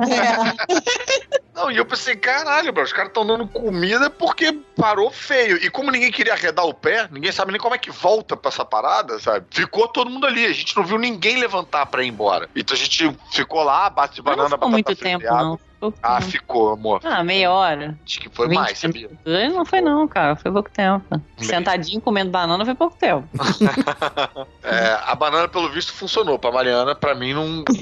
[0.06, 1.25] É.
[1.56, 5.56] Não, e eu pensei, caralho, bro, os caras estão dando comida porque parou feio.
[5.56, 8.50] E como ninguém queria arredar o pé, ninguém sabe nem como é que volta pra
[8.50, 9.46] essa parada, sabe?
[9.50, 10.44] Ficou todo mundo ali.
[10.44, 12.46] A gente não viu ninguém levantar pra ir embora.
[12.54, 15.58] Então a gente ficou lá, bate de banana, não ficou muito tempo, não.
[16.02, 17.00] Ah, ficou, amor.
[17.04, 17.96] Ah, meia hora.
[18.04, 19.10] Acho que foi mais, sabia?
[19.24, 20.34] Não foi não, cara.
[20.36, 21.04] Foi pouco tempo.
[21.10, 21.22] Meio.
[21.38, 23.28] Sentadinho comendo banana foi pouco tempo.
[24.62, 26.38] é, a banana, pelo visto, funcionou.
[26.38, 27.64] Pra Mariana, pra mim, não...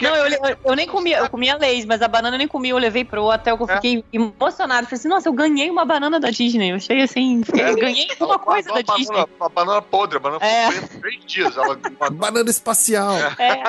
[0.00, 2.72] não, eu, eu, eu, nem comia, eu comia leis, mas a banana eu nem comia,
[2.72, 3.74] eu levei pro hotel que eu é.
[3.74, 4.16] fiquei é.
[4.16, 4.86] emocionado.
[4.86, 6.70] Falei assim, nossa, eu ganhei uma banana da Disney.
[6.70, 7.70] Eu achei assim, é.
[7.70, 9.26] eu ganhei uma coisa da banana, Disney.
[9.38, 10.70] Uma banana podre, a banana é.
[10.70, 11.56] foi três dias.
[11.56, 12.10] Ela, uma...
[12.28, 13.14] Banana espacial.
[13.38, 13.62] É.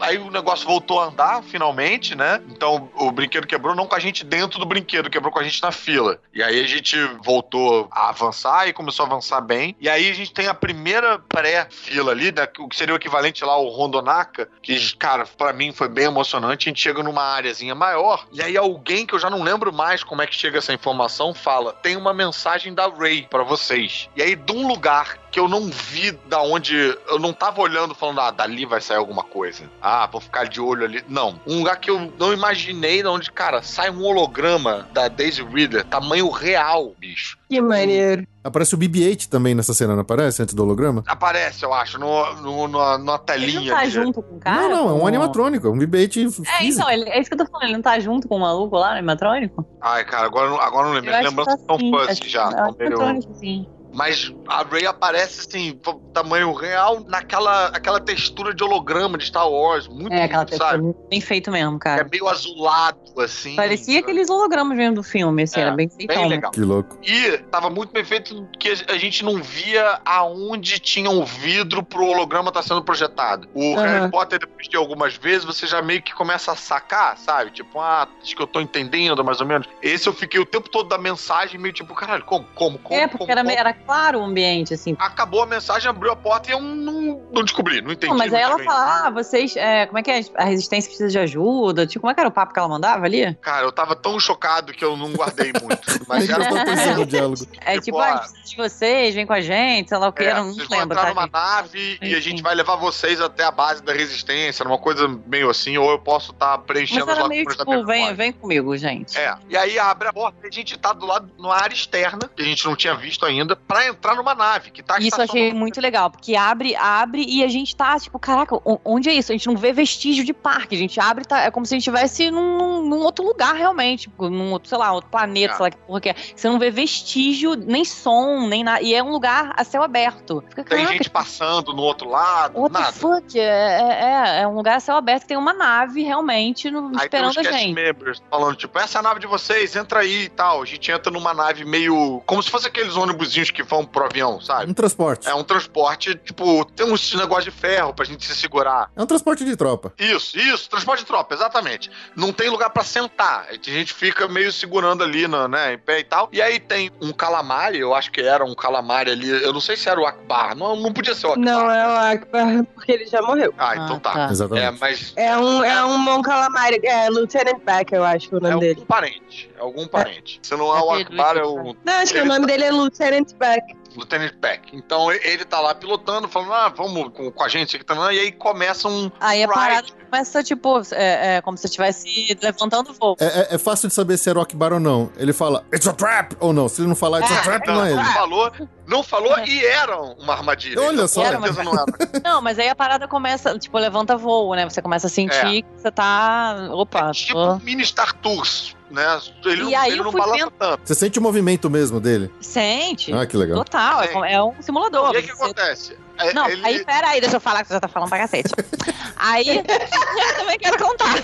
[0.00, 2.40] Aí o negócio voltou a andar, finalmente, né?
[2.48, 5.62] Então o brinquedo quebrou, não com a gente dentro do brinquedo, quebrou com a gente
[5.62, 6.18] na fila.
[6.32, 9.76] E aí a gente voltou a avançar e começou a avançar bem.
[9.78, 12.48] E aí a gente tem a primeira pré-fila ali, né?
[12.58, 16.68] O que seria o equivalente lá ao Rondonaka, que, cara, para mim foi bem emocionante.
[16.68, 20.02] A gente chega numa áreazinha maior, e aí alguém que eu já não lembro mais
[20.02, 24.08] como é que chega essa informação fala: tem uma mensagem da Ray para vocês.
[24.16, 26.76] E aí, de um lugar que eu não vi da onde.
[27.08, 29.64] Eu não tava olhando falando, ah, dali vai sair alguma coisa.
[29.80, 31.02] Ah, vou ficar de olho ali.
[31.08, 31.40] Não.
[31.46, 35.84] Um lugar que eu não imaginei de onde, cara, sai um holograma da Daisy Ridley,
[35.84, 37.38] tamanho real, bicho.
[37.48, 38.26] Que maneiro.
[38.44, 40.42] Aparece o BB-8 também nessa cena, não aparece?
[40.42, 41.02] Antes do holograma?
[41.06, 43.60] Aparece, eu acho, no, no, no, numa telinha.
[43.60, 44.68] Ele não tá junto com o cara?
[44.68, 47.38] Não, não, é um animatrônico, é um BB-8 É, então, ele, é isso que eu
[47.38, 49.64] tô falando, ele não tá junto com o maluco lá, no animatrônico?
[49.80, 51.14] Ai, cara, agora, agora não lembro.
[51.14, 52.50] As lembranças tá fuzzy já.
[52.78, 53.66] É sim.
[53.92, 55.78] Mas a Ray aparece assim,
[56.12, 59.86] tamanho real, naquela aquela textura de holograma de Star Wars.
[59.86, 60.94] Muito é, aquela textura sabe?
[61.10, 62.02] bem feito mesmo, cara.
[62.02, 63.54] É meio azulado, assim.
[63.56, 66.16] Parecia aqueles hologramas mesmo do filme, assim, é, era bem feitão.
[66.16, 66.50] Bem legal.
[66.50, 66.98] Que louco.
[67.02, 72.04] E tava muito bem feito que a gente não via aonde tinha um vidro pro
[72.04, 73.48] holograma estar tá sendo projetado.
[73.54, 73.74] O uhum.
[73.74, 77.50] Harry Potter, depois de algumas vezes, você já meio que começa a sacar, sabe?
[77.50, 79.68] Tipo, ah, acho que eu tô entendendo mais ou menos.
[79.82, 82.98] Esse eu fiquei o tempo todo da mensagem meio tipo, caralho, como, como, como?
[82.98, 83.50] É, porque como, era, como?
[83.50, 84.96] era claro o ambiente, assim.
[84.98, 88.08] Acabou a mensagem, abriu a porta e eu não, não descobri, não entendi.
[88.08, 90.20] Não, mas aí ela fala, ah, vocês, é, como é que é?
[90.36, 91.86] A resistência precisa de ajuda?
[91.86, 93.34] Tipo, como é que era o papo que ela mandava ali?
[93.36, 95.82] Cara, eu tava tão chocado que eu não guardei muito.
[96.06, 97.46] Mas era no diálogo.
[97.60, 100.24] É tipo, tipo ah, precisa de vocês, vem com a gente, sei lá o que,
[100.24, 100.84] é, não vocês lembro.
[100.86, 101.32] entrar tá, numa gente?
[101.32, 105.50] nave e a gente vai levar vocês até a base da resistência, uma coisa meio
[105.50, 109.18] assim, ou eu posso estar tá preenchendo mas era meio, tipo, vem, vem comigo, gente.
[109.18, 112.30] É, e aí abre a porta e a gente tá do lado, numa área externa,
[112.34, 115.24] que a gente não tinha visto ainda, pra entrar numa nave, que tá Isso eu
[115.24, 119.32] achei muito legal, porque abre, abre e a gente tá, tipo, caraca, onde é isso?
[119.32, 121.76] A gente não vê vestígio de parque, a gente abre, tá, é como se a
[121.76, 125.56] gente estivesse num, num, outro lugar, realmente, tipo, num outro, sei lá, outro planeta, é.
[125.56, 126.14] sei lá que porra que é.
[126.36, 130.44] Você não vê vestígio, nem som, nem nada, e é um lugar a céu aberto.
[130.48, 132.92] Fica, tem gente passando no outro lado, What nada.
[132.92, 133.38] fuck?
[133.38, 136.88] É, é, é, é, um lugar a céu aberto que tem uma nave, realmente, no,
[136.88, 137.74] aí esperando tem a gente.
[137.74, 140.62] members falando, tipo, essa é a nave de vocês, entra aí e tal.
[140.62, 144.40] A gente entra numa nave meio, como se fosse aqueles ônibusinhos que vão pro avião,
[144.40, 144.70] sabe?
[144.70, 145.28] Um transporte.
[145.28, 148.90] É um transporte, tipo, tem uns negócios de ferro pra gente se segurar.
[148.96, 149.92] É um transporte de tropa.
[149.98, 151.90] Isso, isso, transporte de tropa, exatamente.
[152.16, 153.46] Não tem lugar para sentar.
[153.48, 156.28] A gente fica meio segurando ali, no, né, em pé e tal.
[156.32, 159.28] E aí tem um calamari, eu acho que era um calamari ali.
[159.28, 160.56] Eu não sei se era o Akbar.
[160.56, 161.44] Não, não podia ser o Akbar.
[161.44, 163.52] Não, é o Akbar, porque ele já morreu.
[163.58, 164.12] Ah, então tá.
[164.12, 164.28] tá.
[164.30, 164.66] Exatamente.
[164.66, 165.12] É, mas...
[165.16, 166.80] é um, é um bom calamari.
[166.84, 168.74] É Lieutenant Beck, eu acho o nome é dele.
[168.74, 169.50] algum parente.
[169.56, 170.40] É algum parente.
[170.42, 171.76] Se não é o Akbar, é o...
[171.84, 173.51] Não, acho que o nome dele é Lieutenant Beck.
[173.96, 174.74] Lieutenant Peck.
[174.76, 178.16] Então ele tá lá pilotando, falando, ah, vamos com, com a gente aqui também.
[178.16, 179.10] E aí começa um.
[179.20, 183.16] Aí a parada começa, tipo, é, é como se estivesse levantando voo.
[183.20, 185.10] É, é, é, fácil de saber se é Rock Bar ou não.
[185.16, 186.36] Ele fala, it's a trap!
[186.40, 186.68] Ou não.
[186.68, 188.02] Se ele não falar, it's a é, trap, não é ele.
[188.02, 188.52] Não falou,
[188.86, 190.80] não falou e era uma armadilha.
[190.80, 191.22] Olha então, só.
[191.22, 191.84] Não, era.
[192.24, 194.68] não, mas aí a parada começa, tipo, levanta voo, né?
[194.68, 195.62] Você começa a sentir é.
[195.62, 196.68] que você tá.
[196.72, 197.10] Opa.
[197.10, 197.58] É tipo tô...
[197.58, 199.20] mini Star Tours né?
[199.44, 200.50] Ele, e não, aí ele não balança vendo...
[200.50, 200.80] tanto.
[200.84, 202.30] Você sente o movimento mesmo dele?
[202.40, 203.12] Sente.
[203.12, 203.56] Ah, que legal.
[203.58, 205.14] Total, é, é um simulador.
[205.14, 205.96] E aí o que acontece?
[206.18, 206.64] É, não, ele...
[206.64, 208.50] aí pera aí, deixa eu falar que você já tá falando pra cacete.
[209.16, 211.14] aí, eu também quero contar.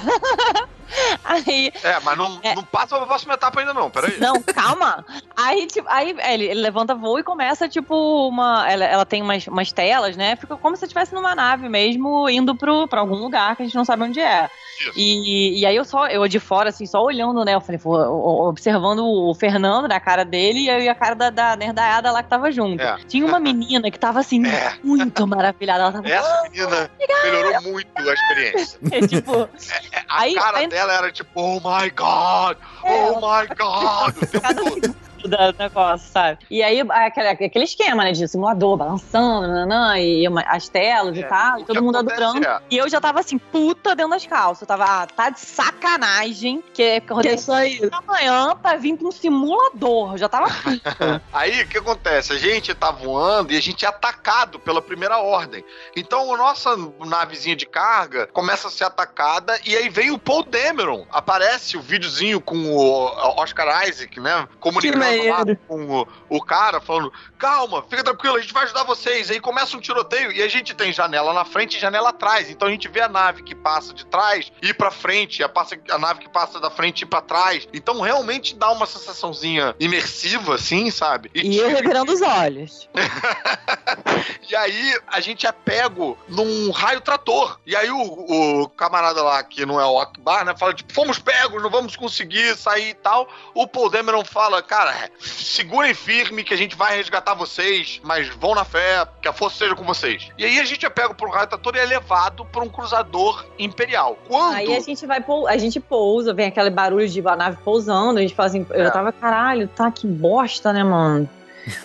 [1.24, 1.73] Aí.
[1.82, 3.90] É, mas não, é, não passa pra próxima etapa ainda, não.
[3.90, 4.19] Peraí.
[4.19, 5.05] Não, calma.
[5.36, 8.70] Aí, tipo, aí ele, ele levanta voo e começa, tipo, uma.
[8.70, 10.36] Ela, ela tem umas, umas telas, né?
[10.36, 13.77] Fica como se estivesse numa nave mesmo, indo pro, pra algum lugar que a gente
[13.77, 14.48] não sabe onde é.
[14.94, 17.55] E, e aí eu só, eu de fora, assim, só olhando, né?
[17.55, 19.97] Eu falei, observando o Fernando, né?
[19.97, 22.82] A cara dele e a cara da, da nerdaiada lá que tava junto.
[22.82, 22.97] É.
[23.09, 24.74] Tinha uma menina que tava assim, é.
[24.82, 25.82] muito maravilhada.
[25.82, 26.90] Ela tava, Essa menina
[27.24, 28.78] melhorou muito a experiência.
[28.90, 29.32] É tipo.
[29.43, 34.17] É, é, a aí, cara aí, dela era tipo, oh my god, oh my god,
[34.17, 34.95] o tempo todo
[35.27, 36.39] do negócio, sabe?
[36.51, 41.20] E aí, aquele, aquele esquema, né, de simulador, balançando, nanã, e uma, as telas é,
[41.20, 42.47] e tal, e todo mundo adorando.
[42.47, 42.61] É.
[42.70, 44.62] E eu já tava assim, puta dentro das calças.
[44.62, 47.89] Eu tava, ah, tá de sacanagem, que, é só isso.
[47.93, 50.12] amanhã pra vir pra um simulador.
[50.12, 51.23] Eu já tava puta.
[51.32, 52.32] aí, o que acontece?
[52.32, 55.65] A gente tá voando e a gente é atacado pela primeira ordem.
[55.97, 56.77] Então, a nossa
[57.07, 61.07] navezinha de carga começa a ser atacada e aí vem o Paul Dameron.
[61.11, 64.49] Aparece o videozinho com o Oscar Isaac, né?
[64.61, 69.30] Comunicando lá com o, o, cara, falando: calma, fica tranquilo, a gente vai ajudar vocês.
[69.30, 72.51] Aí começa um tiroteio e a gente tem janela na frente e janela atrás.
[72.51, 75.78] Então a gente vê a nave que passa de trás ir pra frente, a, passa,
[75.90, 77.68] a nave que passa da frente ir pra trás.
[77.72, 81.30] Então realmente dá uma sensaçãozinha imersiva, assim, sabe?
[81.35, 82.89] E, e eu revirando os olhos.
[84.48, 87.59] e aí a gente é pego num raio trator.
[87.66, 91.18] E aí o, o camarada lá, que não é o Akbar, né, fala: tipo, fomos
[91.18, 93.28] pegos, não vamos conseguir sair e tal.
[93.55, 98.55] O Paul Dameron fala: cara, segurem firme que a gente vai resgatar vocês, mas vão
[98.55, 100.29] na fé, que a força seja com vocês.
[100.39, 102.69] E aí a gente é pego por um raio trator e é levado por um
[102.69, 104.19] cruzador imperial.
[104.27, 104.55] Quando...
[104.55, 108.35] Aí a gente vai, a gente pousa, vem aquele barulho de nave pousando, a gente
[108.35, 108.91] fala assim, eu é.
[108.91, 111.29] tava, caralho, tá que bosta, né, mano?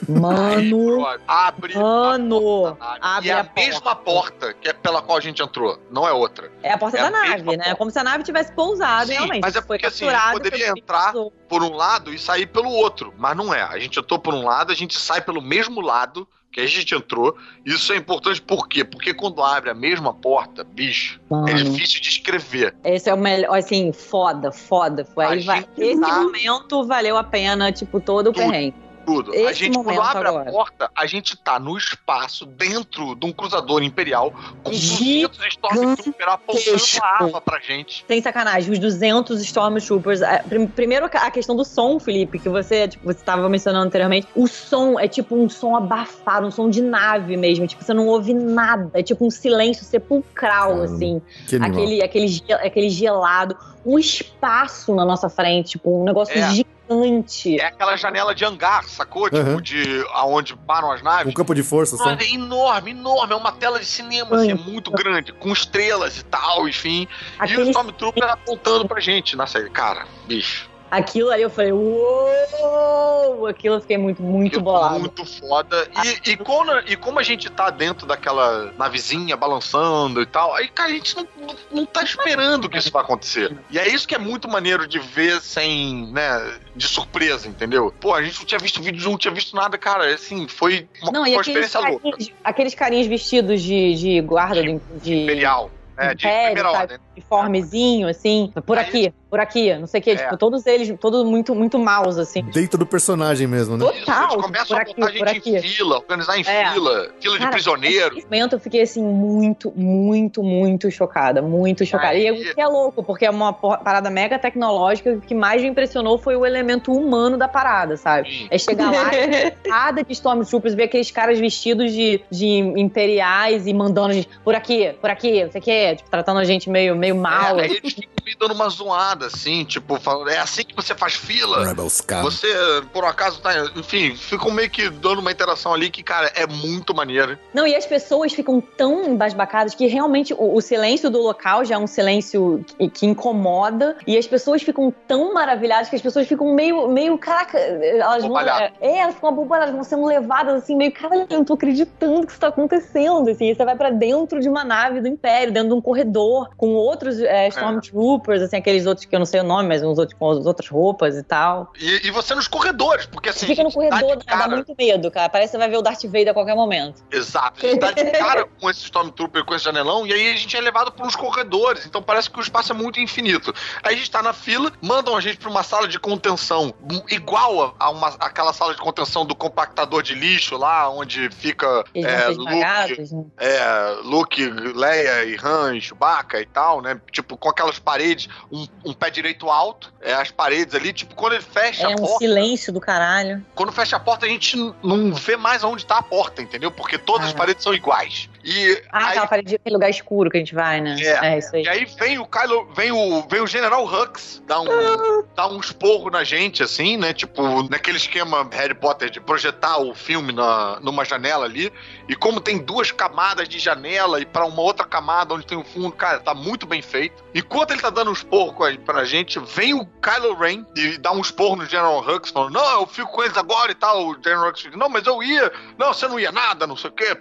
[0.07, 1.05] Mano.
[1.27, 1.75] abre.
[1.75, 2.77] Mano.
[2.79, 6.07] abre e é a, a mesma porta que é pela qual a gente entrou, não
[6.07, 6.51] é outra.
[6.61, 7.63] É a porta é da a nave, né?
[7.63, 7.75] Porta.
[7.75, 9.41] Como se a nave tivesse pousado, Sim, realmente.
[9.41, 11.13] Mas é porque assim, a gente poderia entrar
[11.47, 13.13] por um lado e sair pelo outro.
[13.17, 13.61] Mas não é.
[13.61, 16.93] A gente entrou por um lado, a gente sai pelo mesmo lado que a gente
[16.93, 17.35] entrou.
[17.65, 18.85] Isso é importante por quê?
[18.85, 21.49] Porque quando abre a mesma porta, bicho, é Mano.
[21.49, 22.75] é difícil de escrever.
[22.83, 25.03] Esse é o melhor, assim, foda, foda.
[25.03, 26.21] Foi aí, vai, esse tá...
[26.21, 28.75] momento valeu a pena, tipo, todo o perrengue.
[29.05, 29.33] Tudo.
[29.33, 30.49] Esse a gente, quando abre agora.
[30.49, 36.27] a porta, a gente tá no espaço, dentro de um cruzador imperial, com 200 Stormtroopers
[36.27, 38.05] apontando a arma pra gente.
[38.07, 40.21] Sem sacanagem, os 200 Stormtroopers.
[40.21, 40.43] É,
[40.75, 44.27] primeiro, a questão do som, Felipe, que você, tipo, você tava mencionando anteriormente.
[44.35, 47.67] O som é tipo um som abafado, um som de nave mesmo.
[47.67, 48.91] Tipo, você não ouve nada.
[48.93, 51.21] É tipo um silêncio sepulcral, assim.
[51.61, 53.57] Aquele, aquele, aquele gelado.
[53.85, 56.51] Um espaço na nossa frente, tipo, um negócio é.
[56.51, 57.59] gigante.
[57.59, 59.29] É aquela janela de hangar, sacou?
[59.29, 59.61] Tipo, uhum.
[59.61, 61.27] de aonde param as naves.
[61.27, 62.11] Um campo de força, só.
[62.11, 63.33] É enorme, enorme.
[63.33, 67.07] É uma tela de cinema, assim, é muito grande, com estrelas e tal, enfim.
[67.39, 67.61] Aquele...
[67.61, 69.69] E o Stormtrooper apontando pra gente na série.
[69.69, 73.47] Cara, bicho aquilo ali eu falei, uou!
[73.47, 74.99] Aquilo eu fiquei muito, muito bolado.
[74.99, 75.89] Muito foda.
[76.05, 80.67] E, e, como, e como a gente tá dentro daquela navezinha balançando e tal, aí,
[80.67, 81.27] cara, a gente não,
[81.71, 83.57] não tá esperando que isso vai acontecer.
[83.69, 87.93] E é isso que é muito maneiro de ver sem, né, de surpresa, entendeu?
[87.99, 90.13] Pô, a gente não tinha visto vídeo, não tinha visto nada, cara.
[90.13, 92.17] Assim, foi uma, não, uma experiência louca.
[92.43, 95.23] Aqueles carinhos vestidos de, de guarda de, de...
[95.23, 95.71] Imperial.
[95.97, 96.97] É, de Império, primeira ordem.
[97.15, 100.15] Uniformezinho, assim, por aqui por aqui, não sei o que, é.
[100.15, 102.43] tipo, todos eles, todos muito, muito maus, assim.
[102.43, 103.83] Dentro do personagem mesmo, né?
[103.83, 104.31] Total.
[104.31, 105.55] Eles começam a botar a gente aqui.
[105.57, 106.71] em fila, organizar em é.
[106.71, 108.13] fila, fila Cara, de prisioneiro.
[108.13, 112.13] Nesse momento eu fiquei, assim, muito, muito, muito chocada, muito chocada.
[112.13, 112.27] Aí.
[112.27, 115.67] E o que é louco, porque é uma parada mega tecnológica, o que mais me
[115.67, 118.29] impressionou foi o elemento humano da parada, sabe?
[118.29, 118.47] Sim.
[118.51, 119.09] É chegar lá,
[119.67, 124.53] cada de Stormtroopers, ver aqueles caras vestidos de, de imperiais e mandando a gente, por
[124.53, 127.59] aqui, por aqui, não sei o que, tipo, tratando a gente meio, meio mal.
[127.59, 130.95] É, aí eles ficam me dando uma zoada assim, tipo, falando, é assim que você
[130.95, 131.65] faz fila.
[131.65, 132.47] Rebels Você,
[132.91, 133.51] por um acaso, tá.
[133.75, 137.37] Enfim, ficam meio que dando uma interação ali que, cara, é muito maneiro.
[137.53, 141.75] Não, e as pessoas ficam tão embasbacadas que realmente o, o silêncio do local já
[141.75, 143.97] é um silêncio que, que, incomoda.
[144.07, 148.39] E as pessoas ficam tão maravilhadas que as pessoas ficam meio, meio, caraca, elas vão.
[148.39, 152.25] É, é, elas ficam abobalhadas, vão sendo levadas assim, meio, cara, eu não tô acreditando
[152.25, 153.29] que isso tá acontecendo.
[153.29, 156.73] Assim, você vai para dentro de uma nave do Império, dentro de um corredor, com
[156.73, 159.97] outros é, Stormtroopers Stormtroopers, assim, aqueles outros que eu não sei o nome, mas uns
[159.97, 161.71] outros com as outras roupas e tal.
[161.79, 163.47] E, e você nos corredores, porque assim.
[163.47, 164.47] Fica no corredor, tá cara...
[164.47, 165.29] dá muito medo, cara.
[165.29, 167.03] Parece que você vai ver o Darth Vader a qualquer momento.
[167.11, 167.65] Exato.
[167.65, 170.55] A gente tá de cara com esse Stormtrooper, com esse janelão, e aí a gente
[170.55, 171.85] é levado por uns corredores.
[171.85, 173.53] Então parece que o espaço é muito infinito.
[173.83, 176.73] Aí a gente tá na fila, mandam a gente pra uma sala de contenção
[177.09, 182.27] igual a uma, aquela sala de contenção do compactador de lixo lá, onde fica é,
[182.27, 183.25] Luke, né?
[183.37, 184.45] é, Luke,
[184.75, 186.99] Leia e Han, Chewbacca e tal, né?
[187.11, 188.02] Tipo, com aquelas paredes,
[188.51, 191.95] um, um pé direito alto, é, as paredes ali, tipo, quando ele fecha é a
[191.95, 192.11] porta...
[192.11, 193.45] É um silêncio do caralho.
[193.55, 196.71] Quando fecha a porta, a gente não vê mais onde tá a porta, entendeu?
[196.71, 197.29] Porque todas ah.
[197.29, 198.29] as paredes são iguais.
[198.43, 200.97] E ah, aí, aquela parede, aquele lugar escuro que a gente vai, né?
[200.99, 201.63] É, é isso aí.
[201.63, 205.23] E aí vem o Kylo, vem o, vem o General Hux, dá um, ah.
[205.33, 207.13] dá um esporro na gente, assim, né?
[207.13, 211.71] Tipo, naquele esquema Harry Potter de projetar o filme na, numa janela ali.
[212.09, 215.63] E como tem duas camadas de janela e para uma outra camada onde tem o
[215.63, 217.23] fundo, cara, tá muito bem feito.
[217.33, 218.55] Enquanto ele tá dando um esporro
[218.85, 222.81] pra gente, vem o Kylo Ren e dá um esporro no General Hux, falando: Não,
[222.81, 224.07] eu fico com eles agora e tal.
[224.07, 225.51] O General Hux diz: Não, mas eu ia.
[225.77, 227.15] Não, você não ia nada, não sei o quê.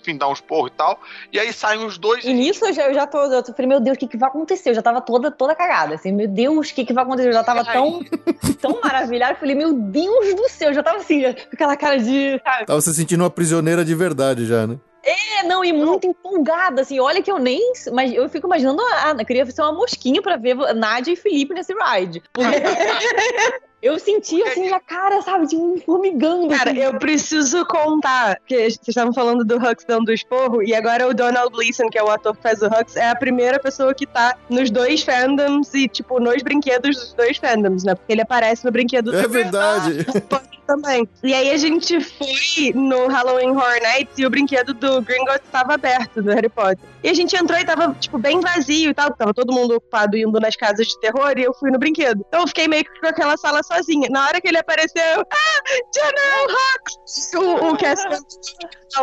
[0.00, 1.00] Enfim, dá um esporro e tal.
[1.32, 2.24] E aí saem os dois.
[2.24, 3.22] E nisso eu já, eu já tô.
[3.22, 4.70] Eu falei: Meu Deus, o que, que vai acontecer?
[4.70, 5.94] Eu já tava toda, toda cagada.
[5.94, 7.28] Assim, meu Deus, o que, que vai acontecer?
[7.28, 8.00] Eu já tava tão,
[8.60, 9.34] tão maravilhada.
[9.34, 12.40] Eu falei: Meu Deus do céu, eu já tava assim, com aquela cara de.
[12.42, 12.66] Sabe?
[12.66, 14.78] Tava se sentindo uma prisioneira de verdade já, né?
[15.08, 17.72] É, não, e muito empolgada, assim, olha que eu nem.
[17.92, 21.54] Mas eu fico imaginando, a, eu queria ser uma mosquinha pra ver Nádia e Felipe
[21.54, 22.22] nesse ride.
[22.32, 22.44] Porque...
[23.80, 26.48] Eu senti assim a cara, sabe, de um formigando.
[26.48, 26.80] Cara, assim.
[26.80, 31.50] eu preciso contar, porque vocês estavam falando do Hux dando esporro, e agora o Donald
[31.52, 34.36] Gleason, que é o ator que faz o Hux, é a primeira pessoa que tá
[34.50, 37.94] nos dois fandoms e, tipo, nos brinquedos dos dois fandoms, né?
[37.94, 40.04] Porque ele aparece no brinquedo É verdade.
[40.68, 41.08] também.
[41.24, 45.74] E aí a gente foi no Halloween Horror Nights e o brinquedo do Gringotts estava
[45.74, 46.78] aberto, do Harry Potter.
[47.02, 50.16] E a gente entrou e tava, tipo, bem vazio e tal, tava todo mundo ocupado
[50.16, 52.22] indo nas casas de terror e eu fui no brinquedo.
[52.28, 54.08] Então eu fiquei meio que com aquela sala sozinha.
[54.10, 55.62] Na hora que ele apareceu, ah,
[55.94, 57.30] General Hux!
[57.34, 58.18] O, o Cassian,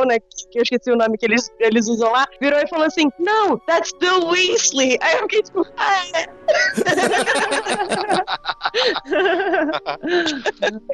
[0.06, 0.20] né,
[0.52, 3.58] que eu esqueci o nome que eles, eles usam lá, virou e falou assim, no,
[3.68, 4.98] that's Bill Weasley.
[5.02, 6.26] Aí eu fiquei tipo, ah, é.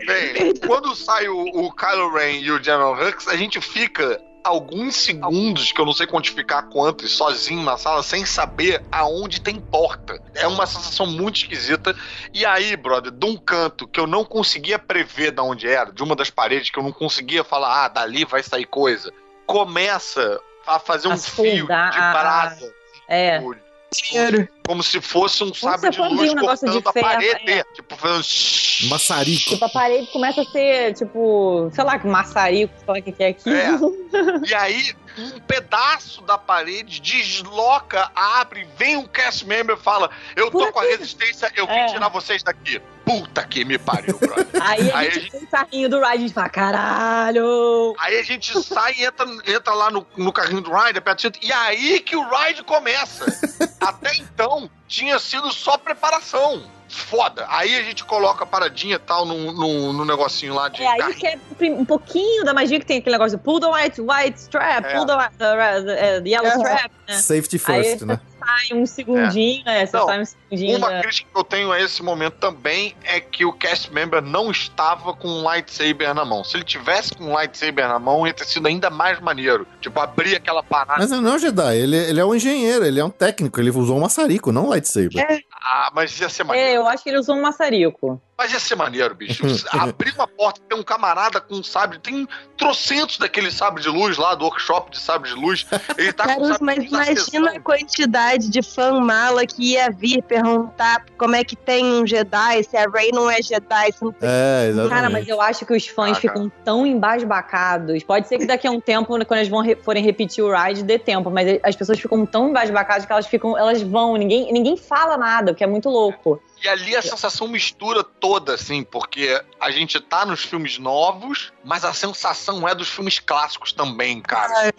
[0.05, 4.95] Bem, quando sai o, o Kylo Ren e o General Hux, a gente fica alguns
[4.95, 10.19] segundos, que eu não sei quantificar quantos, sozinho na sala, sem saber aonde tem porta.
[10.35, 11.95] É uma sensação muito esquisita.
[12.33, 16.03] E aí, brother, de um canto que eu não conseguia prever de onde era, de
[16.03, 19.11] uma das paredes que eu não conseguia falar, ah, dali vai sair coisa,
[19.45, 22.73] começa a fazer um fio de brasa.
[23.07, 23.37] É.
[23.37, 24.47] Tipo, dinheiro.
[24.65, 27.51] Como se fosse um sabre de luz um cortando de a parede.
[27.51, 27.63] É.
[27.73, 28.89] Tipo, fazendo...
[28.89, 29.49] Maçarico.
[29.49, 33.23] Tipo, a parede começa a ser, tipo, sei lá, que maçarico, sei lá o que
[33.23, 33.55] é aquilo.
[33.55, 34.01] É.
[34.45, 40.51] E aí, um pedaço da parede desloca, abre, vem um cast member e fala: Eu
[40.51, 41.85] tô Por com a resistência, eu vim é.
[41.87, 42.81] tirar vocês daqui.
[43.19, 44.47] Puta que me pariu, brother.
[44.61, 47.95] Aí a aí gente, a gente tem o carrinho do Ride, a gente fala, caralho!
[47.99, 51.51] Aí a gente sai e entra, entra lá no, no carrinho do Ride, aperta e
[51.51, 53.25] aí que o Ride começa.
[53.81, 57.45] Até então, tinha sido só preparação foda.
[57.49, 60.83] Aí a gente coloca a paradinha e tal no, no, no, negocinho lá de.
[60.83, 61.39] É aí que é
[61.71, 64.93] um pouquinho da magia que tem aquele negócio de pull the white, white strap, é.
[64.93, 66.57] pull the, the, the, the yellow é.
[66.57, 67.17] strap, né?
[67.17, 68.19] Safety first, aí, né?
[68.45, 69.83] Sai um segundinho, é.
[69.83, 70.77] é você não, sai um segundinho.
[70.77, 74.49] Uma crítica que eu tenho a esse momento também é que o cast member não
[74.51, 76.43] estava com um lightsaber na mão.
[76.43, 79.67] Se ele tivesse com um lightsaber na mão, ia ter sido ainda mais maneiro.
[79.79, 80.99] Tipo, abrir aquela parada.
[80.99, 84.01] Mas não, Jedi, ele, ele é um engenheiro, ele é um técnico, ele usou um
[84.01, 85.19] maçarico, não um lightsaber.
[85.19, 85.39] É.
[85.63, 86.69] Ah, mas ia ser maneiro.
[86.69, 88.21] É, eu acho que ele usou um maçarico.
[88.41, 89.43] Mas ia ser maneiro, bicho.
[89.71, 92.27] Abrir uma porta, tem um camarada com um sabre, tem
[92.57, 95.67] trocentos daquele sabre de luz lá, do workshop de sabre de luz.
[95.95, 101.05] Ele tá Carlos, com mas imagina a quantidade de fã mala que ia vir perguntar
[101.19, 104.27] como é que tem um Jedi, se a Rey não é Jedi, se não tem...
[104.27, 104.89] É, exatamente.
[104.89, 108.01] Cara, mas eu acho que os fãs ah, ficam tão embasbacados.
[108.01, 110.81] Pode ser que daqui a um tempo, quando eles vão re forem repetir o ride,
[110.81, 114.75] dê tempo, mas as pessoas ficam tão embasbacadas que elas ficam, elas vão, ninguém, ninguém
[114.75, 116.41] fala nada, o que é muito louco.
[116.63, 121.83] E ali a sensação mistura toda, assim, porque a gente tá nos filmes novos, mas
[121.83, 124.71] a sensação é dos filmes clássicos também, cara.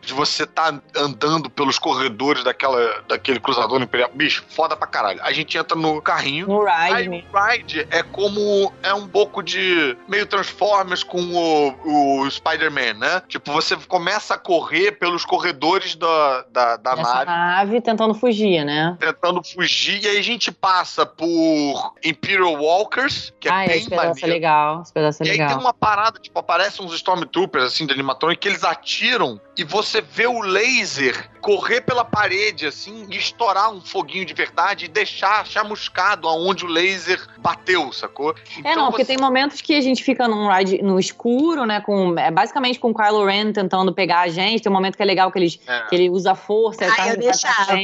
[0.00, 4.10] De você tá andando pelos corredores daquela, daquele cruzador imperial.
[4.14, 5.20] Bicho, foda pra caralho.
[5.22, 6.46] A gente entra no carrinho.
[6.46, 6.94] No ride.
[6.94, 8.72] Aí o ride é como.
[8.82, 9.96] É um pouco de.
[10.08, 13.22] meio Transformers com o, o Spider-Man, né?
[13.28, 17.24] Tipo, você começa a correr pelos corredores da, da, da nave.
[17.26, 17.80] nave.
[17.80, 18.96] tentando fugir, né?
[18.98, 20.02] Tentando fugir.
[20.02, 24.24] E aí a gente passa por Imperial Walk Walkers, que é ah, bem esse pedaço
[24.24, 25.48] é é legal, esse pedaço é e legal.
[25.48, 29.64] aí tem uma parada, tipo, aparecem uns Stormtroopers, assim, de animatrônico, que eles atiram e
[29.64, 34.88] você vê o laser correr pela parede, assim, e estourar um foguinho de verdade e
[34.88, 38.34] deixar chamuscado aonde o laser bateu, sacou?
[38.58, 39.14] Então, é, não, porque você...
[39.14, 42.90] tem momentos que a gente fica num ride no escuro, né, com, é, basicamente com
[42.90, 45.58] o Kylo Ren tentando pegar a gente, tem um momento que é legal que, eles,
[45.66, 45.86] é.
[45.88, 47.72] que ele usa força, Ai, tá eu deixava.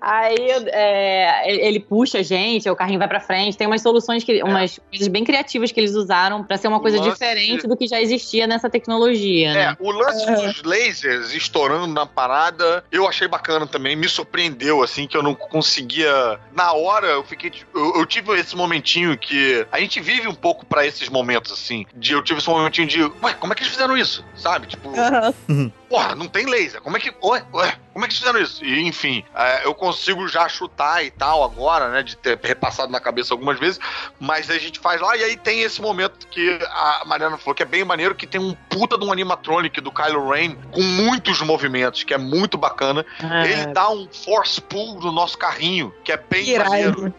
[0.00, 3.56] Aí é, ele puxa a gente, o carrinho vai pra frente.
[3.56, 4.44] Tem umas soluções, que, é.
[4.44, 8.00] umas coisas bem criativas que eles usaram para ser uma coisa diferente do que já
[8.00, 9.52] existia nessa tecnologia.
[9.52, 9.62] Né?
[9.64, 13.94] É, o lance dos lasers estourando na parada, eu achei bacana também.
[13.94, 16.40] Me surpreendeu, assim, que eu não conseguia.
[16.52, 17.52] Na hora, eu fiquei.
[17.74, 19.66] Eu, eu tive esse momentinho que.
[19.70, 21.86] A gente vive um pouco para esses momentos, assim.
[21.94, 23.02] De eu tive esse momentinho de.
[23.22, 24.24] Ué, como é que eles fizeram isso?
[24.34, 24.66] Sabe?
[24.66, 24.90] Tipo.
[25.48, 25.70] Uhum.
[25.88, 26.80] Porra, não tem laser.
[26.80, 27.12] Como é que.
[27.22, 28.64] Ué, ué, como é que eles fizeram isso?
[28.64, 32.02] E, enfim, é, eu consigo já chutar e tal agora, né?
[32.02, 33.78] De ter repassado na cabeça algumas vezes.
[34.18, 37.62] Mas a gente faz lá e aí tem esse momento que a Mariana falou que
[37.62, 41.40] é bem maneiro, que tem um puta de um animatronic do Kylo Ren com muitos
[41.42, 43.04] movimentos, que é muito bacana.
[43.20, 43.50] É.
[43.50, 46.70] Ele dá um force pull no nosso carrinho, que é bem Irado.
[46.70, 47.14] maneiro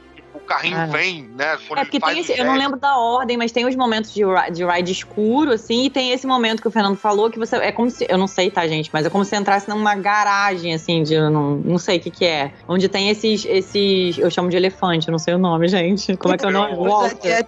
[0.48, 0.88] carrinho é.
[0.88, 1.54] vem, né?
[1.54, 4.22] É porque tem esse, eu não lembro da ordem, mas tem os momentos de,
[4.54, 7.58] de ride escuro, assim, e tem esse momento que o Fernando falou que você.
[7.58, 8.08] É como se.
[8.10, 8.90] Eu não sei, tá, gente?
[8.92, 11.20] Mas é como se você entrasse numa garagem, assim, de.
[11.20, 12.52] Não, não sei o que, que é.
[12.68, 14.18] Onde tem esses, esses.
[14.18, 16.16] Eu chamo de elefante, eu não sei o nome, gente.
[16.18, 16.74] Como é que é o nome?
[16.76, 17.46] Walker.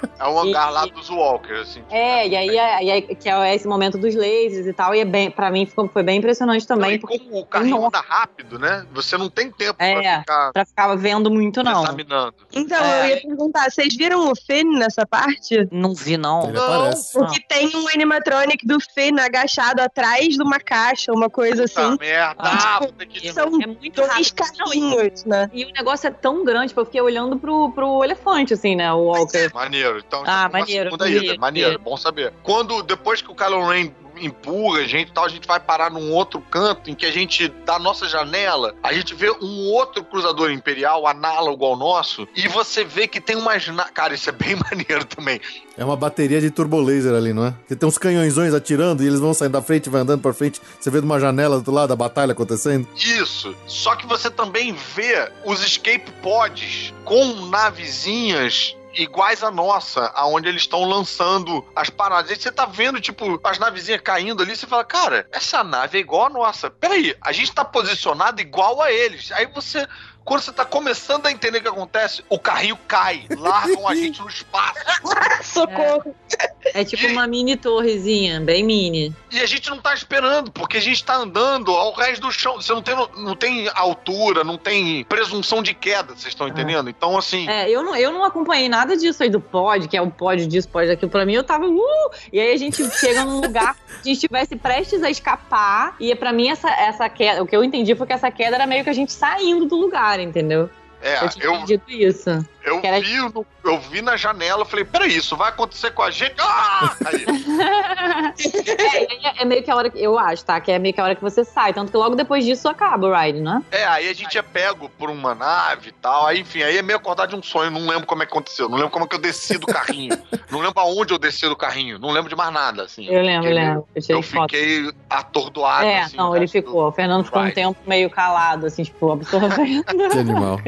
[0.20, 1.82] É o hangar e, lá dos Walkers, assim.
[1.90, 5.04] É, e aí, e aí, que é esse momento dos lasers e tal, e é
[5.04, 6.92] bem, pra mim foi, foi bem impressionante também.
[6.92, 8.86] Não, porque, como o carrinho anda rápido, né?
[8.92, 10.52] Você não tem tempo é, pra ficar...
[10.52, 11.84] pra ficar vendo muito, não.
[11.84, 12.34] Examinando.
[12.52, 13.00] Então, é.
[13.00, 15.66] eu ia perguntar, vocês viram o Finn nessa parte?
[15.72, 16.44] Não vi, não.
[16.44, 21.62] Ele não, porque tem um animatronic do Finn agachado atrás de uma caixa, uma coisa
[21.62, 21.96] Puta assim.
[21.98, 22.42] merda!
[22.42, 23.32] Ah, tipo.
[23.32, 25.48] São é muito dois carrinhos, né?
[25.52, 28.92] E o negócio é tão grande, porque eu fiquei olhando pro, pro elefante, assim, né,
[28.92, 29.50] o Walker.
[29.54, 30.02] Maneiro.
[30.10, 30.90] Então, ah, maneiro.
[30.90, 31.36] Segunda ida.
[31.38, 32.32] Maneiro, bom saber.
[32.42, 36.12] Quando, depois que o Kylo Ren empurra a gente tal, a gente vai parar num
[36.12, 40.50] outro canto em que a gente, da nossa janela, a gente vê um outro cruzador
[40.50, 43.66] imperial análogo ao nosso e você vê que tem umas.
[43.94, 45.40] Cara, isso é bem maneiro também.
[45.76, 47.54] É uma bateria de turbolaser ali, não é?
[47.66, 50.34] Que tem uns canhões atirando e eles vão saindo da frente e vai andando pra
[50.34, 50.60] frente.
[50.78, 52.86] Você vê de uma janela do lado da batalha acontecendo.
[52.96, 53.54] Isso.
[53.66, 60.62] Só que você também vê os escape pods com navezinhas iguais à nossa, aonde eles
[60.62, 62.30] estão lançando as paradas.
[62.30, 66.00] Aí você tá vendo, tipo, as navezinhas caindo ali, você fala, cara, essa nave é
[66.00, 66.70] igual a nossa.
[66.70, 69.30] Peraí, a gente tá posicionado igual a eles.
[69.32, 69.86] Aí você
[70.24, 74.20] quando você tá começando a entender o que acontece, o carrinho cai, largam a gente
[74.20, 74.74] no espaço.
[75.42, 76.14] Socorro!
[76.38, 77.12] É, é tipo e...
[77.12, 79.14] uma mini torrezinha, bem mini.
[79.30, 82.56] E a gente não tá esperando, porque a gente tá andando ao resto do chão.
[82.56, 86.88] Você não tem, não tem altura, não tem presunção de queda, vocês estão entendendo?
[86.88, 86.90] É.
[86.90, 87.48] Então, assim.
[87.48, 90.46] É, eu não, eu não acompanhei nada disso aí do pod, que é o pod
[90.46, 91.10] disso, pod daquilo.
[91.10, 91.66] Pra mim, eu tava.
[91.66, 92.10] Uh!
[92.32, 95.96] E aí a gente chega num lugar que a gente estivesse prestes a escapar.
[95.98, 97.42] E pra mim, essa, essa queda.
[97.42, 99.76] O que eu entendi foi que essa queda era meio que a gente saindo do
[99.76, 100.68] lugar, entendeu?
[101.02, 101.52] É, eu tinha eu,
[101.92, 102.30] isso.
[102.70, 103.00] Eu era...
[103.00, 103.16] vi,
[103.64, 106.36] eu vi na janela, falei, peraí, isso vai acontecer com a gente?
[106.38, 106.96] Ah!
[108.38, 110.60] é, é, meio que a hora que, eu acho, tá?
[110.60, 113.06] Que é meio que a hora que você sai, tanto que logo depois disso acaba
[113.06, 113.62] o ride, né?
[113.70, 116.82] É, aí a gente é pego por uma nave e tal, aí enfim, aí é
[116.82, 119.08] meio acordar de um sonho, não lembro como é que aconteceu, não lembro como é
[119.08, 120.16] que eu desci do carrinho,
[120.50, 123.06] não lembro aonde eu desci do carrinho, não lembro de mais nada, assim.
[123.06, 123.88] Eu lembro, eu lembro.
[123.96, 128.10] Eu, eu fiquei atordoado, É, assim, não, ele ficou, o Fernando ficou um tempo meio
[128.10, 129.84] calado, assim, tipo, absorvendo.
[129.84, 130.60] que animal.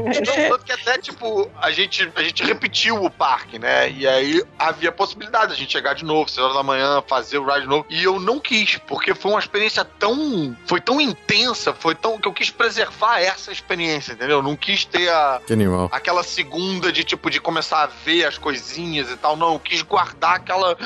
[0.48, 3.90] Tanto que até, tipo, a gente, a gente repetiu o parque, né?
[3.90, 7.38] E aí havia possibilidade de a gente chegar de novo, 6 horas da manhã, fazer
[7.38, 7.86] o ride de novo.
[7.90, 10.56] E eu não quis, porque foi uma experiência tão.
[10.66, 12.18] Foi tão intensa, foi tão.
[12.18, 14.38] que eu quis preservar essa experiência, entendeu?
[14.38, 15.40] Eu não quis ter a.
[15.46, 15.88] Que animal.
[15.92, 19.36] Aquela segunda de tipo, de começar a ver as coisinhas e tal.
[19.36, 20.76] Não, eu quis guardar aquela.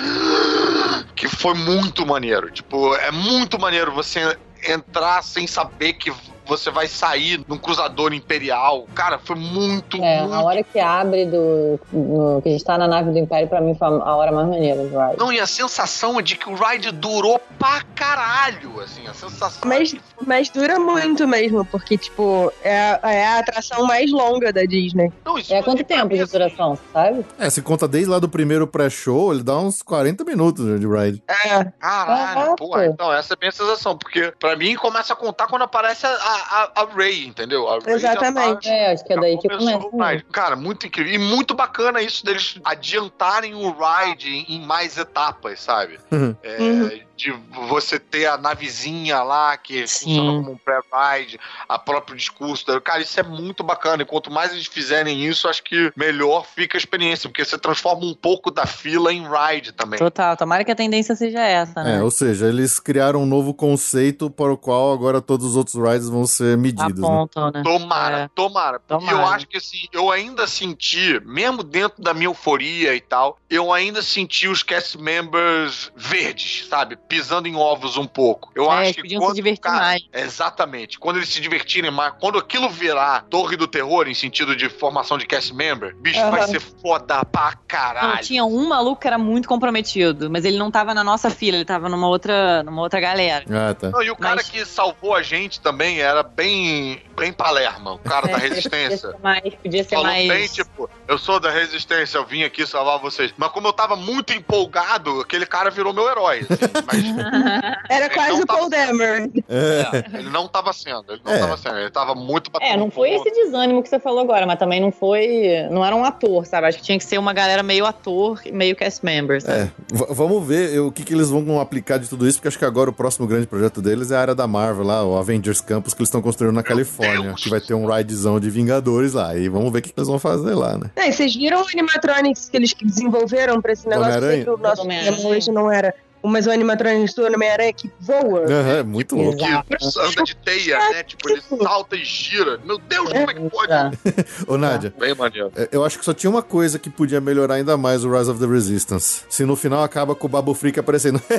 [1.15, 2.51] que foi muito maneiro.
[2.51, 4.37] Tipo, é muito maneiro você
[4.69, 6.13] entrar sem saber que
[6.47, 8.87] você vai sair num cruzador imperial.
[8.95, 9.97] Cara, foi muito.
[10.03, 10.35] É, muito...
[10.35, 11.81] a hora que abre do.
[11.93, 14.49] No, que a gente tá na nave do Império, pra mim foi a hora mais
[14.49, 15.19] maneira do ride.
[15.19, 19.61] Não, e a sensação é de que o ride durou pra caralho, assim, a sensação.
[19.65, 24.65] Mas, é mas dura muito mesmo, porque, tipo, é, é a atração mais longa da
[24.65, 25.13] Disney.
[25.25, 27.25] Não, isso é quanto tempo de duração, sabe?
[27.39, 31.23] É, se conta desde lá do primeiro pré-show, ele dá uns 40 minutos de ride.
[31.29, 31.65] É.
[31.79, 35.47] Caralho, ah, pô, então essa é a minha sensação, porque pra mim começa a contar
[35.47, 36.36] quando aparece a, a,
[36.75, 37.69] a Ray, entendeu?
[37.69, 38.69] A Ray Exatamente.
[38.69, 40.25] Tá, é, acho que é daí que começa.
[40.33, 41.13] Cara, muito incrível.
[41.13, 45.99] E muito bacana isso deles adiantarem o ride em, em mais etapas, sabe?
[46.11, 46.37] Uhum.
[46.43, 47.33] É, uhum de
[47.69, 50.17] você ter a navezinha lá que Sim.
[50.17, 52.65] funciona como um pré-ride, a próprio discurso.
[52.81, 54.03] Cara, isso é muito bacana.
[54.03, 58.05] E quanto mais eles fizerem isso, acho que melhor fica a experiência, porque você transforma
[58.05, 59.99] um pouco da fila em ride também.
[59.99, 61.97] Total, tomara que a tendência seja essa, né?
[61.97, 65.77] É, ou seja, eles criaram um novo conceito para o qual agora todos os outros
[65.77, 67.01] rides vão ser medidos.
[67.01, 67.07] Né?
[67.07, 67.53] Apontam, né?
[67.57, 67.63] né?
[67.63, 68.29] Tomara, é.
[68.35, 68.79] tomara.
[68.81, 69.17] Tomara.
[69.17, 73.73] eu acho que assim, eu ainda senti, mesmo dentro da minha euforia e tal, eu
[73.73, 76.97] ainda senti os cast members verdes, sabe?
[77.09, 78.51] Pisando em ovos um pouco.
[78.55, 80.03] Eu é, acho que podiam quando, se divertir cara, mais.
[80.13, 80.99] Exatamente.
[80.99, 85.17] Quando eles se divertirem mais, quando aquilo virar Torre do Terror, em sentido de formação
[85.17, 86.31] de cast member, bicho, uhum.
[86.31, 88.17] vai ser foda pra caralho.
[88.17, 91.57] Não, tinha um maluco que era muito comprometido, mas ele não tava na nossa fila,
[91.57, 93.45] ele tava numa outra, numa outra galera.
[93.51, 93.91] Ah, tá.
[93.91, 94.29] Não, e o mas...
[94.29, 99.11] cara que salvou a gente também era bem, bem Palerma, o cara da resistência.
[99.11, 99.55] podia ser mais.
[99.55, 100.29] Podia ser Falou mais...
[100.29, 103.33] bem, tipo, eu sou da resistência, eu vim aqui salvar vocês.
[103.37, 106.47] Mas como eu tava muito empolgado, aquele cara virou meu herói.
[106.49, 106.96] Assim, mas...
[107.89, 109.31] Era quase o Paul Demer.
[109.49, 110.19] É.
[110.19, 111.39] ele não tava sendo, ele não é.
[111.39, 114.59] tava sendo, ele tava muito É, não foi esse desânimo que você falou agora, mas
[114.59, 115.67] também não foi.
[115.71, 116.69] Não era um ator, sabe?
[116.69, 119.45] Acho que tinha que ser uma galera meio ator, meio cast members.
[119.45, 119.61] Sabe?
[119.61, 119.71] É,
[120.11, 122.91] vamos ver o que, que eles vão aplicar de tudo isso, porque acho que agora
[122.91, 126.01] o próximo grande projeto deles é a área da Marvel lá, o Avengers Campus, que
[126.01, 127.43] eles estão construindo na meu Califórnia, Deus.
[127.43, 129.37] que vai ter um ridezão de Vingadores lá.
[129.37, 130.91] E vamos ver o que, que eles vão fazer lá, né?
[130.97, 134.87] É, vocês viram o animatronics que eles desenvolveram pra esse negócio que o nosso
[135.27, 135.95] hoje não era
[136.27, 138.41] mas o animatrônico do Homem-Aranha que voa.
[138.41, 139.39] Uhum, é muito louco.
[139.39, 141.03] Que anda de teia, né?
[141.03, 142.59] Tipo, ele salta e gira.
[142.65, 143.73] Meu Deus, como é que pode?
[144.47, 144.95] Ô, Nádia.
[144.99, 145.53] Bem maneiro.
[145.57, 148.31] É, eu acho que só tinha uma coisa que podia melhorar ainda mais o Rise
[148.31, 149.25] of the Resistance.
[149.29, 151.21] Se no final acaba com o Babu Freak aparecendo.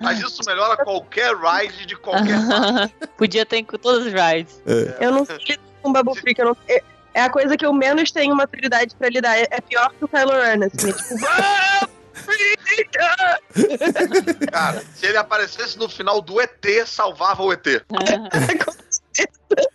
[0.00, 4.60] Mas isso melhora qualquer ride de qualquer Podia ter com todos os rides.
[4.66, 5.06] É.
[5.06, 6.56] Eu não sei com o Babu Freak, eu não
[7.14, 9.38] é a coisa que eu menos tenho maturidade pra lidar.
[9.38, 10.90] É, é pior que o Kylo Ren, assim.
[10.90, 11.92] É tipo,
[14.52, 17.66] Cara, se ele aparecesse no final do ET, salvava o ET.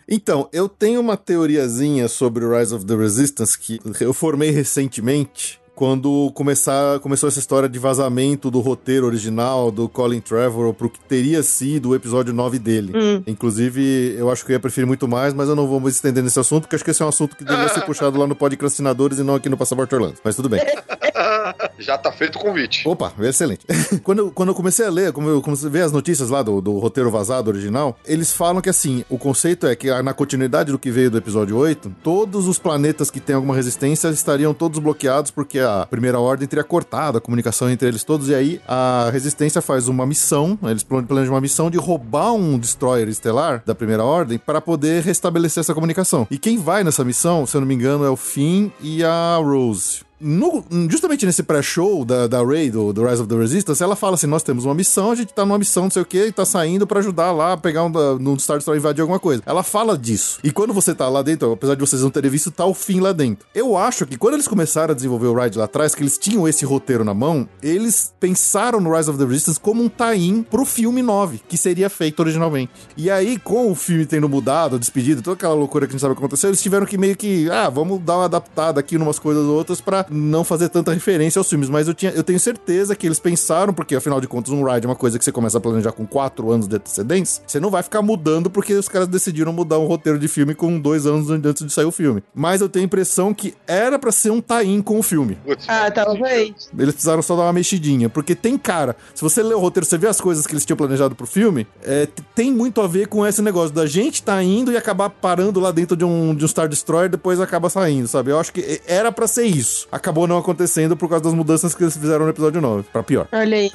[0.10, 5.60] Então, eu tenho uma teoriazinha sobre o Rise of the Resistance que eu formei recentemente
[5.78, 11.00] quando começar, começou essa história de vazamento do roteiro original do Colin Trevorrow pro que
[11.00, 12.94] teria sido o episódio 9 dele.
[12.96, 13.22] Hum.
[13.28, 16.24] Inclusive, eu acho que eu ia preferir muito mais, mas eu não vou me estender
[16.24, 18.36] nesse assunto, porque acho que esse é um assunto que deveria ser puxado lá no
[18.36, 20.16] Podcrastinadores e não aqui no Passaporte Orlando.
[20.24, 20.62] Mas tudo bem.
[21.78, 22.88] Já tá feito o convite.
[22.88, 23.66] Opa, excelente.
[24.04, 26.42] quando, eu, quando eu comecei a ler, como eu comecei a ver as notícias lá
[26.42, 30.72] do, do roteiro vazado original, eles falam que assim, o conceito é que na continuidade
[30.72, 34.80] do que veio do episódio 8, todos os planetas que têm alguma resistência estariam todos
[34.80, 39.10] bloqueados porque a Primeira Ordem teria cortado a comunicação entre eles todos, e aí a
[39.12, 44.04] Resistência faz uma missão, eles planejam uma missão de roubar um destroyer estelar da Primeira
[44.04, 46.28] Ordem para poder restabelecer essa comunicação.
[46.32, 49.38] E quem vai nessa missão, se eu não me engano, é o Finn e a
[49.38, 50.07] Rose.
[50.20, 54.16] No, justamente nesse pré-show da, da Ray, do, do, Rise of the Resistance, ela fala
[54.16, 56.32] assim: Nós temos uma missão, a gente tá numa missão, não sei o que, e
[56.32, 59.44] tá saindo para ajudar lá pegar um no Star Destroyer invadir alguma coisa.
[59.46, 60.40] Ela fala disso.
[60.44, 63.00] E quando você tá lá dentro, apesar de vocês não terem visto, tá o fim
[63.00, 63.46] lá dentro.
[63.54, 66.48] Eu acho que quando eles começaram a desenvolver o Ride lá atrás, que eles tinham
[66.48, 70.66] esse roteiro na mão, eles pensaram no Rise of the Resistance como um tie-in pro
[70.66, 72.72] filme 9, que seria feito originalmente.
[72.96, 76.14] E aí, com o filme tendo mudado, despedido, toda aquela loucura que a gente sabe
[76.14, 79.20] o que aconteceu, eles tiveram que meio que, ah, vamos dar uma adaptada aqui numas
[79.20, 82.40] coisas ou outras pra não fazer tanta referência aos filmes, mas eu, tinha, eu tenho
[82.40, 85.32] certeza que eles pensaram, porque afinal de contas, um ride é uma coisa que você
[85.32, 88.88] começa a planejar com quatro anos de antecedência, você não vai ficar mudando porque os
[88.88, 92.24] caras decidiram mudar um roteiro de filme com dois anos antes de sair o filme.
[92.34, 95.38] Mas eu tenho a impressão que era para ser um tie-in com o filme.
[95.68, 96.70] Ah, talvez.
[96.78, 99.98] Eles precisaram só dar uma mexidinha, porque tem cara, se você lê o roteiro, você
[99.98, 103.26] vê as coisas que eles tinham planejado pro filme, é, tem muito a ver com
[103.26, 106.48] esse negócio da gente tá indo e acabar parando lá dentro de um, de um
[106.48, 108.32] Star Destroyer, depois acaba saindo, sabe?
[108.32, 109.88] Eu acho que era para ser isso.
[109.98, 113.28] Acabou não acontecendo por causa das mudanças que eles fizeram no episódio 9, pra pior.
[113.32, 113.72] Olha aí.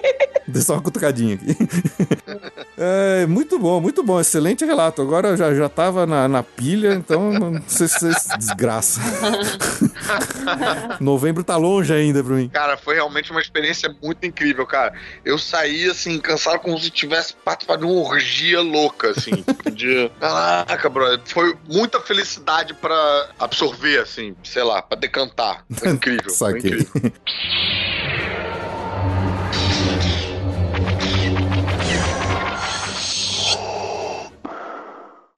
[0.48, 1.54] Dê só uma cutucadinha aqui.
[2.78, 4.20] É, muito bom, muito bom.
[4.20, 5.00] Excelente relato.
[5.00, 9.00] Agora eu já, já tava na, na pilha, então não sei se desgraça.
[11.00, 12.48] Novembro tá longe ainda pra mim.
[12.48, 14.92] Cara, foi realmente uma experiência muito incrível, cara.
[15.24, 19.44] Eu saí, assim, cansado como se tivesse participado de uma orgia louca, assim.
[19.72, 20.10] de...
[20.20, 21.20] Caraca, brother.
[21.24, 25.64] Foi muita felicidade pra absorver, assim, sei lá, pra decantar.
[25.70, 26.28] Foi incrível.
[26.30, 26.84] Saquei.
[26.84, 27.12] Foi incrível.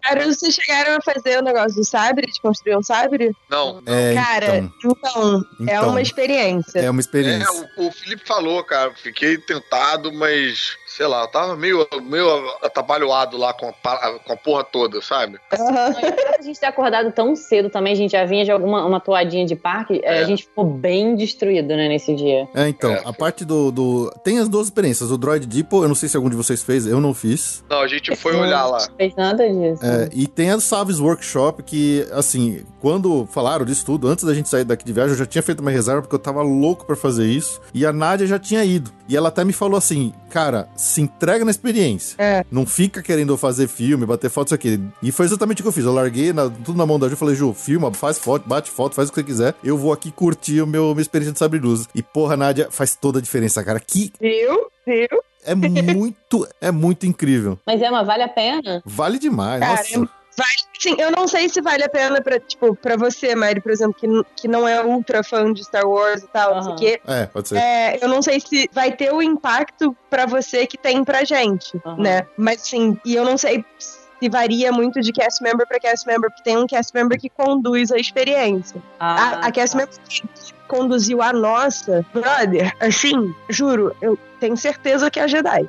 [0.08, 3.36] Cara, vocês chegaram a fazer o negócio do sabre, de construir um sabre?
[3.50, 3.82] Não.
[3.84, 6.78] É, cara, então, então, é então, uma experiência.
[6.80, 7.46] É uma experiência.
[7.46, 12.28] É, o, o Felipe falou, cara, fiquei tentado, mas sei lá, eu tava meio, meio
[12.60, 15.38] atabalhoado lá com a, com a porra toda, sabe?
[15.48, 19.46] a gente ter acordado tão cedo também, a gente já vinha de alguma uma toadinha
[19.46, 20.18] de parque, é.
[20.18, 22.48] a gente ficou bem destruído, né, nesse dia.
[22.52, 23.02] É, então, é.
[23.04, 24.10] a parte do, do...
[24.24, 26.84] Tem as duas experiências, o Droid Depot, eu não sei se algum de vocês fez,
[26.84, 27.62] eu não fiz.
[27.70, 28.84] Não, a gente foi não, olhar lá.
[28.88, 29.84] Não fez nada disso.
[29.84, 34.48] É, e tem a Saves Workshop, que, assim, quando falaram disso tudo, antes da gente
[34.48, 36.96] sair daqui de viagem, eu já tinha feito uma reserva, porque eu tava louco para
[36.96, 38.90] fazer isso, e a Nádia já tinha ido.
[39.08, 42.16] E ela até me falou assim, cara, se entrega na experiência.
[42.18, 42.44] É.
[42.50, 44.80] Não fica querendo fazer filme, bater foto, isso aqui.
[45.02, 45.84] E foi exatamente o que eu fiz.
[45.84, 48.70] Eu larguei na, tudo na mão da Ju e falei, Ju, filma, faz foto, bate
[48.70, 49.54] foto, faz o que você quiser.
[49.62, 51.86] Eu vou aqui curtir o meu, minha experiência de sabre luz.
[51.94, 53.80] E porra, Nádia, faz toda a diferença, cara.
[53.80, 54.12] Que.
[54.20, 54.68] Viu?
[54.86, 55.22] Viu?
[55.44, 57.58] É muito, é muito incrível.
[57.66, 58.82] Mas é, uma vale a pena?
[58.84, 60.10] Vale demais, cara, nossa.
[60.38, 63.72] Vale, sim, eu não sei se vale a pena pra, tipo, pra você, Mary, por
[63.72, 64.06] exemplo, que,
[64.36, 66.54] que não é ultra fã de Star Wars e tal, uhum.
[66.54, 67.00] não sei o quê.
[67.08, 67.56] É, pode ser.
[67.56, 71.76] É, eu não sei se vai ter o impacto pra você que tem pra gente,
[71.84, 71.96] uhum.
[71.96, 72.24] né?
[72.36, 76.30] Mas, sim, e eu não sei se varia muito de cast member para cast member,
[76.30, 78.80] porque tem um cast member que conduz a experiência.
[79.00, 79.78] Ah, a, a cast tá.
[79.82, 80.22] member que
[80.68, 85.68] conduziu a nossa, brother, assim, juro, eu tenho certeza que é a Jedi.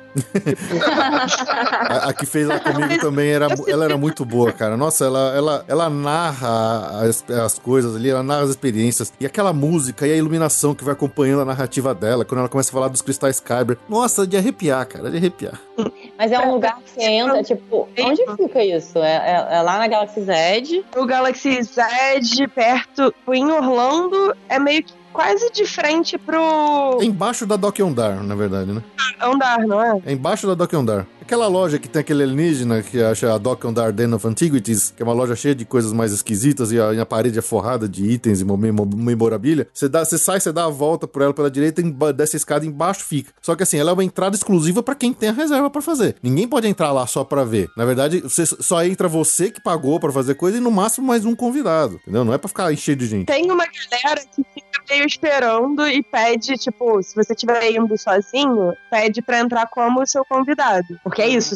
[1.88, 4.76] a, a, que fez lá comigo também, era, ela era muito boa, cara.
[4.76, 9.12] Nossa, ela, ela, ela narra as, as coisas ali, ela narra as experiências.
[9.18, 12.70] E aquela música e a iluminação que vai acompanhando a narrativa dela, quando ela começa
[12.70, 13.76] a falar dos cristais Kyber.
[13.88, 15.60] Nossa, de arrepiar, cara, de arrepiar.
[16.20, 18.98] Mas é um lugar que você entra, tipo, onde fica isso?
[18.98, 20.84] É, é, é lá na Galaxy Z?
[20.94, 26.98] O Galaxy Z, perto, em Orlando, é meio que quase de frente pro.
[27.00, 28.82] É embaixo da Dock Ondar, na verdade, né?
[29.22, 30.02] Ondar, não é?
[30.06, 31.06] É embaixo da Dock Ondar.
[31.20, 35.00] Aquela loja que tem aquele alienígena que acha a Dock on Den of Antiquities, que
[35.00, 37.88] é uma loja cheia de coisas mais esquisitas e a, e a parede é forrada
[37.88, 39.68] de itens e memorabilia.
[39.72, 42.66] Você, dá, você sai, você dá a volta por ela pela direita e dessa escada
[42.66, 43.32] embaixo fica.
[43.40, 46.16] Só que assim, ela é uma entrada exclusiva para quem tem a reserva para fazer.
[46.20, 47.70] Ninguém pode entrar lá só para ver.
[47.76, 51.24] Na verdade, você, só entra você que pagou para fazer coisa e no máximo mais
[51.24, 52.00] um convidado.
[52.02, 52.24] Entendeu?
[52.24, 53.26] Não é para ficar cheio de gente.
[53.26, 54.44] Tem uma galera que
[54.90, 60.24] meio esperando e pede, tipo, se você estiver indo sozinho, pede para entrar como seu
[60.24, 60.98] convidado.
[61.04, 61.54] Porque que é isso.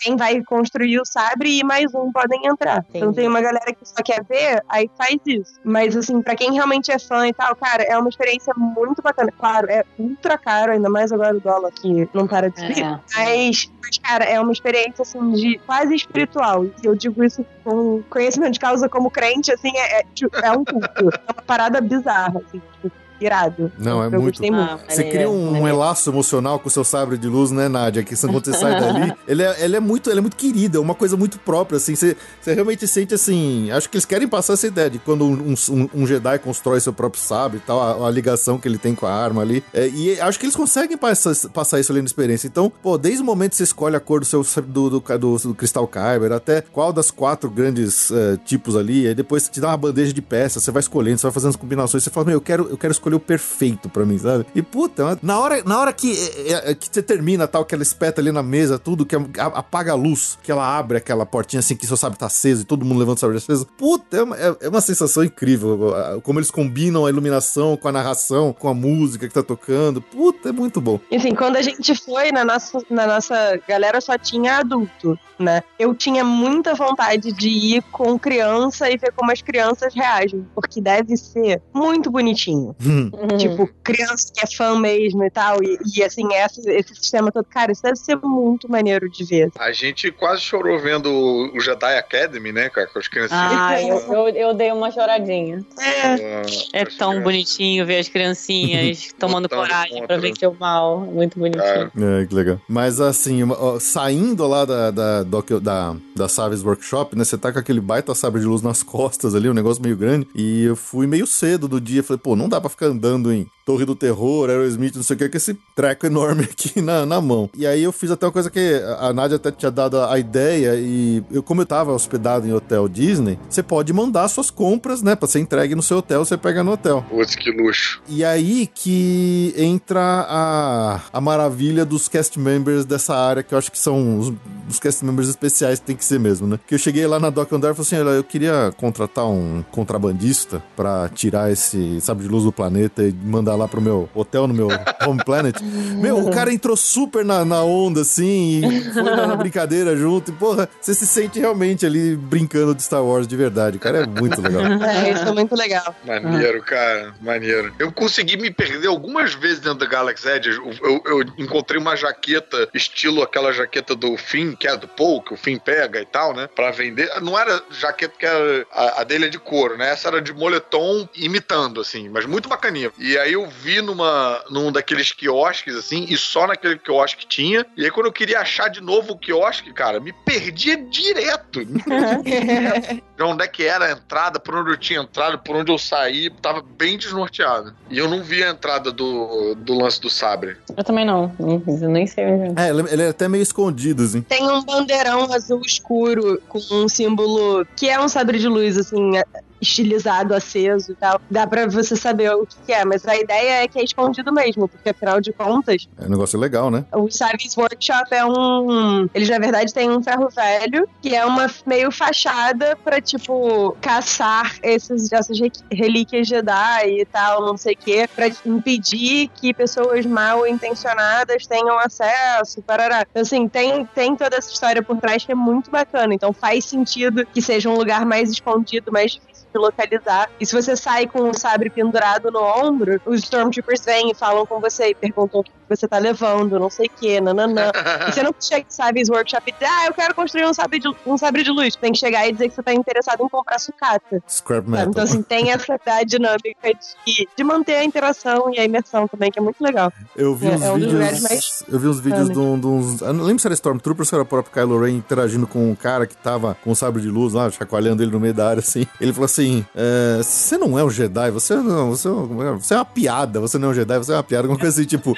[0.00, 2.78] Quem vai construir o sabre e mais um podem entrar.
[2.78, 2.98] Entendi.
[2.98, 5.54] Então tem uma galera que só quer ver, aí faz isso.
[5.64, 9.32] Mas assim, para quem realmente é fã e tal, cara, é uma experiência muito bacana.
[9.38, 12.84] Claro, é ultra caro, ainda mais agora o dólar que não para de subir.
[12.84, 13.00] É.
[13.16, 16.64] Mas, mas, cara, é uma experiência assim de quase espiritual.
[16.64, 20.50] E eu digo isso com conhecimento de causa como crente, assim, é, é, tipo, é
[20.52, 21.08] um culto.
[21.08, 23.70] É uma parada bizarra, assim, tipo, irado.
[23.78, 24.40] Não, é eu muito.
[24.40, 24.54] muito.
[24.54, 28.02] Ah, você cria um, um elaço emocional com o seu sabre de luz, né, Nádia?
[28.02, 30.80] Que quando você sai dali, ele é, ele é muito, ele é muito querido, é
[30.80, 31.94] uma coisa muito própria, assim.
[31.94, 33.70] Você, você realmente sente assim.
[33.70, 36.92] Acho que eles querem passar essa ideia de quando um, um, um Jedi constrói seu
[36.92, 39.62] próprio sabre e tal, a, a, ligação que ele tem com a arma ali.
[39.72, 42.46] É, e acho que eles conseguem passar, passar isso ali na experiência.
[42.46, 45.38] Então, pô, desde o momento que você escolhe a cor do seu do, do, do,
[45.38, 49.68] do cristal Kyber, até qual das quatro grandes uh, tipos ali, aí depois te dá
[49.68, 52.34] uma bandeja de peças, você vai escolhendo, você vai fazendo as combinações, você fala, meu,
[52.34, 54.46] eu quero, eu quero escolher o perfeito pra mim, sabe?
[54.54, 56.12] E puta, na hora, na hora que,
[56.46, 59.92] é, é, que você termina tal, que ela espeta ali na mesa, tudo, que apaga
[59.92, 62.84] a luz, que ela abre aquela portinha assim que só sabe tá aceso e todo
[62.84, 63.66] mundo levanta o sabre aceso.
[63.78, 65.94] Puta, é uma, é, é uma sensação incrível.
[66.22, 70.00] Como eles combinam a iluminação com a narração, com a música que tá tocando.
[70.00, 71.00] Puta, é muito bom.
[71.10, 75.62] Enfim, quando a gente foi na nossa, na nossa galera só tinha adulto, né?
[75.78, 80.80] Eu tinha muita vontade de ir com criança e ver como as crianças reagem, porque
[80.80, 82.74] deve ser muito bonitinho.
[82.96, 83.10] Hum.
[83.36, 85.62] Tipo, criança que é fã mesmo e tal.
[85.62, 87.44] E, e assim, esse, esse sistema todo.
[87.44, 89.50] Cara, isso deve ser muito maneiro de ver.
[89.58, 92.86] A gente quase chorou vendo o Jedi Academy, né, cara?
[92.86, 93.42] Com as criancinhas.
[93.42, 95.64] Ah, eu, eu, eu dei uma choradinha.
[95.78, 101.00] É, é tão bonitinho ver as criancinhas tomando coragem pra vencer o mal.
[101.00, 101.64] Muito bonitinho.
[101.64, 102.22] É.
[102.22, 102.60] é, que legal.
[102.68, 103.40] Mas assim,
[103.80, 107.24] saindo lá da, da, da, da Saves Workshop, né?
[107.24, 110.26] Você tá com aquele baita sabre de luz nas costas ali, um negócio meio grande.
[110.34, 112.02] E eu fui meio cedo do dia.
[112.02, 115.18] Falei, pô, não dá pra ficar andando em Torre do Terror, Aerosmith, não sei o
[115.18, 117.50] que, com esse treco enorme aqui na, na mão.
[117.52, 120.76] E aí eu fiz até uma coisa que a Nádia até tinha dado a ideia,
[120.76, 125.16] e eu, como eu tava hospedado em hotel Disney, você pode mandar suas compras, né,
[125.16, 127.04] pra ser entregue no seu hotel, você pega no hotel.
[127.10, 128.00] Putz, que luxo.
[128.08, 133.72] E aí que entra a, a maravilha dos cast members dessa área, que eu acho
[133.72, 134.32] que são os,
[134.68, 136.60] os cast members especiais, tem que ser mesmo, né?
[136.68, 139.64] Que eu cheguei lá na Dock Ondar e falei assim, olha, eu queria contratar um
[139.72, 144.46] contrabandista para tirar esse sabe de luz do planeta e mandar lá pro meu hotel
[144.46, 144.68] no meu
[145.06, 145.60] home planet.
[145.62, 150.30] Meu, o cara entrou super na, na onda, assim, e foi na brincadeira junto.
[150.30, 153.76] E, porra, você se sente realmente ali brincando de Star Wars de verdade.
[153.76, 154.62] O cara é muito legal.
[154.86, 155.94] É, isso é muito legal.
[156.04, 157.74] Maneiro, cara, maneiro.
[157.78, 160.50] Eu consegui me perder algumas vezes dentro da Galaxy Edge.
[160.50, 165.22] Eu, eu, eu encontrei uma jaqueta, estilo aquela jaqueta do Finn, que é do Paul,
[165.22, 166.48] que o Finn pega e tal, né?
[166.54, 167.10] Pra vender.
[167.20, 168.66] Não era jaqueta que era.
[168.72, 169.90] A, a dele é de couro, né?
[169.90, 172.90] Essa era de moletom imitando, assim, mas muito bacaninha.
[172.98, 177.66] E aí eu vi numa, num daqueles quiosques, assim, e só naquele quiosque tinha.
[177.76, 181.64] E aí quando eu queria achar de novo o quiosque, cara, me perdia direto.
[181.64, 181.82] de
[183.22, 186.30] onde é que era a entrada, por onde eu tinha entrado, por onde eu saí,
[186.30, 187.74] tava bem desnorteado.
[187.90, 190.56] E eu não vi a entrada do, do lance do sabre.
[190.76, 192.66] Eu também não, eu nem sei onde é.
[192.66, 194.22] É, ele é até meio escondido, assim.
[194.22, 199.12] Tem um bandeirão azul escuro com um símbolo que é um sabre de luz, assim,
[199.60, 201.20] estilizado, aceso e tal.
[201.30, 204.68] Dá pra você saber o que é, mas a ideia é que é escondido mesmo,
[204.68, 205.88] porque afinal de contas.
[205.98, 206.84] É um negócio legal, né?
[206.92, 209.08] O Savage Workshop é um.
[209.14, 214.56] Eles na verdade têm um ferro velho, que é uma meio fachada pra, tipo, caçar
[214.62, 215.38] esses, essas
[215.70, 221.78] relíquias Jedi e tal, não sei o quê, pra impedir que pessoas mal intencionadas tenham
[221.78, 223.06] acesso, parará.
[223.10, 226.14] Então, assim, tem, tem toda essa história por trás que é muito bacana.
[226.14, 230.30] Então faz sentido que seja um lugar mais escondido, mais difícil se localizar.
[230.38, 234.44] E se você sai com o sabre pendurado no ombro, os Stormtroopers vêm e falam
[234.44, 237.70] com você e perguntam o que você tá levando, não sei o que, nananã.
[238.08, 240.78] e você não chega, sabe, os workshop e dizer, ah, eu quero construir um sabre,
[240.78, 241.74] de, um sabre de luz.
[241.76, 244.22] Tem que chegar e dizer que você tá interessado em comprar sucata.
[244.28, 244.88] Scrap metal.
[244.88, 246.72] Então, assim, tem essa dinâmica
[247.06, 249.92] de, de manter a interação e a imersão também, que é muito legal.
[250.14, 251.20] Eu vi é, uns é um vídeos.
[251.20, 251.64] Mais...
[251.68, 253.00] Eu vi uns vídeos de, um, de uns.
[253.00, 255.70] Eu não lembro se era Stormtroopers ou se era o próprio Kylo Ren interagindo com
[255.70, 258.48] um cara que tava com um sabre de luz lá, chacoalhando ele no meio da
[258.48, 258.86] área, assim.
[259.00, 261.90] Ele falou assim: é, você não é um Jedi, você não.
[261.90, 262.12] Você, é
[262.52, 264.78] você é uma piada, você não é um Jedi, você é uma piada, alguma coisa
[264.80, 265.14] assim, tipo,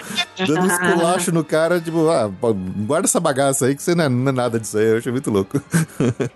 [0.47, 2.31] dando esculacho no cara, tipo, ah,
[2.87, 4.87] guarda essa bagaça aí que você não é, não é nada disso aí.
[4.87, 5.61] Eu achei muito louco.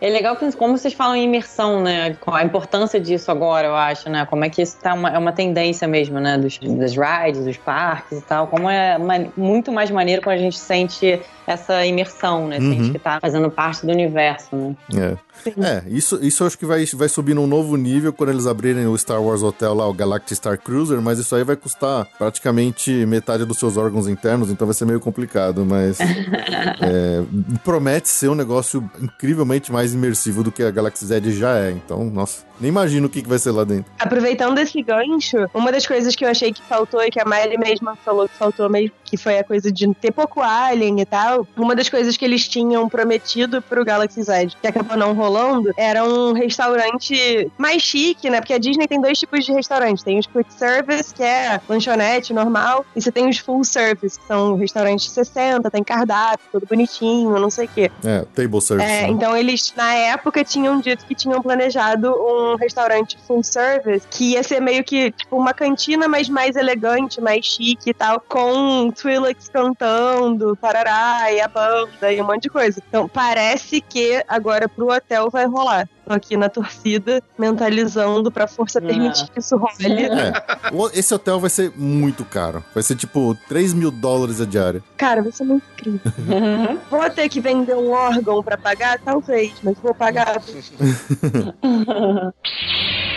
[0.01, 2.16] É legal que, como vocês falam em imersão, né?
[2.27, 4.27] A importância disso agora, eu acho, né?
[4.27, 6.39] Como é que isso tá uma, é uma tendência mesmo, né?
[6.39, 8.47] Dos, das rides, dos parques e tal.
[8.47, 8.98] Como é
[9.36, 12.59] muito mais maneiro quando a gente sente essa imersão, né?
[12.59, 12.73] Uhum.
[12.73, 14.77] Sente que tá fazendo parte do universo, né?
[14.94, 15.16] É.
[15.60, 18.86] É, isso, isso eu acho que vai, vai subir num novo nível quando eles abrirem
[18.86, 23.04] o Star Wars Hotel lá, o Galactic Star Cruiser, mas isso aí vai custar praticamente
[23.06, 25.98] metade dos seus órgãos internos, então vai ser meio complicado, mas
[26.80, 27.22] é,
[27.64, 32.04] promete ser um negócio incrivelmente mais imersivo do que a Galaxy Z já é, então,
[32.04, 33.90] nossa, nem imagino o que, que vai ser lá dentro.
[33.98, 37.59] Aproveitando esse gancho, uma das coisas que eu achei que faltou e que a Miley
[37.59, 41.47] mesma falou que faltou mesmo, que foi a coisa de ter pouco alien e tal,
[41.56, 45.72] uma das coisas que eles tinham prometido pro Galaxy Z, que acabou não rolando, rolando
[45.76, 48.40] era um restaurante mais chique, né?
[48.40, 50.05] Porque a Disney tem dois tipos de restaurante.
[50.05, 54.26] Tem os quick service, que é lanchonete normal, e você tem os full service, que
[54.26, 57.90] são restaurantes 60, tem cardápio, tudo bonitinho, não sei o quê.
[58.05, 58.90] É, table service.
[58.90, 59.09] É, né?
[59.09, 64.42] então eles, na época, tinham dito que tinham planejado um restaurante full service, que ia
[64.42, 69.48] ser meio que, tipo, uma cantina, mas mais elegante, mais chique e tal, com Twi'leks
[69.48, 72.82] cantando, parará, e a banda, e um monte de coisa.
[72.88, 75.88] Então, parece que agora pro hotel vai rolar.
[76.04, 78.82] Tô aqui na torcida, mentalizando pra força é.
[78.82, 79.72] permitir que isso role.
[79.86, 80.98] É.
[80.98, 82.64] Esse hotel vai ser muito caro.
[82.74, 84.82] Vai ser tipo 3 mil dólares a diária.
[84.96, 86.00] Cara, vai ser muito incrível.
[86.90, 88.98] vou ter que vender um órgão pra pagar?
[89.00, 90.42] Talvez, mas vou pagar.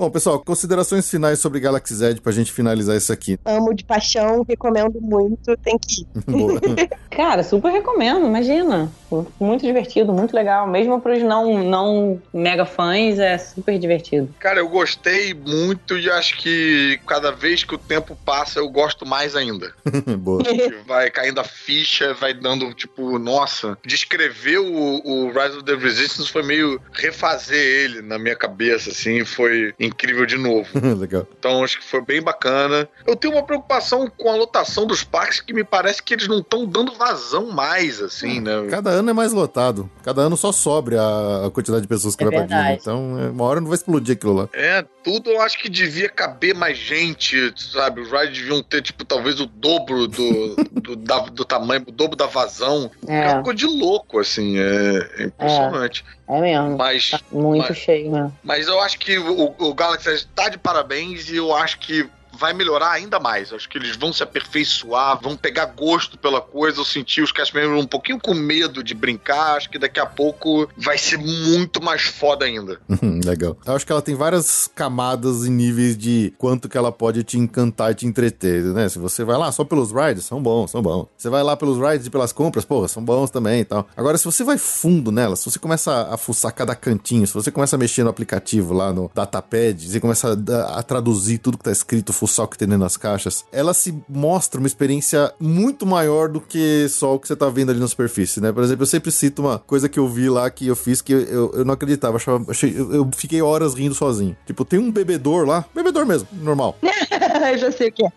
[0.00, 3.38] Bom, pessoal, considerações finais sobre Galaxy Z pra gente finalizar isso aqui.
[3.44, 6.06] Amo de paixão, recomendo muito, tem que ir.
[7.10, 8.90] Cara, super recomendo, imagina.
[9.38, 10.66] Muito divertido, muito legal.
[10.66, 14.32] Mesmo pros não, não mega fãs, é super divertido.
[14.38, 19.04] Cara, eu gostei muito e acho que cada vez que o tempo passa, eu gosto
[19.04, 19.74] mais ainda.
[20.16, 20.42] Boa.
[20.86, 26.30] vai caindo a ficha, vai dando, tipo, nossa, descrever o, o Rise of the Resistance
[26.30, 30.68] foi meio refazer ele na minha cabeça, assim, foi incrível de novo.
[30.98, 31.26] Legal.
[31.38, 32.88] Então acho que foi bem bacana.
[33.06, 36.38] Eu tenho uma preocupação com a lotação dos parques que me parece que eles não
[36.38, 38.66] estão dando vazão mais, assim, hum, né?
[38.70, 39.90] Cada ano é mais lotado.
[40.02, 42.50] Cada ano só sobe a, a quantidade de pessoas que é vai verdade.
[42.52, 42.78] pra Disney.
[42.80, 44.48] Então, é, uma hora não vai explodir aquilo lá.
[44.52, 48.00] É, tudo eu acho que devia caber mais gente, sabe?
[48.00, 52.16] Os rides deviam ter, tipo, talvez o dobro do, do, da, do tamanho, o dobro
[52.16, 52.90] da vazão.
[53.06, 53.28] É.
[53.28, 54.58] uma coisa de louco, assim.
[54.58, 56.04] É, é impressionante.
[56.28, 56.76] É, é mesmo.
[56.76, 58.30] Mas, tá muito mas, cheio, né?
[58.42, 62.08] Mas eu acho que o, o Galaxy está de parabéns e eu acho que
[62.40, 63.52] vai melhorar ainda mais.
[63.52, 66.80] Acho que eles vão se aperfeiçoar, vão pegar gosto pela coisa.
[66.80, 69.56] Eu senti os castmembers um pouquinho com medo de brincar.
[69.56, 72.80] Acho que daqui a pouco vai ser muito mais foda ainda.
[72.88, 73.56] Uhum, legal.
[73.66, 77.38] Eu acho que ela tem várias camadas e níveis de quanto que ela pode te
[77.38, 78.88] encantar e te entreter, né?
[78.88, 81.08] Se você vai lá só pelos rides, são bons, são bons.
[81.18, 83.86] Você vai lá pelos rides e pelas compras, pô, são bons também e tal.
[83.94, 87.50] Agora, se você vai fundo nela, se você começa a fuçar cada cantinho, se você
[87.50, 91.64] começa a mexer no aplicativo lá no Datapad, você começa a, a traduzir tudo que
[91.64, 95.86] tá escrito, fuçar o que tem dentro das caixas, ela se mostra uma experiência muito
[95.86, 98.52] maior do que só o que você tá vendo ali na superfície, né?
[98.52, 101.12] Por exemplo, eu sempre cito uma coisa que eu vi lá que eu fiz que
[101.12, 104.36] eu, eu não acreditava, achava, achei, eu, eu fiquei horas rindo sozinho.
[104.46, 106.76] Tipo, tem um bebedor lá, bebedor mesmo, normal.
[107.52, 108.10] eu já sei o que é.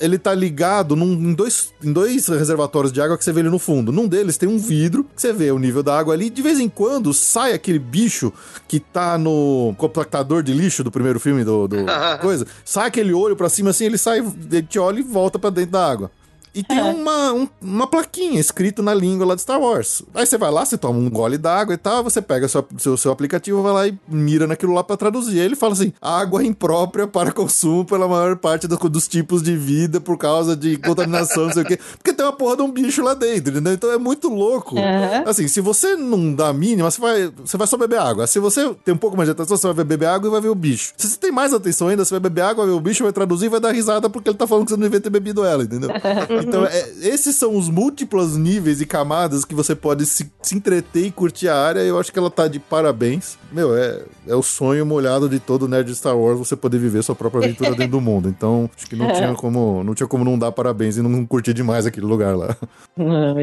[0.00, 3.48] ele tá ligado num, em, dois, em dois reservatórios de água que você vê ali
[3.48, 3.92] no fundo.
[3.92, 6.30] Num deles tem um vidro, que você vê o nível da água ali.
[6.30, 8.32] De vez em quando sai aquele bicho
[8.68, 11.76] que tá no compactador de lixo do primeiro filme do, do
[12.20, 12.46] coisa.
[12.64, 15.72] Sai aquele olho pra cima assim, ele sai, ele te olha e volta pra dentro
[15.72, 16.10] da água.
[16.54, 16.82] E tem é.
[16.82, 20.02] uma, um, uma plaquinha escrito na língua lá de Star Wars.
[20.14, 22.96] Aí você vai lá, você toma um gole d'água e tal, você pega seu, seu,
[22.96, 25.40] seu aplicativo, vai lá e mira naquilo lá para traduzir.
[25.40, 29.56] Aí ele fala assim: água imprópria para consumo pela maior parte do, dos tipos de
[29.56, 31.78] vida por causa de contaminação, não sei o quê.
[31.96, 33.72] Porque tem uma porra de um bicho lá dentro, entendeu?
[33.72, 34.76] Então é muito louco.
[34.76, 35.22] Uhum.
[35.26, 38.26] Assim, se você não dá a mínima, você vai, você vai só beber água.
[38.26, 40.48] Se você tem um pouco mais de atenção, você vai beber água e vai ver
[40.48, 40.92] o bicho.
[40.96, 43.12] Se você tem mais atenção ainda, você vai beber água, vai ver o bicho, vai
[43.12, 45.44] traduzir e vai dar risada porque ele tá falando que você não devia ter bebido
[45.44, 45.90] ela, entendeu?
[46.42, 51.06] Então, é, esses são os múltiplos níveis e camadas que você pode se, se entreter
[51.06, 51.80] e curtir a área.
[51.80, 53.38] Eu acho que ela tá de parabéns.
[53.50, 57.02] Meu, é, é o sonho molhado de todo nerd de Star Wars você poder viver
[57.02, 58.28] sua própria aventura dentro do mundo.
[58.28, 59.12] Então, acho que não é.
[59.12, 62.56] tinha como não tinha como não dar parabéns e não curtir demais aquele lugar lá.
[62.98, 63.34] Ah,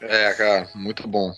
[0.00, 1.32] é, cara, muito bom.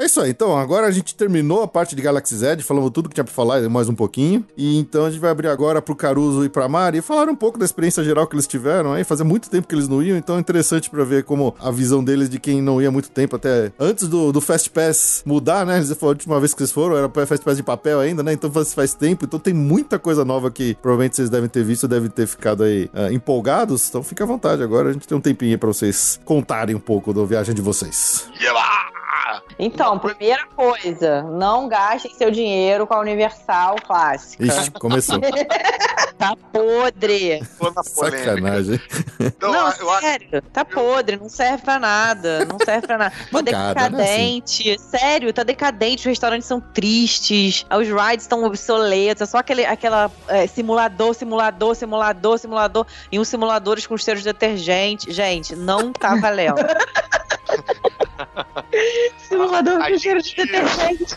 [0.00, 3.06] É isso aí, então agora a gente terminou a parte de Galaxy Z, falamos tudo
[3.06, 4.42] que tinha pra falar, mais um pouquinho.
[4.56, 7.34] E então a gente vai abrir agora pro Caruso e pra Mari e falar um
[7.34, 9.04] pouco da experiência geral que eles tiveram aí.
[9.04, 12.02] Fazia muito tempo que eles não iam, então é interessante pra ver como a visão
[12.02, 15.76] deles de quem não ia muito tempo, até antes do, do Fast Pass mudar, né?
[15.76, 18.32] Eles falaram a última vez que eles foram, era Fast Pass de papel ainda, né?
[18.32, 21.86] Então faz, faz tempo, então tem muita coisa nova que provavelmente vocês devem ter visto,
[21.86, 23.90] devem ter ficado aí uh, empolgados.
[23.90, 26.80] Então fica à vontade agora, a gente tem um tempinho aí pra vocês contarem um
[26.80, 28.26] pouco da viagem de vocês.
[28.40, 28.99] Yeah!
[29.62, 34.42] Então, primeira coisa, não gastem seu dinheiro com a Universal clássica.
[34.42, 35.20] Ixi, começou.
[36.16, 37.42] tá podre.
[37.84, 38.80] Sacanagem.
[39.20, 40.42] Então, não, eu, sério, eu...
[40.42, 43.14] tá podre, não serve pra nada, não serve pra nada.
[43.30, 44.98] Tá decadente, assim.
[44.98, 50.10] sério, tá decadente, os restaurantes são tristes, os rides estão obsoletos, é só aquele aquela,
[50.28, 55.12] é, simulador, simulador, simulador, simulador, e uns simuladores com cheiros de detergente.
[55.12, 56.60] Gente, não tá valendo.
[59.18, 61.16] Simulador de cheiro de detergente.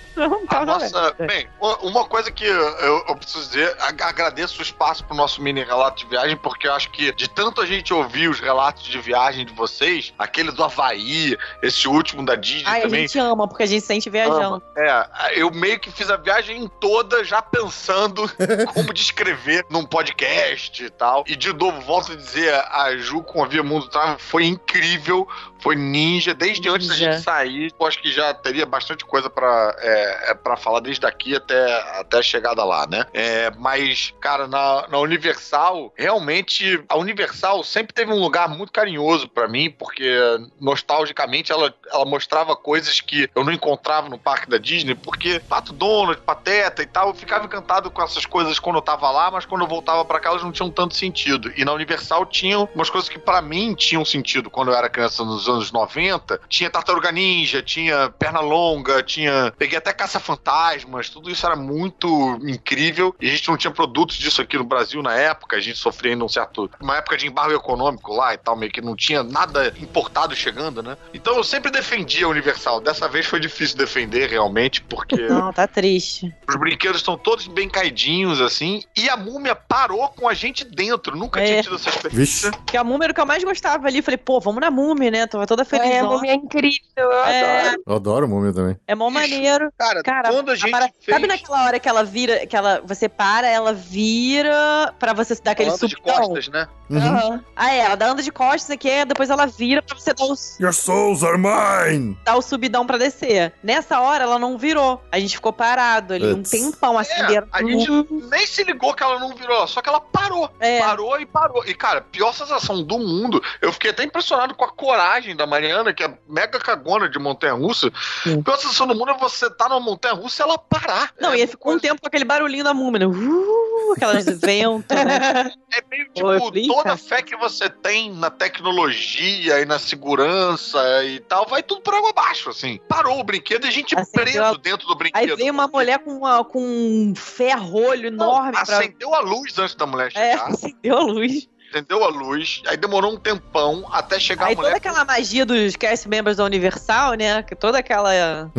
[0.49, 1.47] A nossa, bem,
[1.81, 6.09] uma coisa que eu, eu preciso dizer, agradeço o espaço pro nosso mini relato de
[6.09, 9.53] viagem, porque eu acho que de tanto a gente ouvir os relatos de viagem de
[9.53, 12.99] vocês, aquele do Havaí, esse último da Disney Ai, também.
[12.99, 14.61] A gente ama, porque a gente sente viajando.
[14.77, 18.29] É, eu meio que fiz a viagem toda já pensando
[18.73, 21.23] como descrever num podcast e tal.
[21.27, 25.27] E de novo, volto a dizer, a Ju com a Via Mundo Travel foi incrível,
[25.63, 26.75] foi ninja, desde ninja.
[26.75, 30.57] antes da gente sair, eu acho que já teria bastante coisa para é, é para
[30.57, 33.05] falar desde aqui até, até a chegada lá, né?
[33.13, 39.29] É, mas, cara, na, na Universal, realmente, a Universal sempre teve um lugar muito carinhoso
[39.29, 40.11] para mim, porque
[40.59, 45.71] nostalgicamente ela, ela mostrava coisas que eu não encontrava no parque da Disney, porque Pato
[45.71, 49.45] Donald, Pateta e tal, eu ficava encantado com essas coisas quando eu tava lá, mas
[49.45, 51.53] quando eu voltava para cá elas não tinham tanto sentido.
[51.55, 55.23] E na Universal tinham umas coisas que para mim tinham sentido quando eu era criança
[55.23, 59.53] nos anos 90, tinha Tartaruga Ninja, tinha Perna Longa, tinha.
[59.57, 62.07] Peguei até Caça-Fantasmas, tudo isso era muito
[62.43, 63.15] incrível.
[63.19, 66.13] E a gente não tinha produtos disso aqui no Brasil na época, a gente sofria
[66.13, 66.69] ainda um certo.
[66.79, 70.81] Uma época de embargo econômico lá e tal, meio que não tinha nada importado chegando,
[70.81, 70.97] né?
[71.13, 72.81] Então eu sempre defendi a Universal.
[72.81, 75.15] Dessa vez foi difícil defender realmente, porque.
[75.33, 76.33] Não, tá triste.
[76.47, 81.15] Os brinquedos estão todos bem caidinhos, assim, e a múmia parou com a gente dentro.
[81.15, 81.45] Nunca é.
[81.45, 82.51] tinha tido essa experiência.
[82.67, 84.01] Que a múmia era o que eu mais gostava ali.
[84.01, 85.27] Falei, pô, vamos na múmia, né?
[85.43, 85.91] Tava toda feliz.
[85.91, 87.67] É, a múmia é incrível, eu é...
[87.67, 87.83] adoro.
[87.85, 88.77] Eu adoro múmia também.
[88.87, 89.71] É mó maneiro.
[89.77, 90.89] Cara, cara quando a gente para...
[90.99, 91.15] fez...
[91.15, 95.51] Sabe naquela hora que ela vira, que ela, você para, ela vira pra você dar
[95.51, 95.87] aquele subidão?
[95.87, 96.67] de costas, né?
[96.89, 96.97] Uhum.
[96.97, 97.43] uhum.
[97.55, 100.59] Ah, é, ela dá anda de costas aqui, depois ela vira pra você dar os...
[100.59, 102.17] Your souls are mine!
[102.23, 103.53] Dar o subidão pra descer.
[103.63, 105.01] Nessa hora, ela não virou.
[105.11, 106.53] A gente ficou parado ali, It's...
[106.53, 107.11] um tempão assim.
[107.13, 107.89] É, a gente
[108.29, 110.49] nem se ligou que ela não virou, só que ela parou.
[110.59, 110.79] É.
[110.79, 111.65] Parou e parou.
[111.65, 113.41] E, cara, pior sensação do mundo.
[113.61, 117.19] Eu fiquei até impressionado com a coragem imagem da Mariana, que é mega cagona de
[117.19, 117.87] montanha-russa.
[117.87, 121.11] A pior sensação do mundo é você tá numa montanha-russa e ela parar.
[121.19, 123.07] Não, é e ele ficou um tempo com aquele barulhinho da múmia, né?
[123.07, 125.51] Uh, aquelas ventos, né?
[125.75, 131.19] É meio tipo, toda a fé que você tem na tecnologia e na segurança e
[131.21, 132.79] tal, vai tudo por água abaixo, assim.
[132.87, 134.53] Parou o brinquedo e a gente Acendeu preso a...
[134.57, 135.31] dentro do brinquedo.
[135.31, 138.51] Aí veio uma mulher com, uma, com um ferrolho enorme.
[138.51, 139.19] Não, acendeu pra...
[139.19, 140.49] a luz antes da mulher é, chegar.
[140.49, 144.55] É, acendeu a luz acendeu a luz, aí demorou um tempão até chegar aí a
[144.55, 144.69] mulher.
[144.69, 147.41] toda aquela magia dos cast members da Universal, né?
[147.41, 148.11] Que toda aquela.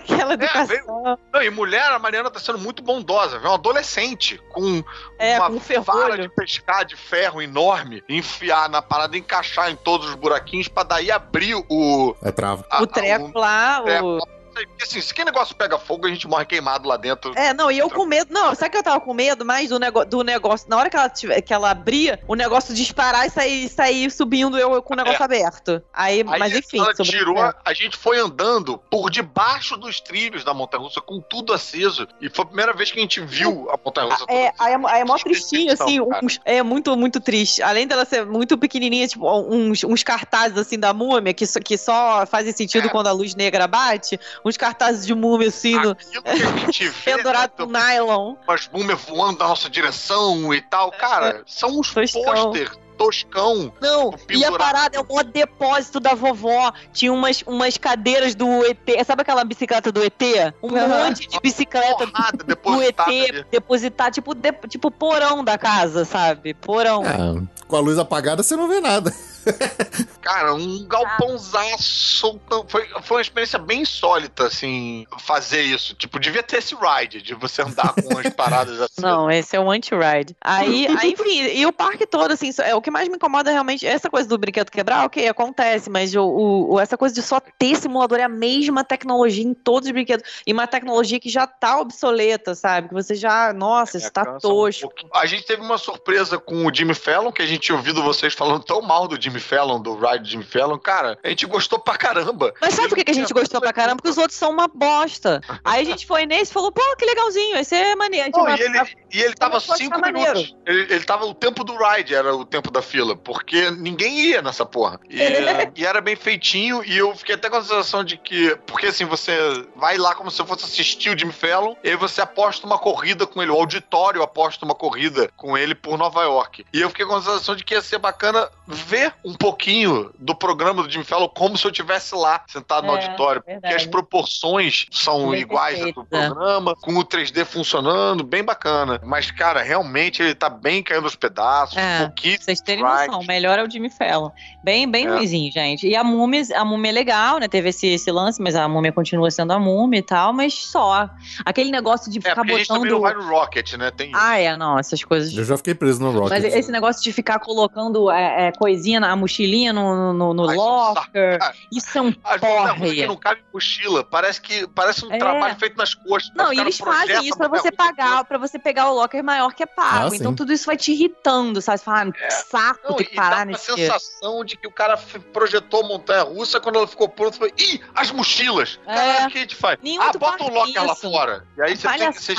[0.00, 0.62] aquela é, educação.
[0.62, 1.18] É, veio...
[1.32, 3.48] Não, e mulher, a Mariana tá sendo muito bondosa, viu?
[3.48, 4.82] Uma adolescente com
[5.18, 10.08] é, uma com vara de pescar de ferro enorme, enfiar na parada, encaixar em todos
[10.08, 12.14] os buraquinhos pra daí abrir o.
[12.22, 12.64] É trava.
[12.80, 16.88] o treco lá, o porque assim, se que negócio pega fogo, a gente morre queimado
[16.88, 17.32] lá dentro.
[17.36, 18.32] É, não, e eu com medo.
[18.32, 20.68] Não, sabe que eu tava com medo mais do, nego, do negócio?
[20.68, 24.58] Na hora que ela, tiver, que ela abria, o negócio disparar e sair, sair subindo
[24.58, 25.24] eu com o negócio é.
[25.24, 25.82] aberto.
[25.92, 26.78] Aí, Aí mas enfim.
[26.78, 31.52] Ela tirou, a gente foi andando por debaixo dos trilhos da montanha russa, com tudo
[31.52, 32.06] aceso.
[32.20, 34.24] E foi a primeira vez que a gente viu a montanha russa.
[34.28, 36.00] É, aí é, aí é mó tristinho, assim.
[36.00, 37.62] Uns, é muito, muito triste.
[37.62, 42.24] Além dela ser muito pequenininha, tipo, uns, uns cartazes assim da múmia, que, que só
[42.26, 42.90] fazem sentido é.
[42.90, 45.96] quando a luz negra bate uns cartazes de múmia assim, no...
[47.04, 48.34] pendurado com nylon.
[48.46, 50.90] Umas múmias voando na nossa direção e tal.
[50.92, 53.72] Cara, são uns posters toscão.
[53.80, 56.70] Não, e a parada é um depósito da vovó.
[56.92, 58.78] Tinha umas, umas cadeiras do ET.
[59.06, 60.20] Sabe aquela bicicleta do ET?
[60.62, 60.88] Um uhum.
[60.88, 66.52] monte de bicicleta Porrada, do ET depositar, tipo, de, tipo porão da casa, sabe?
[66.52, 67.02] Porão.
[67.02, 69.14] É, com a luz apagada você não vê nada.
[70.20, 72.40] Cara, um galpãozaço.
[72.68, 75.94] Foi, foi uma experiência bem insólita, assim, fazer isso.
[75.94, 79.00] Tipo, devia ter esse ride, de você andar com umas paradas assim.
[79.00, 80.36] Não, esse é um anti-ride.
[80.40, 83.86] Aí, aí, enfim, e o parque todo, assim, é, o que mais me incomoda realmente,
[83.86, 86.22] essa coisa do brinquedo quebrar, ok, acontece, mas o,
[86.70, 90.42] o, essa coisa de só ter simulador é a mesma tecnologia em todos os brinquedos.
[90.46, 92.88] E uma tecnologia que já tá obsoleta, sabe?
[92.88, 94.92] Que você já, nossa, é, isso tá tosco.
[95.04, 98.02] Um a gente teve uma surpresa com o Jimmy Fallon, que a gente tinha ouvido
[98.02, 101.46] vocês falando tão mal do Jimmy Jimmy Fallon, do Ride Jimmy Fallon, cara, a gente
[101.46, 102.52] gostou pra caramba.
[102.60, 103.96] Mas sabe por que, que a gente gostou pra caramba?
[103.96, 105.40] Porque os outros são uma bosta.
[105.64, 108.30] Aí a gente foi nesse e falou, pô, que legalzinho, esse é maneiro.
[108.32, 108.78] Não, e, ele,
[109.12, 110.56] e ele tava cinco minutos.
[110.66, 114.42] Ele, ele tava o tempo do ride, era o tempo da fila, porque ninguém ia
[114.42, 114.98] nessa porra.
[115.08, 115.18] E,
[115.80, 119.04] e era bem feitinho, e eu fiquei até com a sensação de que, porque assim,
[119.04, 119.32] você
[119.76, 123.26] vai lá como se fosse assistir o Jimmy Fallon, e aí você aposta uma corrida
[123.26, 126.64] com ele, o auditório aposta uma corrida com ele por Nova York.
[126.72, 130.34] E eu fiquei com a sensação de que ia ser bacana ver um pouquinho do
[130.34, 133.42] programa do Jimmy Fallon como se eu estivesse lá, sentado no é, auditório.
[133.44, 133.74] Verdade.
[133.74, 136.00] Porque as proporções são iguais perfeita.
[136.00, 139.00] do programa, com o 3D funcionando, bem bacana.
[139.04, 141.76] Mas, cara, realmente ele tá bem caindo aos pedaços.
[141.76, 144.30] É, um vocês terem noção, o melhor é o Jimmy Fallon.
[144.62, 145.10] Bem, bem é.
[145.10, 145.86] ruizinho, gente.
[145.86, 147.48] E a múmia, a múmia é legal, né?
[147.48, 151.08] Teve esse, esse lance, mas a múmia continua sendo a múmia e tal, mas só.
[151.44, 152.54] Aquele negócio de é, ficar botando.
[152.54, 153.90] A gente também não vai no Rocket, né?
[153.90, 155.36] Tem ah, é, não, essas coisas.
[155.36, 156.30] Eu já fiquei preso no Rocket.
[156.30, 160.48] Mas esse negócio de ficar colocando é, é coisinha na a mochilinha no, no, no
[160.48, 161.38] Ai, locker.
[161.72, 163.06] Isso é um porre.
[163.06, 164.04] não cabe mochila.
[164.04, 165.18] Parece que parece um é.
[165.18, 166.32] trabalho feito nas costas.
[166.34, 169.62] Não, e eles fazem isso pra você pagar, para você pegar o locker maior que
[169.62, 170.12] é pago.
[170.12, 171.78] Ah, então tudo isso vai te irritando, sabe?
[171.78, 172.30] Você fala, ah, é.
[172.30, 173.70] saco não, que parar nesse.
[173.70, 174.96] a sensação de que o cara
[175.32, 178.78] projetou montanha russa quando ela ficou pronta, foi, ih, as mochilas.
[178.86, 178.94] É.
[178.94, 179.78] Caralho, o que a gente faz?
[179.82, 181.46] Nenhum ah, bota o locker lá fora.
[181.56, 182.36] E aí você tem que ser.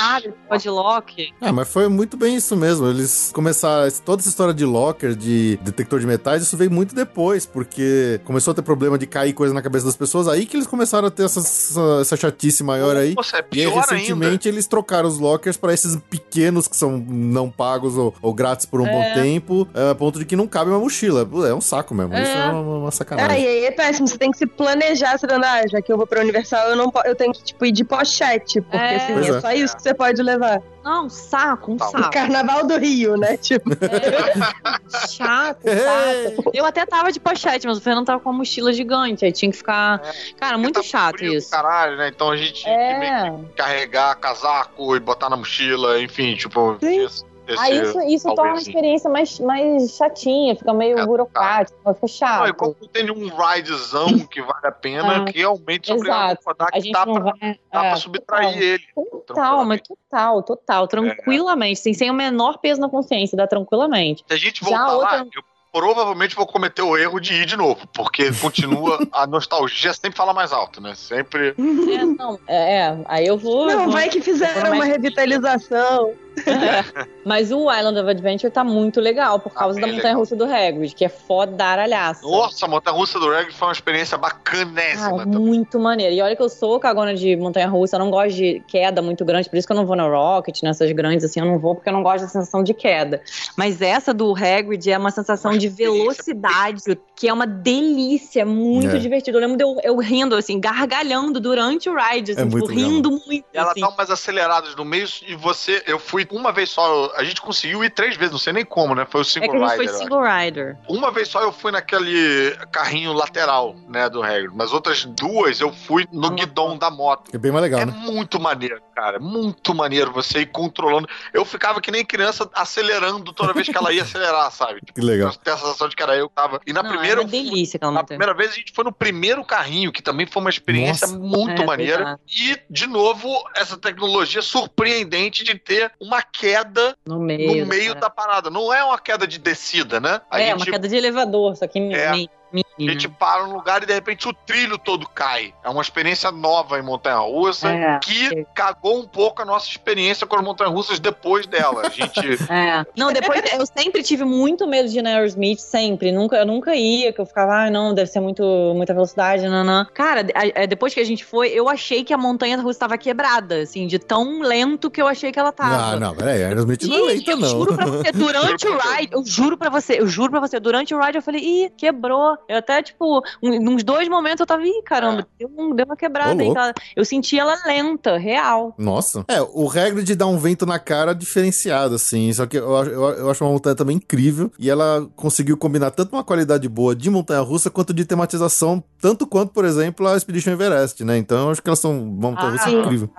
[0.58, 1.30] de locker.
[1.40, 2.88] É, mas foi muito bem isso mesmo.
[2.88, 7.44] Eles começaram toda essa história de locker, de detector de metais, isso veio muito depois,
[7.44, 10.66] porque começou a ter problema de cair coisa na cabeça das pessoas, aí que eles
[10.66, 13.14] começaram a ter essa, essa, essa chatice maior aí.
[13.14, 14.56] Nossa, é e aí, recentemente, ainda.
[14.56, 18.80] eles trocaram os lockers para esses pequenos que são não pagos ou, ou grátis por
[18.80, 18.90] um é.
[18.90, 21.28] bom tempo, é, a ponto de que não cabe uma mochila.
[21.48, 22.14] É um saco mesmo.
[22.14, 22.22] É.
[22.22, 23.36] Isso é uma, uma sacanagem.
[23.36, 24.06] É, e aí é péssimo.
[24.06, 26.92] Você tem que se planejar, você ah, já que eu vou pra Universal, eu, não,
[27.04, 28.96] eu tenho que, tipo, ir de pochete, porque é.
[28.96, 30.62] assim, é, é só isso que você pode levar.
[30.84, 31.86] Não, um saco, um tá.
[31.86, 32.10] saco.
[32.10, 33.36] Carnaval do Rio, né?
[33.36, 33.70] Tipo.
[33.72, 35.08] É.
[35.08, 36.50] Chato, chato.
[36.52, 39.24] Eu até tava de pochete, mas o Fernando tava com uma mochila gigante.
[39.24, 40.00] Aí tinha que ficar.
[40.04, 40.12] É.
[40.38, 41.50] Cara, muito tá chato frio, isso.
[41.50, 42.08] Caralho, né?
[42.08, 42.98] Então a gente é.
[42.98, 46.76] tinha que carregar casaco e botar na mochila, enfim, tipo.
[46.80, 47.08] Sim.
[47.58, 51.94] Aí isso, isso torna a experiência mais, mais chatinha, fica meio é, burocrático, tá.
[51.94, 52.40] fica chato.
[52.40, 56.38] Não, e como tem um ridezão que vale a pena, é, que realmente é obrigado
[56.46, 57.34] a dar que dá, pra, vai,
[57.72, 58.62] dá pra é, subtrair total.
[58.62, 59.22] ele.
[59.26, 61.92] Total, mas total, total, tranquilamente, é.
[61.92, 64.24] sem o menor peso na consciência, dá tranquilamente.
[64.26, 65.28] Se a gente voltar Já lá, outra...
[65.34, 65.42] eu
[65.72, 70.34] provavelmente vou cometer o erro de ir de novo, porque continua a nostalgia sempre fala
[70.34, 70.94] mais alto, né?
[70.94, 71.48] Sempre.
[71.48, 73.66] É, não, é, é aí eu vou.
[73.66, 76.12] Não, vou, vai que fizeram uma revitalização.
[77.24, 80.94] Mas o Island of Adventure tá muito legal por causa ah, da montanha-russa do Hagrid,
[80.94, 82.22] que é fodaralhaça.
[82.22, 85.22] Nossa, a montanha-russa do Hagrid foi uma experiência bacanésima.
[85.22, 86.12] Ah, muito maneira.
[86.12, 89.48] E olha que eu sou cagona de montanha-russa, eu não gosto de queda muito grande,
[89.48, 91.88] por isso que eu não vou na Rocket, nessas grandes assim, eu não vou porque
[91.88, 93.22] eu não gosto da sensação de queda.
[93.56, 96.82] Mas essa do Hagrid é uma sensação de velocidade,
[97.14, 98.98] que é uma delícia, muito é.
[98.98, 99.38] divertido.
[99.38, 103.10] Eu lembro de eu, eu, rindo, assim, gargalhando durante o ride, assim, é tipo, rindo
[103.10, 103.44] muito.
[103.52, 103.80] Ela assim.
[103.80, 107.84] tá umas aceleradas no meio e você, eu fui uma vez só, a gente conseguiu
[107.84, 109.06] ir três vezes, não sei nem como, né?
[109.08, 109.76] Foi o single é rider.
[109.76, 110.76] Foi single rider.
[110.88, 115.72] Uma vez só eu fui naquele carrinho lateral, né, do Hagrid, mas outras duas eu
[115.72, 116.34] fui no uhum.
[116.34, 117.30] guidão da moto.
[117.34, 117.92] É bem mais legal, É né?
[117.92, 121.08] muito maneiro, cara, muito maneiro você ir controlando.
[121.32, 124.80] Eu ficava que nem criança acelerando toda vez que ela ia acelerar, sabe?
[124.92, 125.32] Que legal.
[125.42, 126.60] Ter a sensação de que era eu que tava.
[126.66, 127.20] E na não, primeira.
[127.20, 130.26] É uma delícia aquela Na primeira vez a gente foi no primeiro carrinho, que também
[130.26, 131.18] foi uma experiência Nossa.
[131.18, 132.20] muito é, maneira.
[132.28, 138.10] E, de novo, essa tecnologia surpreendente de ter uma queda no meio, no meio da
[138.10, 138.50] parada.
[138.50, 140.20] Não é uma queda de descida, né?
[140.28, 140.56] A é, gente...
[140.56, 142.10] uma queda de elevador, só que é.
[142.10, 142.28] meio.
[142.54, 145.54] A gente para num lugar e de repente o trilho todo cai.
[145.64, 148.44] É uma experiência nova em Montanha Russa é, que é.
[148.54, 151.82] cagou um pouco a nossa experiência com as Montanhas Russas depois dela.
[151.86, 152.12] A gente.
[152.52, 152.84] É.
[152.96, 156.12] Não, depois eu sempre tive muito medo de Aerosmith, sempre.
[156.12, 158.42] Nunca, eu nunca ia, que eu ficava, ah, não, deve ser muito,
[158.74, 159.86] muita velocidade, nanã.
[159.94, 162.98] Cara, a, a, depois que a gente foi, eu achei que a montanha russa estava
[162.98, 165.94] quebrada, assim, de tão lento que eu achei que ela tava.
[165.94, 167.48] Ah, não, peraí, Aerosmith não é lenta, não.
[167.48, 170.60] Eu juro pra você, durante o ride, eu juro pra você, eu juro pra você,
[170.60, 172.36] durante o ride eu falei, ih, quebrou.
[172.48, 175.24] Eu até, tipo, um, uns dois momentos eu tava, ih, caramba, é.
[175.38, 176.52] deu, deu, uma quebrada aí.
[176.52, 176.72] Tá?
[176.94, 178.74] Eu senti ela lenta, real.
[178.76, 179.24] Nossa.
[179.28, 182.32] É, o Hagrid dá um vento na cara diferenciado, assim.
[182.32, 184.50] Só que eu, eu, eu acho uma montanha também incrível.
[184.58, 189.52] E ela conseguiu combinar tanto uma qualidade boa de montanha-russa quanto de tematização, tanto quanto,
[189.52, 191.16] por exemplo, a Expedition Everest, né?
[191.18, 193.10] Então eu acho que elas são uma montanha-russa ah, incrível.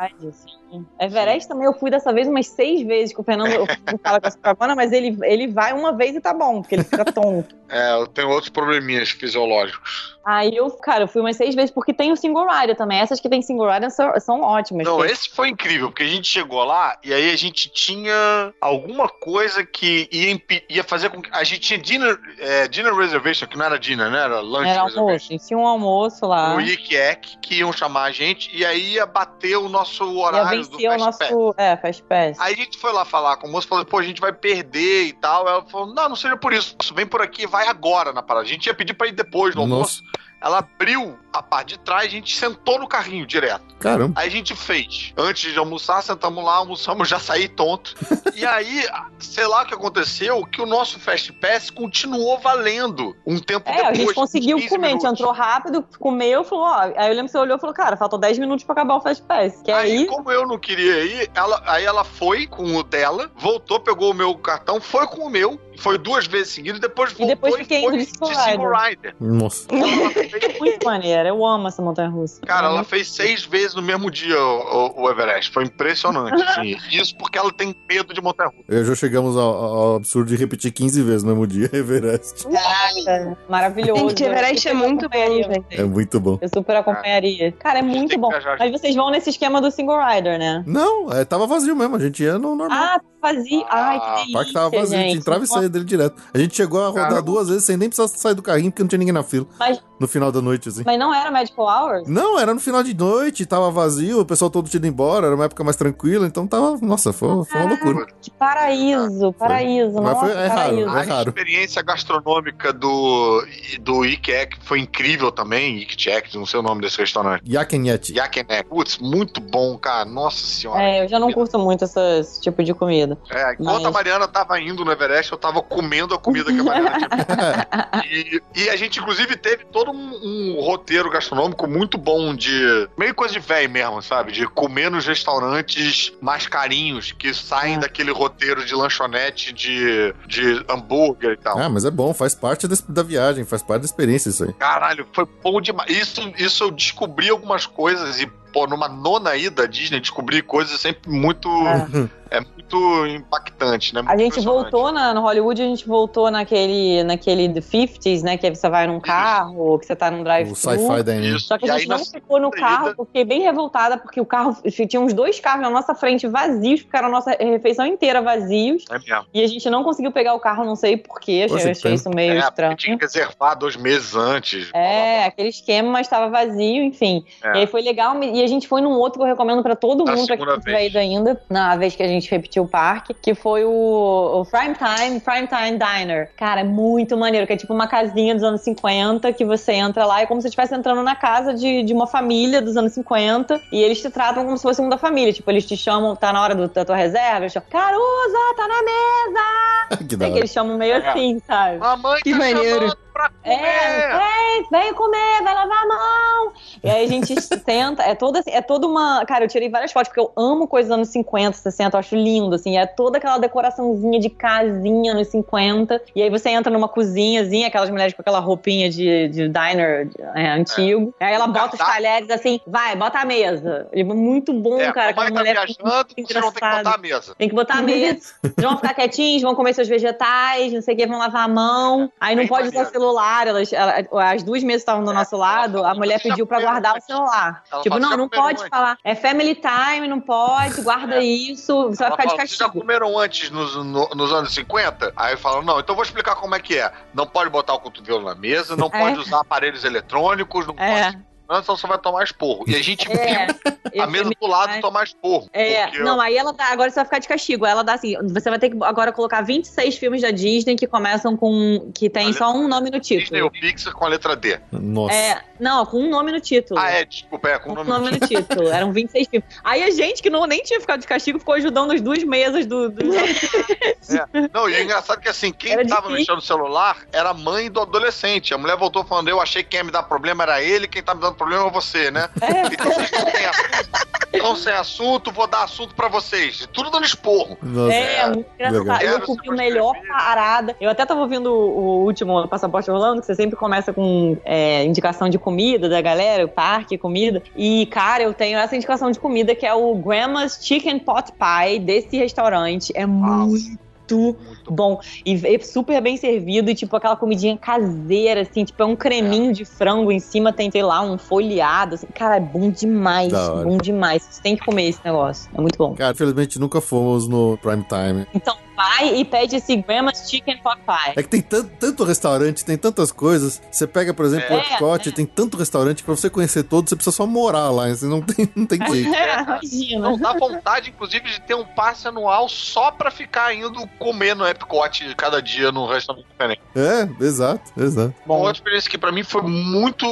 [0.73, 0.87] Sim.
[0.99, 3.67] Everest também eu fui dessa vez umas seis vezes, que o Fernando
[4.03, 6.83] fala com essa cabana, mas ele, ele vai uma vez e tá bom, porque ele
[6.83, 7.55] fica tonto.
[7.69, 10.12] É, eu tenho outros probleminhas fisiológicos.
[10.25, 12.99] Aí eu, cara, eu fui umas seis vezes, porque tem o single rider também.
[12.99, 14.85] Essas que tem single rider são, são ótimas.
[14.85, 19.09] Não, esse foi incrível, porque a gente chegou lá e aí a gente tinha alguma
[19.09, 21.29] coisa que ia, ia fazer com que.
[21.33, 24.23] A gente tinha dinner, é, dinner reservation, que não era dinner, né?
[24.23, 26.53] Era lunch era almoço, tinha um almoço lá.
[26.53, 26.93] No Yik
[27.41, 31.53] que iam chamar a gente, e aí ia bater o nosso horário vencer o nosso.
[31.57, 32.39] É, Fast Pass.
[32.39, 35.05] Aí a gente foi lá falar com o moço, falou, pô, a gente vai perder
[35.05, 35.47] e tal.
[35.47, 38.45] Ela falou, não, não seja por isso, vem por aqui, vai agora na parada.
[38.45, 40.03] A gente ia pedir pra ir depois no almoço.
[40.43, 43.75] Ela abriu a parte de trás, a gente sentou no carrinho direto.
[43.79, 44.19] Caramba.
[44.19, 45.13] Aí a gente fez.
[45.17, 47.95] Antes de almoçar, sentamos lá, almoçamos, já saí tonto.
[48.35, 48.85] e aí,
[49.19, 53.73] sei lá o que aconteceu, que o nosso Fast Pass continuou valendo um tempo é,
[53.73, 53.89] depois.
[53.89, 56.79] a gente conseguiu comer, a gente entrou rápido, comeu, falou, ó.
[56.95, 59.01] Aí eu lembro que você olhou e falou, cara, faltou 10 minutos pra acabar o
[59.01, 59.61] Fast Pass.
[59.63, 63.31] Que aí, aí, como eu não queria ir, ela, aí ela foi com o dela,
[63.35, 67.25] voltou, pegou o meu cartão, foi com o meu, foi duas vezes seguidas, depois voltou
[67.25, 69.15] e, depois fiquei e foi de Single Rider.
[69.19, 69.67] Nossa.
[70.59, 72.41] Muito maneira, eu amo essa montanha russa.
[72.41, 76.41] Cara, ela fez seis vezes no mesmo dia o, o Everest, foi impressionante.
[76.43, 76.77] Assim.
[76.91, 78.63] Isso porque ela tem medo de montanha russa.
[78.67, 82.45] Eu já chegamos ao, ao, absurdo de repetir 15 vezes no mesmo dia Everest.
[82.47, 84.09] Caraca, maravilhoso.
[84.09, 85.65] Gente, Everest é muito bom, gente.
[85.71, 86.37] É muito bom.
[86.41, 87.51] Eu super acompanharia.
[87.53, 88.29] Cara, é muito bom.
[88.59, 90.63] Mas vocês vão nesse esquema do single rider, né?
[90.65, 92.77] Não, é, tava vazio mesmo, a gente ia no normal.
[92.77, 93.65] Ah, vazio.
[93.69, 94.95] Ai, que delícia, O parque tava vazio, gente.
[94.95, 96.21] a gente entrava e saía dele direto.
[96.33, 97.21] A gente chegou a rodar Caramba.
[97.23, 99.47] duas vezes sem nem precisar sair do carrinho, porque não tinha ninguém na fila.
[99.57, 100.83] Mas, no final da noite, assim.
[100.85, 102.07] Mas não era Magical Hours?
[102.07, 105.35] Não, era no final de noite, tava vazio, o pessoal todo tinha ido embora, era
[105.35, 106.77] uma época mais tranquila, então tava.
[106.81, 108.07] Nossa, foi, foi uma loucura.
[108.21, 109.93] Que paraíso, paraíso.
[109.93, 110.01] Foi.
[110.01, 111.29] Mas foi, é raro, é raro.
[111.29, 113.45] A experiência gastronômica do,
[113.81, 117.43] do Ikek foi incrível também, Ikchek, não sei o nome desse restaurante.
[117.49, 118.13] Yakenet.
[118.13, 118.63] Yakenet.
[118.67, 120.05] Putz, muito bom, cara.
[120.05, 120.81] Nossa senhora.
[120.81, 123.12] É, eu já não curto muito esse tipo de comida.
[123.29, 123.85] É, enquanto mas...
[123.85, 128.03] a Mariana tava indo no Everest, eu tava comendo a comida que a Mariana tinha.
[128.05, 132.87] e, e a gente, inclusive, teve todo um, um, roteiro gastronômico muito bom de.
[132.97, 134.31] meio coisa de velho mesmo, sabe?
[134.31, 137.79] De comer nos restaurantes mais carinhos que saem é.
[137.79, 141.57] daquele roteiro de lanchonete de, de hambúrguer e tal.
[141.57, 144.53] Ah, mas é bom, faz parte desse, da viagem, faz parte da experiência isso aí.
[144.53, 145.89] Caralho, foi bom demais.
[145.89, 151.11] Isso, isso eu descobri algumas coisas e pô, numa nona ida Disney, descobrir coisas sempre
[151.11, 151.49] muito.
[151.49, 154.01] É, é muito impactante, né?
[154.01, 158.37] Muito a gente voltou na, no Hollywood, a gente voltou naquele, naquele The 50s, né?
[158.37, 160.53] Que você vai num carro, que você tá num drive-thru.
[160.53, 163.05] O sci-fi da Só que a gente não ficou no carro, ida...
[163.05, 164.57] fiquei bem revoltada, porque o carro
[164.89, 168.83] tinha uns dois carros na nossa frente vazios, ficaram a nossa refeição inteira vazios.
[168.89, 169.25] É mesmo.
[169.33, 172.33] E a gente não conseguiu pegar o carro, não sei porquê, achei, achei isso meio
[172.33, 172.75] é, estranho.
[172.75, 174.69] Tinha que reservar dois meses antes.
[174.73, 177.23] É, aquele esquema, mas estava vazio, enfim.
[177.43, 177.57] É.
[177.57, 180.05] E aí foi legal, e a gente foi num outro que eu recomendo pra todo
[180.05, 183.13] mundo pra quem não tiver ido ainda, na vez que a gente repetiu o parque,
[183.13, 186.29] que foi o, o Prime Time, Prime Time Diner.
[186.35, 190.05] Cara, é muito maneiro, que é tipo uma casinha dos anos 50 que você entra
[190.05, 193.61] lá, é como se estivesse entrando na casa de, de uma família dos anos 50
[193.71, 195.33] e eles te tratam como se fosse uma da família.
[195.33, 198.67] Tipo, eles te chamam, tá na hora do, da tua reserva, eles chamam, Caruza, tá
[198.67, 200.03] na mesa!
[200.07, 201.09] que, da que eles chamam meio é.
[201.09, 201.77] assim, sabe?
[201.77, 202.89] Mamãe que tá maneiro.
[202.89, 203.55] chamando pra comer.
[203.55, 206.53] É, vem comer, vai lavar a mão.
[206.83, 209.25] E aí a gente senta, é toda assim, é toda uma.
[209.25, 212.15] Cara, eu tirei várias fotos, porque eu amo coisas dos anos 50, 60, eu acho
[212.15, 212.77] lindo, assim.
[212.77, 216.01] É toda aquela decoraçãozinha de casinha nos 50.
[216.15, 220.49] E aí você entra numa cozinhazinha, aquelas mulheres com aquela roupinha de, de diner é,
[220.49, 221.13] antigo.
[221.19, 221.25] É.
[221.27, 223.87] Aí ela bota os talheres assim, vai, bota a mesa.
[223.93, 225.11] Muito bom, é, cara.
[225.11, 227.35] Aquela tá mulher viajando, vocês vão ter que botar a mesa.
[227.37, 228.33] Tem que botar a mesa.
[228.43, 231.47] Eles vão ficar quietinhos, vão comer seus vegetais, não sei o que, vão lavar a
[231.47, 232.11] mão.
[232.19, 233.02] Aí não Bem pode usar celular.
[233.49, 237.01] Elas, as duas mesas estavam do é, nosso lado, a mulher pediu pra guardar o
[237.01, 237.63] celular.
[237.81, 238.69] Tipo, não, não pode antes.
[238.69, 238.97] falar.
[239.03, 241.23] É family time, não pode, guarda é.
[241.23, 242.47] isso, você ela vai ficar fala, de castigo.
[242.47, 245.13] Vocês já comeram antes nos, no, nos anos 50?
[245.15, 246.91] Aí falam, não, então vou explicar como é que é.
[247.13, 248.99] Não pode botar o cotovelo na mesa, não é.
[248.99, 251.13] pode usar aparelhos eletrônicos, não é.
[251.61, 252.63] Pode senão você vai tomar esporro.
[252.67, 253.47] E a gente é,
[253.91, 255.49] viu a mesa do lado tomar esporro.
[255.53, 257.65] É, não, aí ela dá, agora você vai ficar de castigo.
[257.65, 261.37] Ela dá assim, você vai ter que agora colocar 26 filmes da Disney que começam
[261.37, 263.21] com, que tem a só um nome no título.
[263.21, 264.59] Disney ou Pixar com a letra D.
[264.71, 265.13] Nossa.
[265.13, 266.79] É, não, com um nome no título.
[266.79, 268.43] Ah, é, desculpa, é, com um nome, nome no título.
[268.43, 268.69] título.
[268.69, 269.49] Eram 26 filmes.
[269.63, 272.65] Aí a gente, que não, nem tinha ficado de castigo, ficou ajudando as duas mesas
[272.65, 272.89] do...
[272.89, 273.01] do...
[273.15, 274.49] é.
[274.53, 277.33] Não, e o engraçado é que assim, quem era tava mexendo no celular era a
[277.33, 278.53] mãe do adolescente.
[278.53, 281.03] A mulher voltou falando, eu achei que quem ia me dar problema era ele, quem
[281.03, 282.29] tá me dando problema é você, né?
[282.41, 282.67] É.
[282.73, 284.13] Então vocês não têm assunto.
[284.33, 286.67] Então, sem assunto, vou dar assunto pra vocês.
[286.73, 287.55] Tudo dando esporro.
[287.61, 289.03] Nossa, é, é, muito engraçado.
[289.03, 290.75] Eu comi o melhor parada.
[290.81, 295.29] Eu até tava ouvindo o último Passaporte Rolando, que você sempre começa com é, indicação
[295.29, 297.43] de comida da galera, o parque, comida.
[297.55, 301.79] E, cara, eu tenho essa indicação de comida que é o Grandma's Chicken Pot Pie
[301.79, 302.91] desse restaurante.
[302.95, 303.45] É Nossa.
[303.45, 304.99] muito muito, bom.
[305.25, 309.53] E super bem servido, e tipo aquela comidinha caseira, assim, tipo é um creminho é.
[309.53, 312.07] de frango em cima, tem, sei lá, um folheado, assim.
[312.13, 313.31] Cara, é bom demais,
[313.63, 314.23] bom demais.
[314.23, 315.93] Você tem que comer esse negócio, é muito bom.
[315.95, 318.27] Cara, infelizmente nunca fomos no prime time.
[318.33, 321.13] Então, vai e pede esse Grandma's Chicken Pot Pie.
[321.15, 323.61] É que tem tanto, tanto restaurante, tem tantas coisas.
[323.71, 325.11] Você pega, por exemplo, é, o Epcot, é.
[325.11, 327.87] tem tanto restaurante que pra você conhecer todos, você precisa só morar lá.
[327.89, 329.13] Você não tem, não tem jeito.
[329.23, 330.09] É, imagina.
[330.09, 334.45] Não dá vontade, inclusive, de ter um passe anual só pra ficar indo comer no
[334.45, 336.61] Epcot cada dia num restaurante diferente.
[336.75, 338.13] É, exato, exato.
[338.25, 340.05] Bom, outra experiência que pra mim foi muito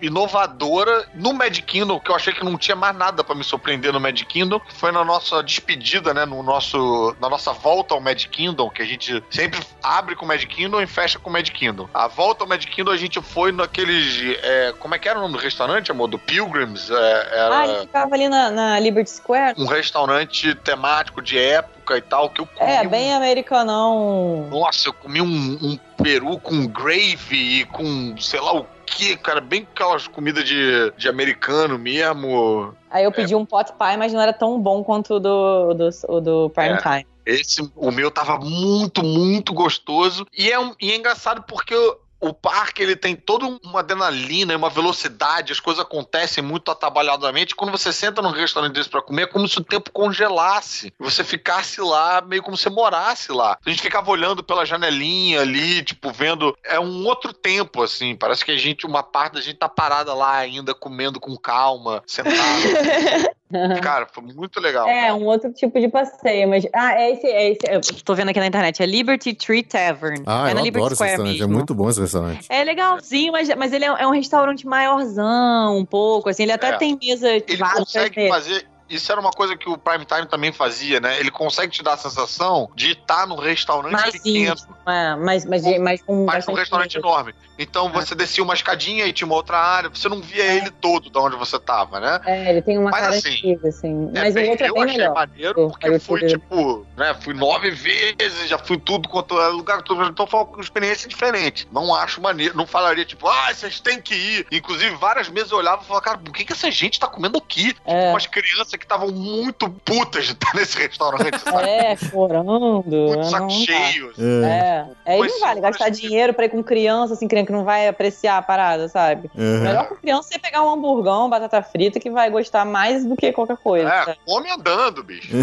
[0.00, 3.92] inovadora no Mad Kingdom, que eu achei que não tinha mais nada pra me surpreender
[3.92, 8.24] no Mad Kingdom, foi na nossa despedida, né, no nosso, na nossa volta ao Mad
[8.26, 11.48] Kingdom, que a gente sempre abre com o Mad Kingdom e fecha com o Mad
[11.50, 11.88] Kingdom.
[11.92, 14.22] A volta ao Mad Kingdom a gente foi naqueles.
[14.42, 16.06] É, como é que era o nome do restaurante, amor?
[16.06, 16.88] Do Pilgrims?
[16.88, 17.54] É, era...
[17.54, 19.60] Ah, a gente ficava ali na, na, Liberty Square.
[19.60, 22.70] Um restaurante temático de época e tal, que eu comi.
[22.70, 23.16] É, bem um...
[23.16, 24.48] americanão.
[24.50, 29.40] Nossa, eu comi um, um peru com gravy e com sei lá o que, cara,
[29.40, 32.72] bem aquelas comidas de, de americano mesmo.
[32.88, 33.36] Aí eu pedi é.
[33.36, 36.78] um pot pie, mas não era tão bom quanto o do, do, do prime é.
[36.78, 37.15] time.
[37.26, 40.26] Esse, o meu tava muito, muito gostoso.
[40.32, 44.56] E é, um, e é engraçado porque eu, o parque ele tem toda uma adrenalina
[44.56, 47.54] uma velocidade, as coisas acontecem muito atabalhadamente.
[47.54, 50.92] Quando você senta num restaurante desse para comer, é como se o tempo congelasse.
[50.98, 53.58] Você ficasse lá, meio como se morasse lá.
[53.64, 56.56] A gente ficava olhando pela janelinha ali, tipo, vendo.
[56.64, 58.16] É um outro tempo, assim.
[58.16, 62.02] Parece que a gente, uma parte da gente tá parada lá ainda, comendo com calma,
[62.06, 62.36] sentado.
[63.80, 64.88] Cara, foi muito legal.
[64.88, 66.66] É, um outro tipo de passeio, mas.
[66.72, 67.60] Ah, é esse, é esse.
[67.68, 70.22] Eu tô vendo aqui na internet, é Liberty Tree Tavern.
[70.26, 71.44] Ah, é na Liberty Square esse mesmo.
[71.44, 72.46] É muito bom esse restaurante.
[72.48, 76.70] É legalzinho, mas, mas ele é, é um restaurante maiorzão, um pouco, assim, ele até
[76.70, 76.76] é.
[76.76, 77.28] tem mesa.
[77.28, 81.18] Ele consegue fazer isso era uma coisa que o Prime Time também fazia, né?
[81.18, 84.52] Ele consegue te dar a sensação de estar no restaurante mais pequeno.
[84.52, 87.34] Íntimo, é, mas, mas, mas, com mas num restaurante enorme.
[87.58, 90.56] Então você descia uma escadinha e tinha uma outra área, você não via é.
[90.56, 92.20] ele todo de onde você tava, né?
[92.26, 94.10] É, ele tem uma mas, cara assim, antiga, assim.
[94.14, 95.14] É mas é bem, o outro é bem eu achei melhor.
[95.14, 97.14] maneiro porque eu fui, tipo, né?
[97.20, 101.66] Fui nove vezes, já fui tudo quanto é lugar, então foi uma experiência diferente.
[101.72, 104.46] Não acho maneiro, não falaria, tipo, ah, vocês têm que ir.
[104.52, 107.38] Inclusive, várias vezes eu olhava e falava, cara, por que, que essa gente tá comendo
[107.38, 107.72] aqui?
[107.72, 108.10] Tipo, é.
[108.10, 111.68] umas crianças que estavam muito putas de estar nesse restaurante, sabe?
[111.68, 112.82] É, chorando.
[112.86, 114.12] Muito saco cheio.
[114.18, 114.86] É.
[115.04, 117.88] É, aí não vale gastar dinheiro pra ir com criança, assim, criança que não vai
[117.88, 119.30] apreciar a parada, sabe?
[119.34, 119.60] Uhum.
[119.60, 123.32] Melhor com criança você pegar um hamburgão, batata frita, que vai gostar mais do que
[123.32, 123.88] qualquer coisa.
[123.88, 124.18] É, sabe?
[124.24, 125.36] come andando, bicho.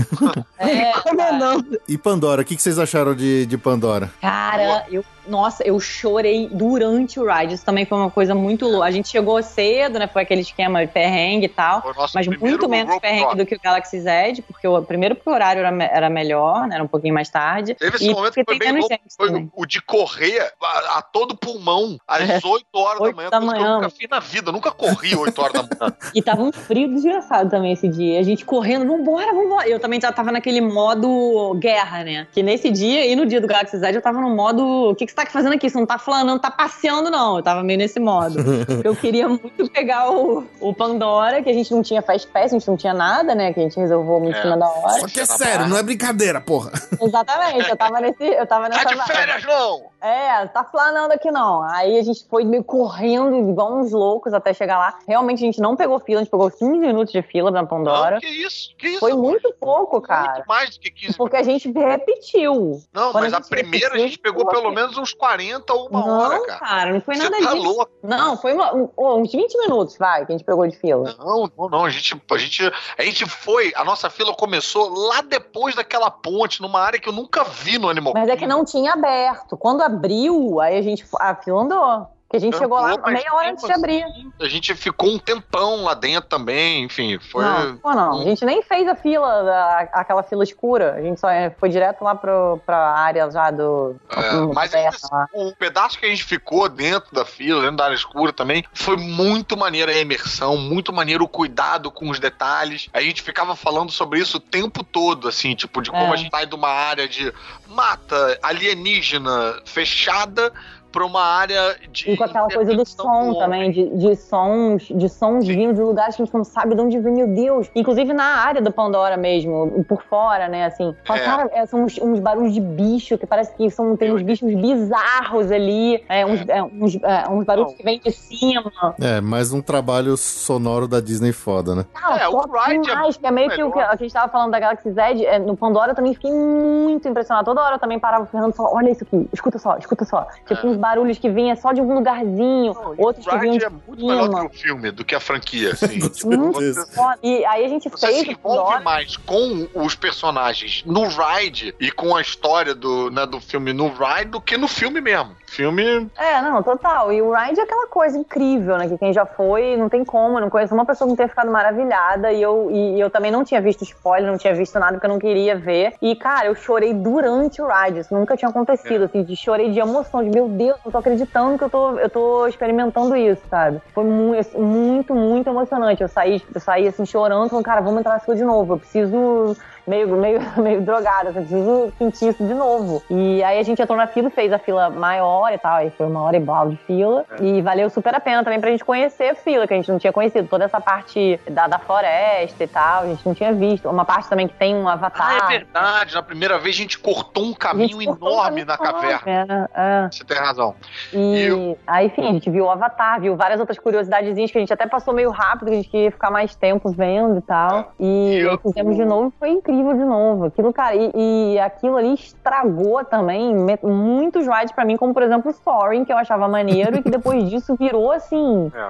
[0.58, 1.82] é, come andando.
[1.88, 4.12] E Pandora, o que, que vocês acharam de, de Pandora?
[4.22, 7.54] Cara, eu Nossa, eu chorei durante o ride.
[7.54, 8.86] Isso também foi uma coisa muito louca.
[8.86, 10.08] A gente chegou cedo, né?
[10.08, 11.84] Foi aquele esquema de perrengue e tal.
[12.14, 15.60] Mas muito menos perrengue do que o Galaxy Z, porque o primeiro porque o horário
[15.60, 16.76] era, era melhor, né?
[16.76, 17.76] Era um pouquinho mais tarde.
[17.76, 21.98] Teve esse momento que foi bem louco, foi o de correr a, a, todo pulmão
[22.08, 22.40] às é.
[22.44, 23.30] 8 horas 8 da manhã.
[23.30, 23.66] Da manhã.
[23.66, 25.96] Eu nunca fiz na vida, nunca corri 8 horas da manhã.
[26.14, 28.20] e tava um frio desgraçado também esse dia.
[28.20, 29.68] A gente correndo, vambora, vambora.
[29.68, 32.28] Eu também já tava naquele modo guerra, né?
[32.32, 35.06] Que nesse dia e no dia do Galaxy Z eu tava no modo: o que,
[35.06, 35.70] que você tá fazendo aqui?
[35.70, 37.38] Você não tá falando, não tá passeando, não.
[37.38, 38.40] Eu tava meio nesse modo.
[38.84, 42.58] eu queria muito pegar o, o Pandora, que a gente não tinha Fast Pass, a
[42.58, 43.54] gente não tinha nada, né?
[43.54, 44.40] Que a gente resolveu muito é.
[44.40, 45.00] em cima da hora.
[45.00, 46.72] Só que é sério, não é brincadeira, porra.
[47.00, 48.24] Exatamente, eu tava nesse.
[48.24, 48.84] Eu tava nessa.
[48.84, 49.94] Tá de férias, não!
[50.04, 51.62] É, tá flanando aqui não.
[51.62, 55.00] Aí a gente foi meio correndo, igual uns loucos até chegar lá.
[55.08, 58.16] Realmente a gente não pegou fila, a gente pegou 15 minutos de fila na Pandora.
[58.16, 58.76] Não, que isso?
[58.78, 59.00] Que isso?
[59.00, 60.34] Foi muito pouco, cara.
[60.34, 62.82] Muito mais do que 15 Porque a gente repetiu.
[62.92, 66.00] Não, Quando mas a, a primeira a gente pegou pelo menos uns 40 ou uma
[66.00, 66.60] não, hora, cara.
[66.60, 67.64] cara, não foi nada Você tá disso.
[67.64, 67.92] Louco.
[68.02, 71.16] Não, foi uma, uns 20 minutos, vai, que a gente pegou de fila.
[71.20, 71.86] Não, não, não.
[71.86, 76.62] A gente, a gente, a gente foi, a nossa fila começou lá depois daquela ponte,
[76.62, 79.58] numa área que eu nunca vi no Animal Mas é que não tinha aberto.
[79.58, 81.06] Quando abriu, aí a gente.
[81.20, 82.08] A fila andou.
[82.34, 84.04] A gente chegou lá meia hora antes de abrir.
[84.42, 87.44] A gente ficou um tempão lá dentro também, enfim, foi...
[87.44, 88.22] Não, pô, não.
[88.22, 90.96] A gente nem fez a fila, a, aquela fila escura.
[90.96, 91.28] A gente só
[91.60, 93.96] foi direto lá pro, pra área já do...
[94.10, 97.96] É, mas assim, o pedaço que a gente ficou dentro da fila, dentro da área
[97.96, 102.90] escura também, foi muito maneira a imersão, muito maneiro o cuidado com os detalhes.
[102.92, 106.14] A gente ficava falando sobre isso o tempo todo, assim, tipo, de como é.
[106.14, 107.32] a gente sai de uma área de
[107.68, 110.52] mata alienígena fechada
[110.94, 112.12] para uma área de.
[112.12, 116.16] E com aquela coisa do som também, de, de sons, de sons vindo de lugares
[116.16, 117.70] que a gente não sabe de onde vem, meu Deus.
[117.76, 120.66] Inclusive na área do Pandora mesmo, por fora, né?
[120.66, 121.20] Assim, é.
[121.20, 124.54] cara, é, são uns, uns, barulhos de bicho que parece que são, tem uns bichos
[124.54, 127.78] bizarros ali, é, uns, é, uns, é, uns, barulhos não.
[127.78, 128.72] que vêm de cima.
[129.02, 131.86] É, mais um trabalho sonoro da Disney foda, né?
[132.00, 134.32] Não, é, o Ride é mais, que é meio que o que a gente tava
[134.32, 137.46] falando da Galaxy Z, no Pandora eu também fiquei muito impressionado.
[137.46, 140.06] Toda hora eu também parava o Fernando e falava, olha isso aqui, escuta só, escuta
[140.06, 140.28] só.
[140.46, 143.70] Tipo, uns barulhos que vinha só de um lugarzinho, não, outros que vinham de é
[143.70, 144.28] muito cima.
[144.28, 145.98] melhor que o filme, do que a franquia, assim.
[147.24, 148.20] e aí a gente Você fez...
[148.20, 153.40] se envolve mais com os personagens no ride e com a história do, né, do
[153.40, 155.34] filme no ride do que no filme mesmo.
[155.56, 156.10] Filme...
[156.18, 157.12] É, não, total.
[157.12, 160.40] E o ride é aquela coisa incrível, né, que quem já foi, não tem como,
[160.40, 163.32] não conheço uma pessoa que não tenha ficado maravilhada e eu, e, e eu também
[163.32, 165.94] não tinha visto spoiler, não tinha visto nada porque eu não queria ver.
[166.02, 169.06] E, cara, eu chorei durante o ride, isso nunca tinha acontecido, é.
[169.06, 172.10] assim, de chorei de emoção, de meu Deus, não tô acreditando que eu tô, eu
[172.10, 173.82] tô experimentando isso, sabe?
[173.94, 176.02] Foi muito, muito, muito emocionante.
[176.02, 178.74] Eu saí, eu saí assim, chorando, falando, cara, vamos entrar nessa de novo.
[178.74, 179.56] Eu preciso
[179.88, 183.04] meio, meio, meio drogada, assim, preciso sentir isso de novo.
[183.10, 186.08] E aí a gente entrou na fila, fez a fila maior e tal, aí foi
[186.08, 187.26] uma hora e blau de fila.
[187.40, 187.44] É.
[187.44, 190.00] E valeu super a pena também pra gente conhecer a fila, que a gente não
[190.00, 190.48] tinha conhecido.
[190.48, 193.90] Toda essa parte da, da floresta e tal, a gente não tinha visto.
[193.90, 195.44] Uma parte também que tem um avatar.
[195.44, 196.16] Ah, é verdade.
[196.16, 199.70] Na primeira vez a gente cortou um caminho enorme um na caverna.
[199.74, 200.10] É, é.
[200.12, 200.76] Você tem razão.
[201.12, 201.78] E, e eu...
[201.86, 204.88] aí, enfim, a gente viu o avatar, viu várias outras curiosidadezinhas que a gente até
[204.88, 207.80] passou meio rápido, que a gente queria ficar mais tempo vendo e tal.
[207.80, 207.86] É.
[208.00, 208.58] E, e eu...
[208.60, 210.46] fizemos de novo, foi incrível incrível de novo.
[210.46, 215.52] Aquilo, cara, e, e aquilo ali estragou também muitos rides para mim, como por exemplo
[215.52, 218.72] o Soaring, que eu achava maneiro, e que depois disso virou assim.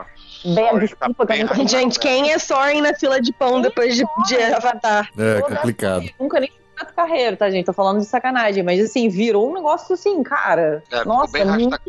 [0.46, 0.56] É.
[0.56, 4.36] Bem, desculpa, tá que Gente, quem é Soaring na fila de pão depois de, de
[4.54, 5.10] Avatar?
[5.18, 6.06] É, complicado.
[6.20, 6.50] Nunca nem
[6.96, 7.66] Carreiro, tá, gente?
[7.66, 10.84] Tô falando de sacanagem, mas assim, virou um negócio assim, cara.
[10.92, 11.80] É, nossa, bem muito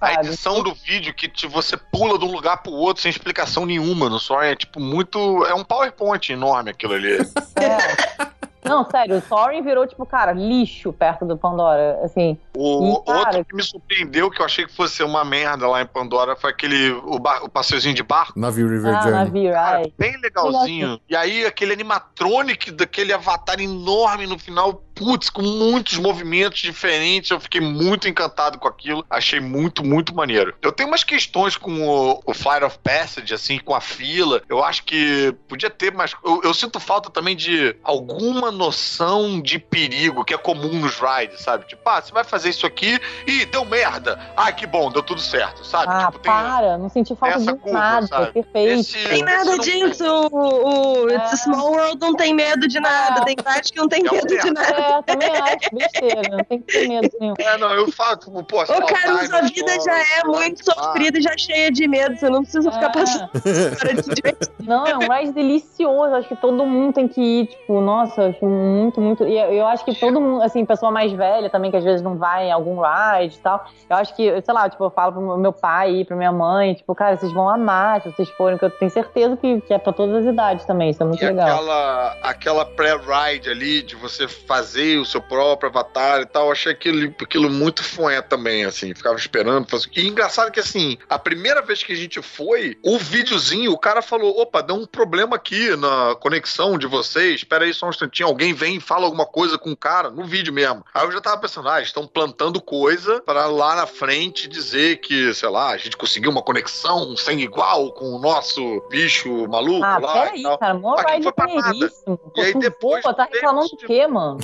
[0.00, 3.66] A edição do vídeo que te, você pula de um lugar pro outro sem explicação
[3.66, 5.44] nenhuma no só é tipo muito.
[5.46, 7.18] É um PowerPoint enorme aquilo ali.
[7.58, 8.37] É.
[8.64, 12.36] Não, sério, o Soren virou, tipo, cara, lixo perto do Pandora, assim.
[12.56, 15.66] O e, cara, outro que me surpreendeu, que eu achei que fosse ser uma merda
[15.68, 18.38] lá em Pandora, foi aquele, o, bar, o passeiozinho de barco.
[18.38, 19.24] Navio River ah, Journey.
[19.24, 21.00] Navio, cara, bem legalzinho.
[21.08, 27.38] E aí, aquele animatronic daquele avatar enorme no final, putz, com muitos movimentos diferentes, eu
[27.38, 30.54] fiquei muito encantado com aquilo, achei muito, muito maneiro.
[30.60, 34.62] Eu tenho umas questões com o, o Fire of Passage, assim, com a fila, eu
[34.64, 40.24] acho que podia ter mais, eu, eu sinto falta também de alguma noção de perigo
[40.24, 41.66] que é comum nos rides, sabe?
[41.66, 44.18] Tipo, ah, você vai fazer isso aqui e deu merda.
[44.36, 45.86] Ah, que bom, deu tudo certo, sabe?
[45.88, 48.32] Ah, tipo, para, não senti falta de curva, nada, sabe?
[48.32, 48.80] perfeito.
[48.80, 51.16] Esse, tem nada disso, o, o é.
[51.16, 53.24] It's a Small World não tem medo de nada, é.
[53.24, 54.87] tem parte que não tem é medo de nada.
[54.88, 56.22] É, também acho besteira.
[56.30, 57.34] Não tem que ter medo nenhum.
[57.38, 61.22] É, não, eu falo, tipo, pô, Ô, Carlos, a vida já é muito sofrida e
[61.22, 62.16] já cheia de medo.
[62.16, 62.92] Você não precisa ficar é.
[62.92, 63.30] passando
[64.66, 66.14] Não, é um mais delicioso.
[66.14, 69.26] Acho que todo mundo tem que ir, tipo, nossa, acho muito, muito.
[69.26, 72.16] E eu acho que todo mundo, assim, pessoa mais velha também, que às vezes não
[72.16, 73.64] vai em algum ride e tal.
[73.88, 76.74] Eu acho que, sei lá, tipo, eu falo pro meu pai e pra minha mãe,
[76.74, 79.78] tipo, cara, vocês vão amar se vocês forem, porque eu tenho certeza que, que é
[79.78, 80.90] pra todas as idades também.
[80.90, 81.48] Isso é muito e legal.
[81.48, 86.72] Aquela, aquela pré-ride ali de você fazer o seu próprio avatar e tal, eu achei
[86.72, 88.94] aquilo, aquilo muito fué também, assim.
[88.94, 89.68] Ficava esperando.
[89.68, 89.88] Fazer...
[89.96, 94.02] E engraçado que, assim, a primeira vez que a gente foi, o videozinho, o cara
[94.02, 97.36] falou: opa, deu um problema aqui na conexão de vocês.
[97.36, 98.28] Espera aí só um instantinho.
[98.28, 100.84] Alguém vem e fala alguma coisa com o cara no vídeo mesmo.
[100.94, 105.32] Aí eu já tava pensando, ah, estão plantando coisa para lá na frente dizer que,
[105.34, 109.98] sei lá, a gente conseguiu uma conexão sem igual com o nosso bicho maluco ah,
[109.98, 110.12] lá.
[110.24, 111.92] Peraí, cara, mó Aqui foi pra nada.
[112.36, 113.02] E aí depois.
[113.02, 114.38] Pô, tá reclamando do quê, mano?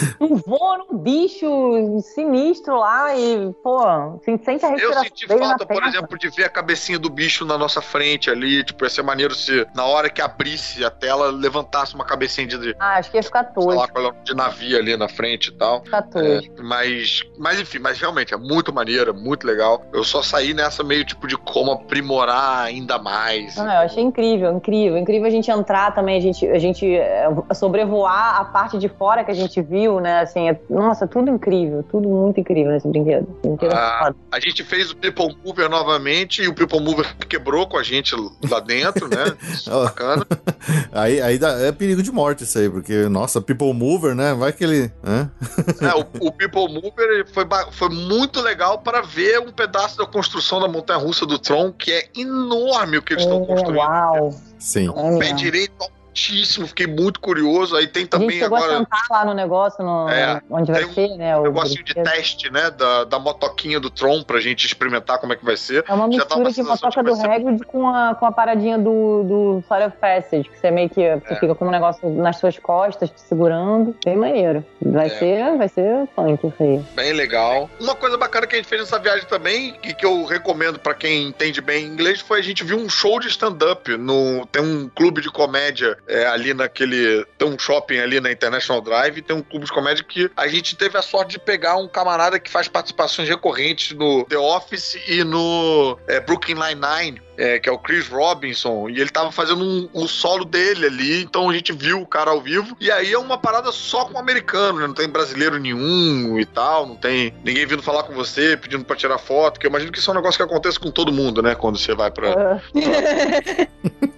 [0.20, 5.02] um voo num bicho sinistro lá e, pô, assim, sente a respiração.
[5.02, 8.64] Eu senti falta, por exemplo, de ver a cabecinha do bicho na nossa frente ali.
[8.64, 12.76] Tipo, ia ser maneiro se na hora que abrisse a tela levantasse uma cabecinha de.
[12.78, 14.14] Ah, acho que ia ficar tosco.
[14.24, 15.82] de navio ali na frente e tal.
[15.84, 16.60] Ficar tosco.
[16.60, 19.82] É, mas, mas enfim, mas realmente é muito maneiro, é muito legal.
[19.92, 23.58] Eu só saí nessa meio tipo de como aprimorar ainda mais.
[23.58, 24.98] Ah, eu achei incrível, incrível.
[24.98, 29.24] Incrível a gente entrar também, a gente, a gente é, sobrevoar a parte de fora
[29.24, 30.20] que a gente viu, né?
[30.20, 33.26] Assim, é, nossa, tudo incrível, tudo muito incrível nesse brinquedo.
[33.42, 37.78] brinquedo ah, a gente fez o People Mover novamente e o People Mover quebrou com
[37.78, 38.14] a gente
[38.48, 39.24] lá dentro, né?
[39.66, 40.26] Bacana.
[40.92, 44.34] aí, aí dá, é perigo de morte isso aí, porque, nossa, People Mover, né?
[44.34, 44.92] Vai que ele.
[45.02, 50.60] É, o, o, People Mover foi, foi muito legal para ver um pedaço da construção
[50.60, 53.78] da montanha russa do Tron, que é enorme o que eles estão é, construindo.
[53.78, 54.34] Uau!
[54.58, 54.88] Sim.
[54.88, 55.72] O pé direito
[56.10, 57.76] muitíssimo, fiquei muito curioso.
[57.76, 58.74] Aí tem também a gente agora.
[58.74, 61.36] A sentar lá no negócio, no, é, onde vai ser, né?
[61.38, 62.70] Um negocinho de teste, né?
[62.70, 65.84] Da, da motoquinha do Tron pra gente experimentar como é que vai ser.
[65.88, 69.86] É uma mistura de motoca do Hagrid com a, com a paradinha do, do Fire
[69.86, 71.20] of Passage, que você meio que é.
[71.20, 73.96] fica com um negócio nas suas costas, te segurando.
[74.04, 74.64] Bem maneiro.
[74.84, 75.10] Vai é.
[75.10, 76.80] ser, vai ser funk isso aí.
[76.94, 77.70] Bem legal.
[77.80, 80.94] Uma coisa bacana que a gente fez nessa viagem também, e que eu recomendo pra
[80.94, 84.46] quem entende bem inglês, foi a gente viu um show de stand-up no.
[84.46, 87.24] Tem um clube de comédia é, ali naquele.
[87.38, 90.76] Tem um shopping ali na International Drive, tem um clube de comédia que a gente
[90.76, 95.22] teve a sorte de pegar um camarada que faz participações recorrentes no The Office e
[95.22, 97.22] no é, Brooklyn Nine-Nine.
[97.38, 101.22] É, que é o Chris Robinson, e ele tava fazendo um, um, solo dele ali,
[101.22, 104.18] então a gente viu o cara ao vivo, e aí é uma parada só com
[104.18, 104.86] americano, né?
[104.86, 108.94] Não tem brasileiro nenhum e tal, não tem ninguém vindo falar com você, pedindo pra
[108.94, 111.40] tirar foto, que eu imagino que isso é um negócio que acontece com todo mundo,
[111.40, 111.54] né?
[111.54, 112.34] Quando você vai pra.
[112.36, 112.60] pra...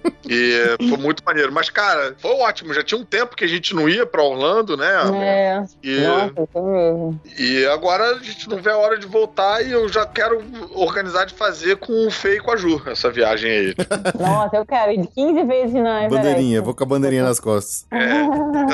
[0.29, 1.51] E foi muito maneiro.
[1.51, 2.73] Mas, cara, foi ótimo.
[2.73, 4.93] Já tinha um tempo que a gente não ia pra Orlando, né?
[5.21, 5.63] É.
[5.83, 10.05] E, Nossa, e agora a gente não vê a hora de voltar e eu já
[10.05, 10.43] quero
[10.73, 13.75] organizar de fazer com o Fê e com a Ju essa viagem aí.
[14.19, 17.85] Nossa, eu quero ir de 15 vezes na Bandeirinha, vou com a bandeirinha nas costas.
[17.91, 18.23] É.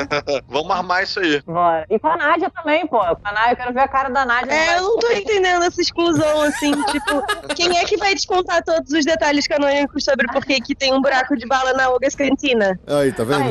[0.48, 1.40] Vamos armar isso aí.
[1.42, 1.86] Bora.
[1.90, 2.98] E com a Nádia também, pô.
[2.98, 4.52] Com a Nádia, eu quero ver a cara da Nádia.
[4.52, 8.62] É, eu não tô entendendo essa exclusão, assim, tipo, quem é que vai te contar
[8.62, 12.78] todos os detalhes canônicos sobre por que tem um buraco de bala na Ogas Cantina.
[12.86, 13.50] Aí, tá vendo?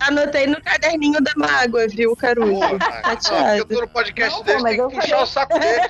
[0.00, 2.60] Anotei no caderninho da mágoa, viu, Caruso?
[2.78, 5.22] Tá eu tô no podcast não, dele, tem que puxar falei.
[5.22, 5.80] o saco dele.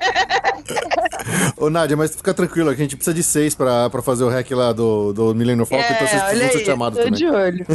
[1.57, 4.51] Ô, Nádia, mas fica tranquilo, a gente precisa de seis pra, pra fazer o hack
[4.53, 7.19] lá do, do Millennium Falcon, é, então vocês precisam ser chamados tô também.
[7.19, 7.67] de olho.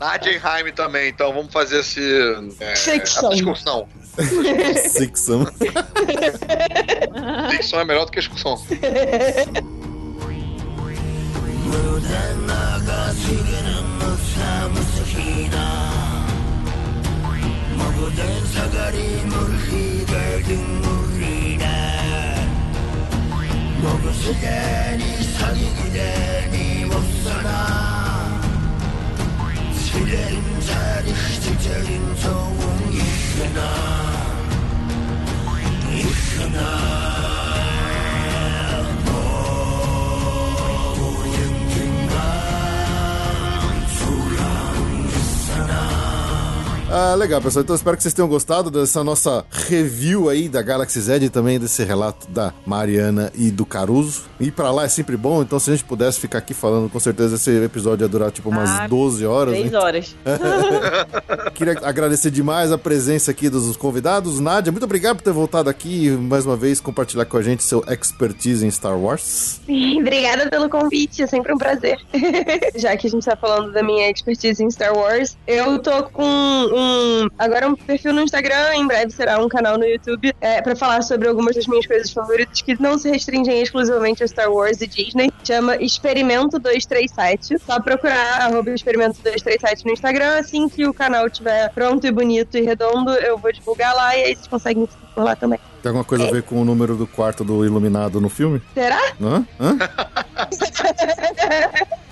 [0.00, 2.00] Nádia e Jaime também, então vamos fazer esse,
[2.60, 3.88] é, essa discussão.
[4.88, 5.46] Sixão.
[7.50, 8.60] Sixão é melhor do que excursão.
[11.64, 15.56] 무단나가 지르는 무사무스히나
[17.76, 21.66] 모든 사가리 물리들 등물이다
[23.82, 28.40] 먹은 시간이 사기기대니 못살아
[29.72, 33.58] 시대인 자리 시절인 소음 이슈나
[35.92, 37.21] 이슈나
[46.94, 47.62] Ah, legal, pessoal.
[47.62, 51.58] Então espero que vocês tenham gostado dessa nossa review aí da Galaxy Z e também
[51.58, 54.24] desse relato da Mariana e do Caruso.
[54.38, 57.00] Ir pra lá é sempre bom, então se a gente pudesse ficar aqui falando, com
[57.00, 59.54] certeza esse episódio ia durar tipo umas ah, 12 horas.
[59.54, 60.14] 3 horas.
[61.54, 64.38] Queria agradecer demais a presença aqui dos convidados.
[64.38, 67.82] Nádia, muito obrigado por ter voltado aqui mais uma vez compartilhar com a gente seu
[67.88, 69.62] expertise em Star Wars.
[69.64, 71.98] Sim, obrigada pelo convite, é sempre um prazer.
[72.76, 76.22] Já que a gente tá falando da minha expertise em Star Wars, eu tô com
[76.22, 76.81] um
[77.38, 81.02] agora um perfil no Instagram, em breve será um canal no YouTube é, para falar
[81.02, 84.86] sobre algumas das minhas coisas favoritas que não se restringem exclusivamente a Star Wars e
[84.86, 85.30] Disney.
[85.44, 87.58] Chama Experimento 237.
[87.58, 90.38] Só procurar arroba Experimento 237 no Instagram.
[90.38, 94.24] Assim que o canal estiver pronto e bonito e redondo, eu vou divulgar lá e
[94.24, 95.58] aí vocês conseguem por lá também.
[95.82, 96.28] Tem alguma coisa é.
[96.28, 98.60] a ver com o número do quarto do Iluminado no filme?
[98.74, 99.00] Será?
[99.20, 99.46] Hã?
[99.60, 99.78] Hã?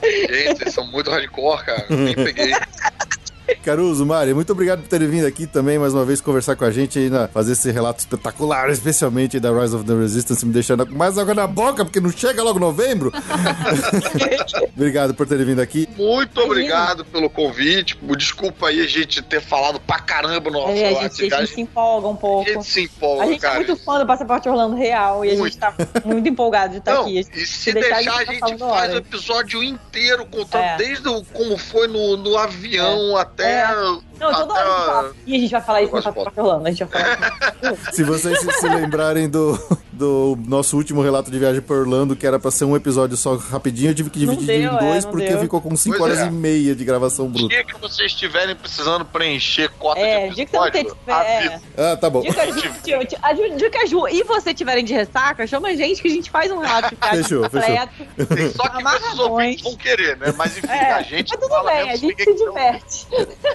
[0.02, 1.86] Gente, vocês são muito hardcore, cara.
[1.88, 2.52] Nem peguei.
[3.62, 6.70] Caruso, Mari, muito obrigado por terem vindo aqui também mais uma vez conversar com a
[6.70, 10.86] gente aí, na, fazer esse relato espetacular, especialmente da Rise of the Resistance, me deixando
[10.86, 13.12] mais água na boca, porque não chega logo novembro.
[14.74, 15.88] obrigado por terem vindo aqui.
[15.96, 17.98] Muito obrigado pelo convite.
[18.16, 21.54] Desculpa aí a gente ter falado pra caramba no nosso é, a, gente, a gente
[21.54, 22.48] se empolga um pouco.
[22.48, 23.54] A gente se empolga, A gente é cara.
[23.54, 25.42] é muito fã do Passaporte Orlando Real e muito.
[25.42, 27.18] a gente tá muito empolgado de estar não, aqui.
[27.18, 30.76] E se, se deixar, deixar, a gente, a gente faz o episódio inteiro contando é.
[30.76, 33.22] desde o, como foi no, no avião é.
[33.22, 34.09] até até.
[34.20, 35.12] Não, toda hora a gente fala.
[35.26, 36.66] E a gente vai falar isso no Passaporte Orlando.
[36.66, 37.92] A gente vai falar isso.
[37.96, 39.58] Se vocês se lembrarem do,
[39.92, 43.36] do nosso último relato de viagem para Orlando, que era para ser um episódio só
[43.36, 45.40] rapidinho, eu tive que dividir deu, em dois, é, porque deu.
[45.40, 46.26] ficou com 5 horas é.
[46.26, 47.48] e meia de gravação bruta.
[47.48, 51.60] Dia que vocês estiverem precisando preencher cota é, de episódio, dia que você não tiver...
[51.78, 52.20] Ah, tá bom.
[52.20, 55.74] Dia que, a Ju, dia que a Ju e você tiverem de ressaca, chama a
[55.74, 57.92] gente que a gente um relato de viagem fechou, completo.
[58.16, 58.52] Fechou.
[58.52, 60.34] Só que vocês ouvintes vão querer, né?
[60.36, 61.30] Mas enfim, é, a gente...
[61.30, 63.06] Mas tudo bem, a gente se diverte.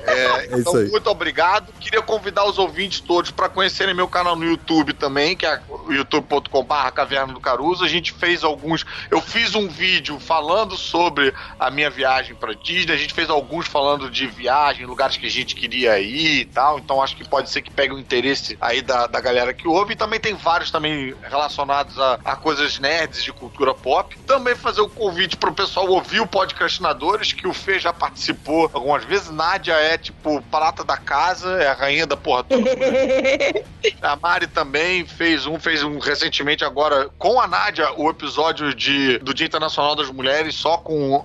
[0.08, 1.72] É, então, muito obrigado.
[1.80, 6.92] Queria convidar os ouvintes todos para conhecerem meu canal no YouTube também, que é youtube.com.br
[6.94, 7.84] Caverna do Caruso.
[7.84, 8.86] A gente fez alguns.
[9.10, 12.94] Eu fiz um vídeo falando sobre a minha viagem para Disney.
[12.94, 16.80] A gente fez alguns falando de viagem, lugares que a gente queria ir e tal.
[16.80, 19.94] Então acho que pode ser que pegue o interesse aí da, da galera que ouve.
[19.94, 24.18] E também tem vários também relacionados a, a coisas nerds de cultura pop.
[24.26, 29.04] Também fazer o convite pro pessoal ouvir o Podcastinadores, que o Fê já participou algumas
[29.06, 29.30] vezes.
[29.30, 32.64] Nádia é tipo prata da casa, é a rainha da porra toda.
[34.02, 39.18] a Mari também fez um, fez um recentemente agora com a Nádia o episódio de,
[39.20, 41.24] do Dia Internacional das Mulheres só com, uh,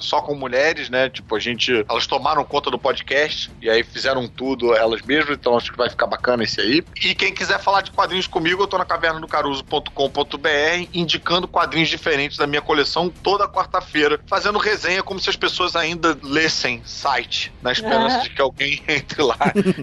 [0.00, 1.08] só com mulheres, né?
[1.08, 1.84] Tipo, a gente.
[1.88, 5.90] Elas tomaram conta do podcast e aí fizeram tudo elas mesmas, então acho que vai
[5.90, 6.84] ficar bacana esse aí.
[7.02, 11.88] E quem quiser falar de quadrinhos comigo, eu tô na caverna do caruso.com.br indicando quadrinhos
[11.88, 17.52] diferentes da minha coleção toda quarta-feira, fazendo resenha como se as pessoas ainda lessem site,
[17.62, 19.36] na esperança de que alguém entre lá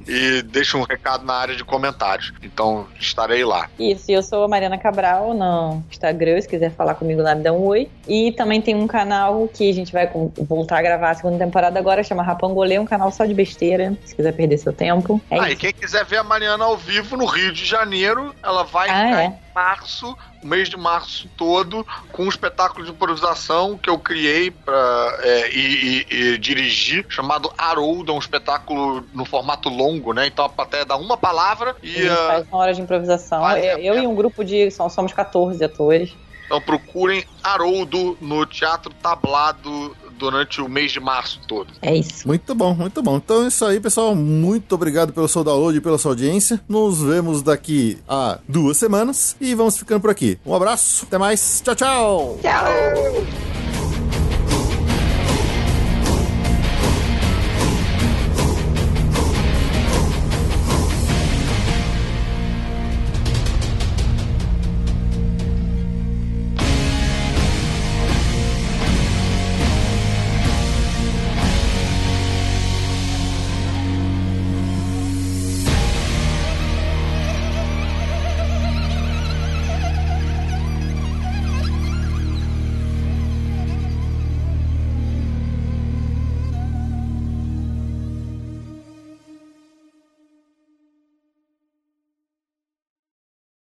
[0.08, 2.34] e deixe um recado na área de comentários.
[2.44, 3.70] Então estarei lá.
[3.80, 7.54] Isso, eu sou a Mariana Cabral no Instagram, se quiser falar comigo lá, me dá
[7.54, 7.90] um oi.
[8.08, 11.80] E também tem um canal que a gente vai voltar a gravar a segunda temporada
[11.80, 15.22] agora, chama Rapangolê, um canal só de besteira, se quiser perder seu tempo.
[15.32, 15.52] É ah, isso.
[15.52, 19.22] e quem quiser ver a Mariana ao vivo no Rio de Janeiro, ela vai ah,
[19.24, 19.45] é?
[19.56, 25.18] Março o mês de março todo com um espetáculo de improvisação que eu criei pra,
[25.22, 30.28] é, e, e, e, dirigi, chamado Haroldo, é um espetáculo no formato longo, né?
[30.28, 32.04] Então a plateia dá uma palavra e.
[32.04, 33.50] Uh, faz uma hora de improvisação.
[33.58, 34.70] eu, eu e um grupo de.
[34.70, 36.16] Somos 14 atores.
[36.46, 41.74] Então procurem Haroldo no Teatro Tablado durante o mês de março todo.
[41.82, 42.28] É isso.
[42.28, 43.18] Muito bom, muito bom.
[43.18, 44.16] Então é isso aí, pessoal.
[44.16, 46.60] Muito obrigado pelo seu download e pela sua audiência.
[46.68, 50.38] Nos vemos daqui a duas semanas e vamos ficando por aqui.
[50.46, 51.62] Um abraço, até mais.
[51.64, 52.40] Tchau, tchau.
[52.42, 53.65] Tchau.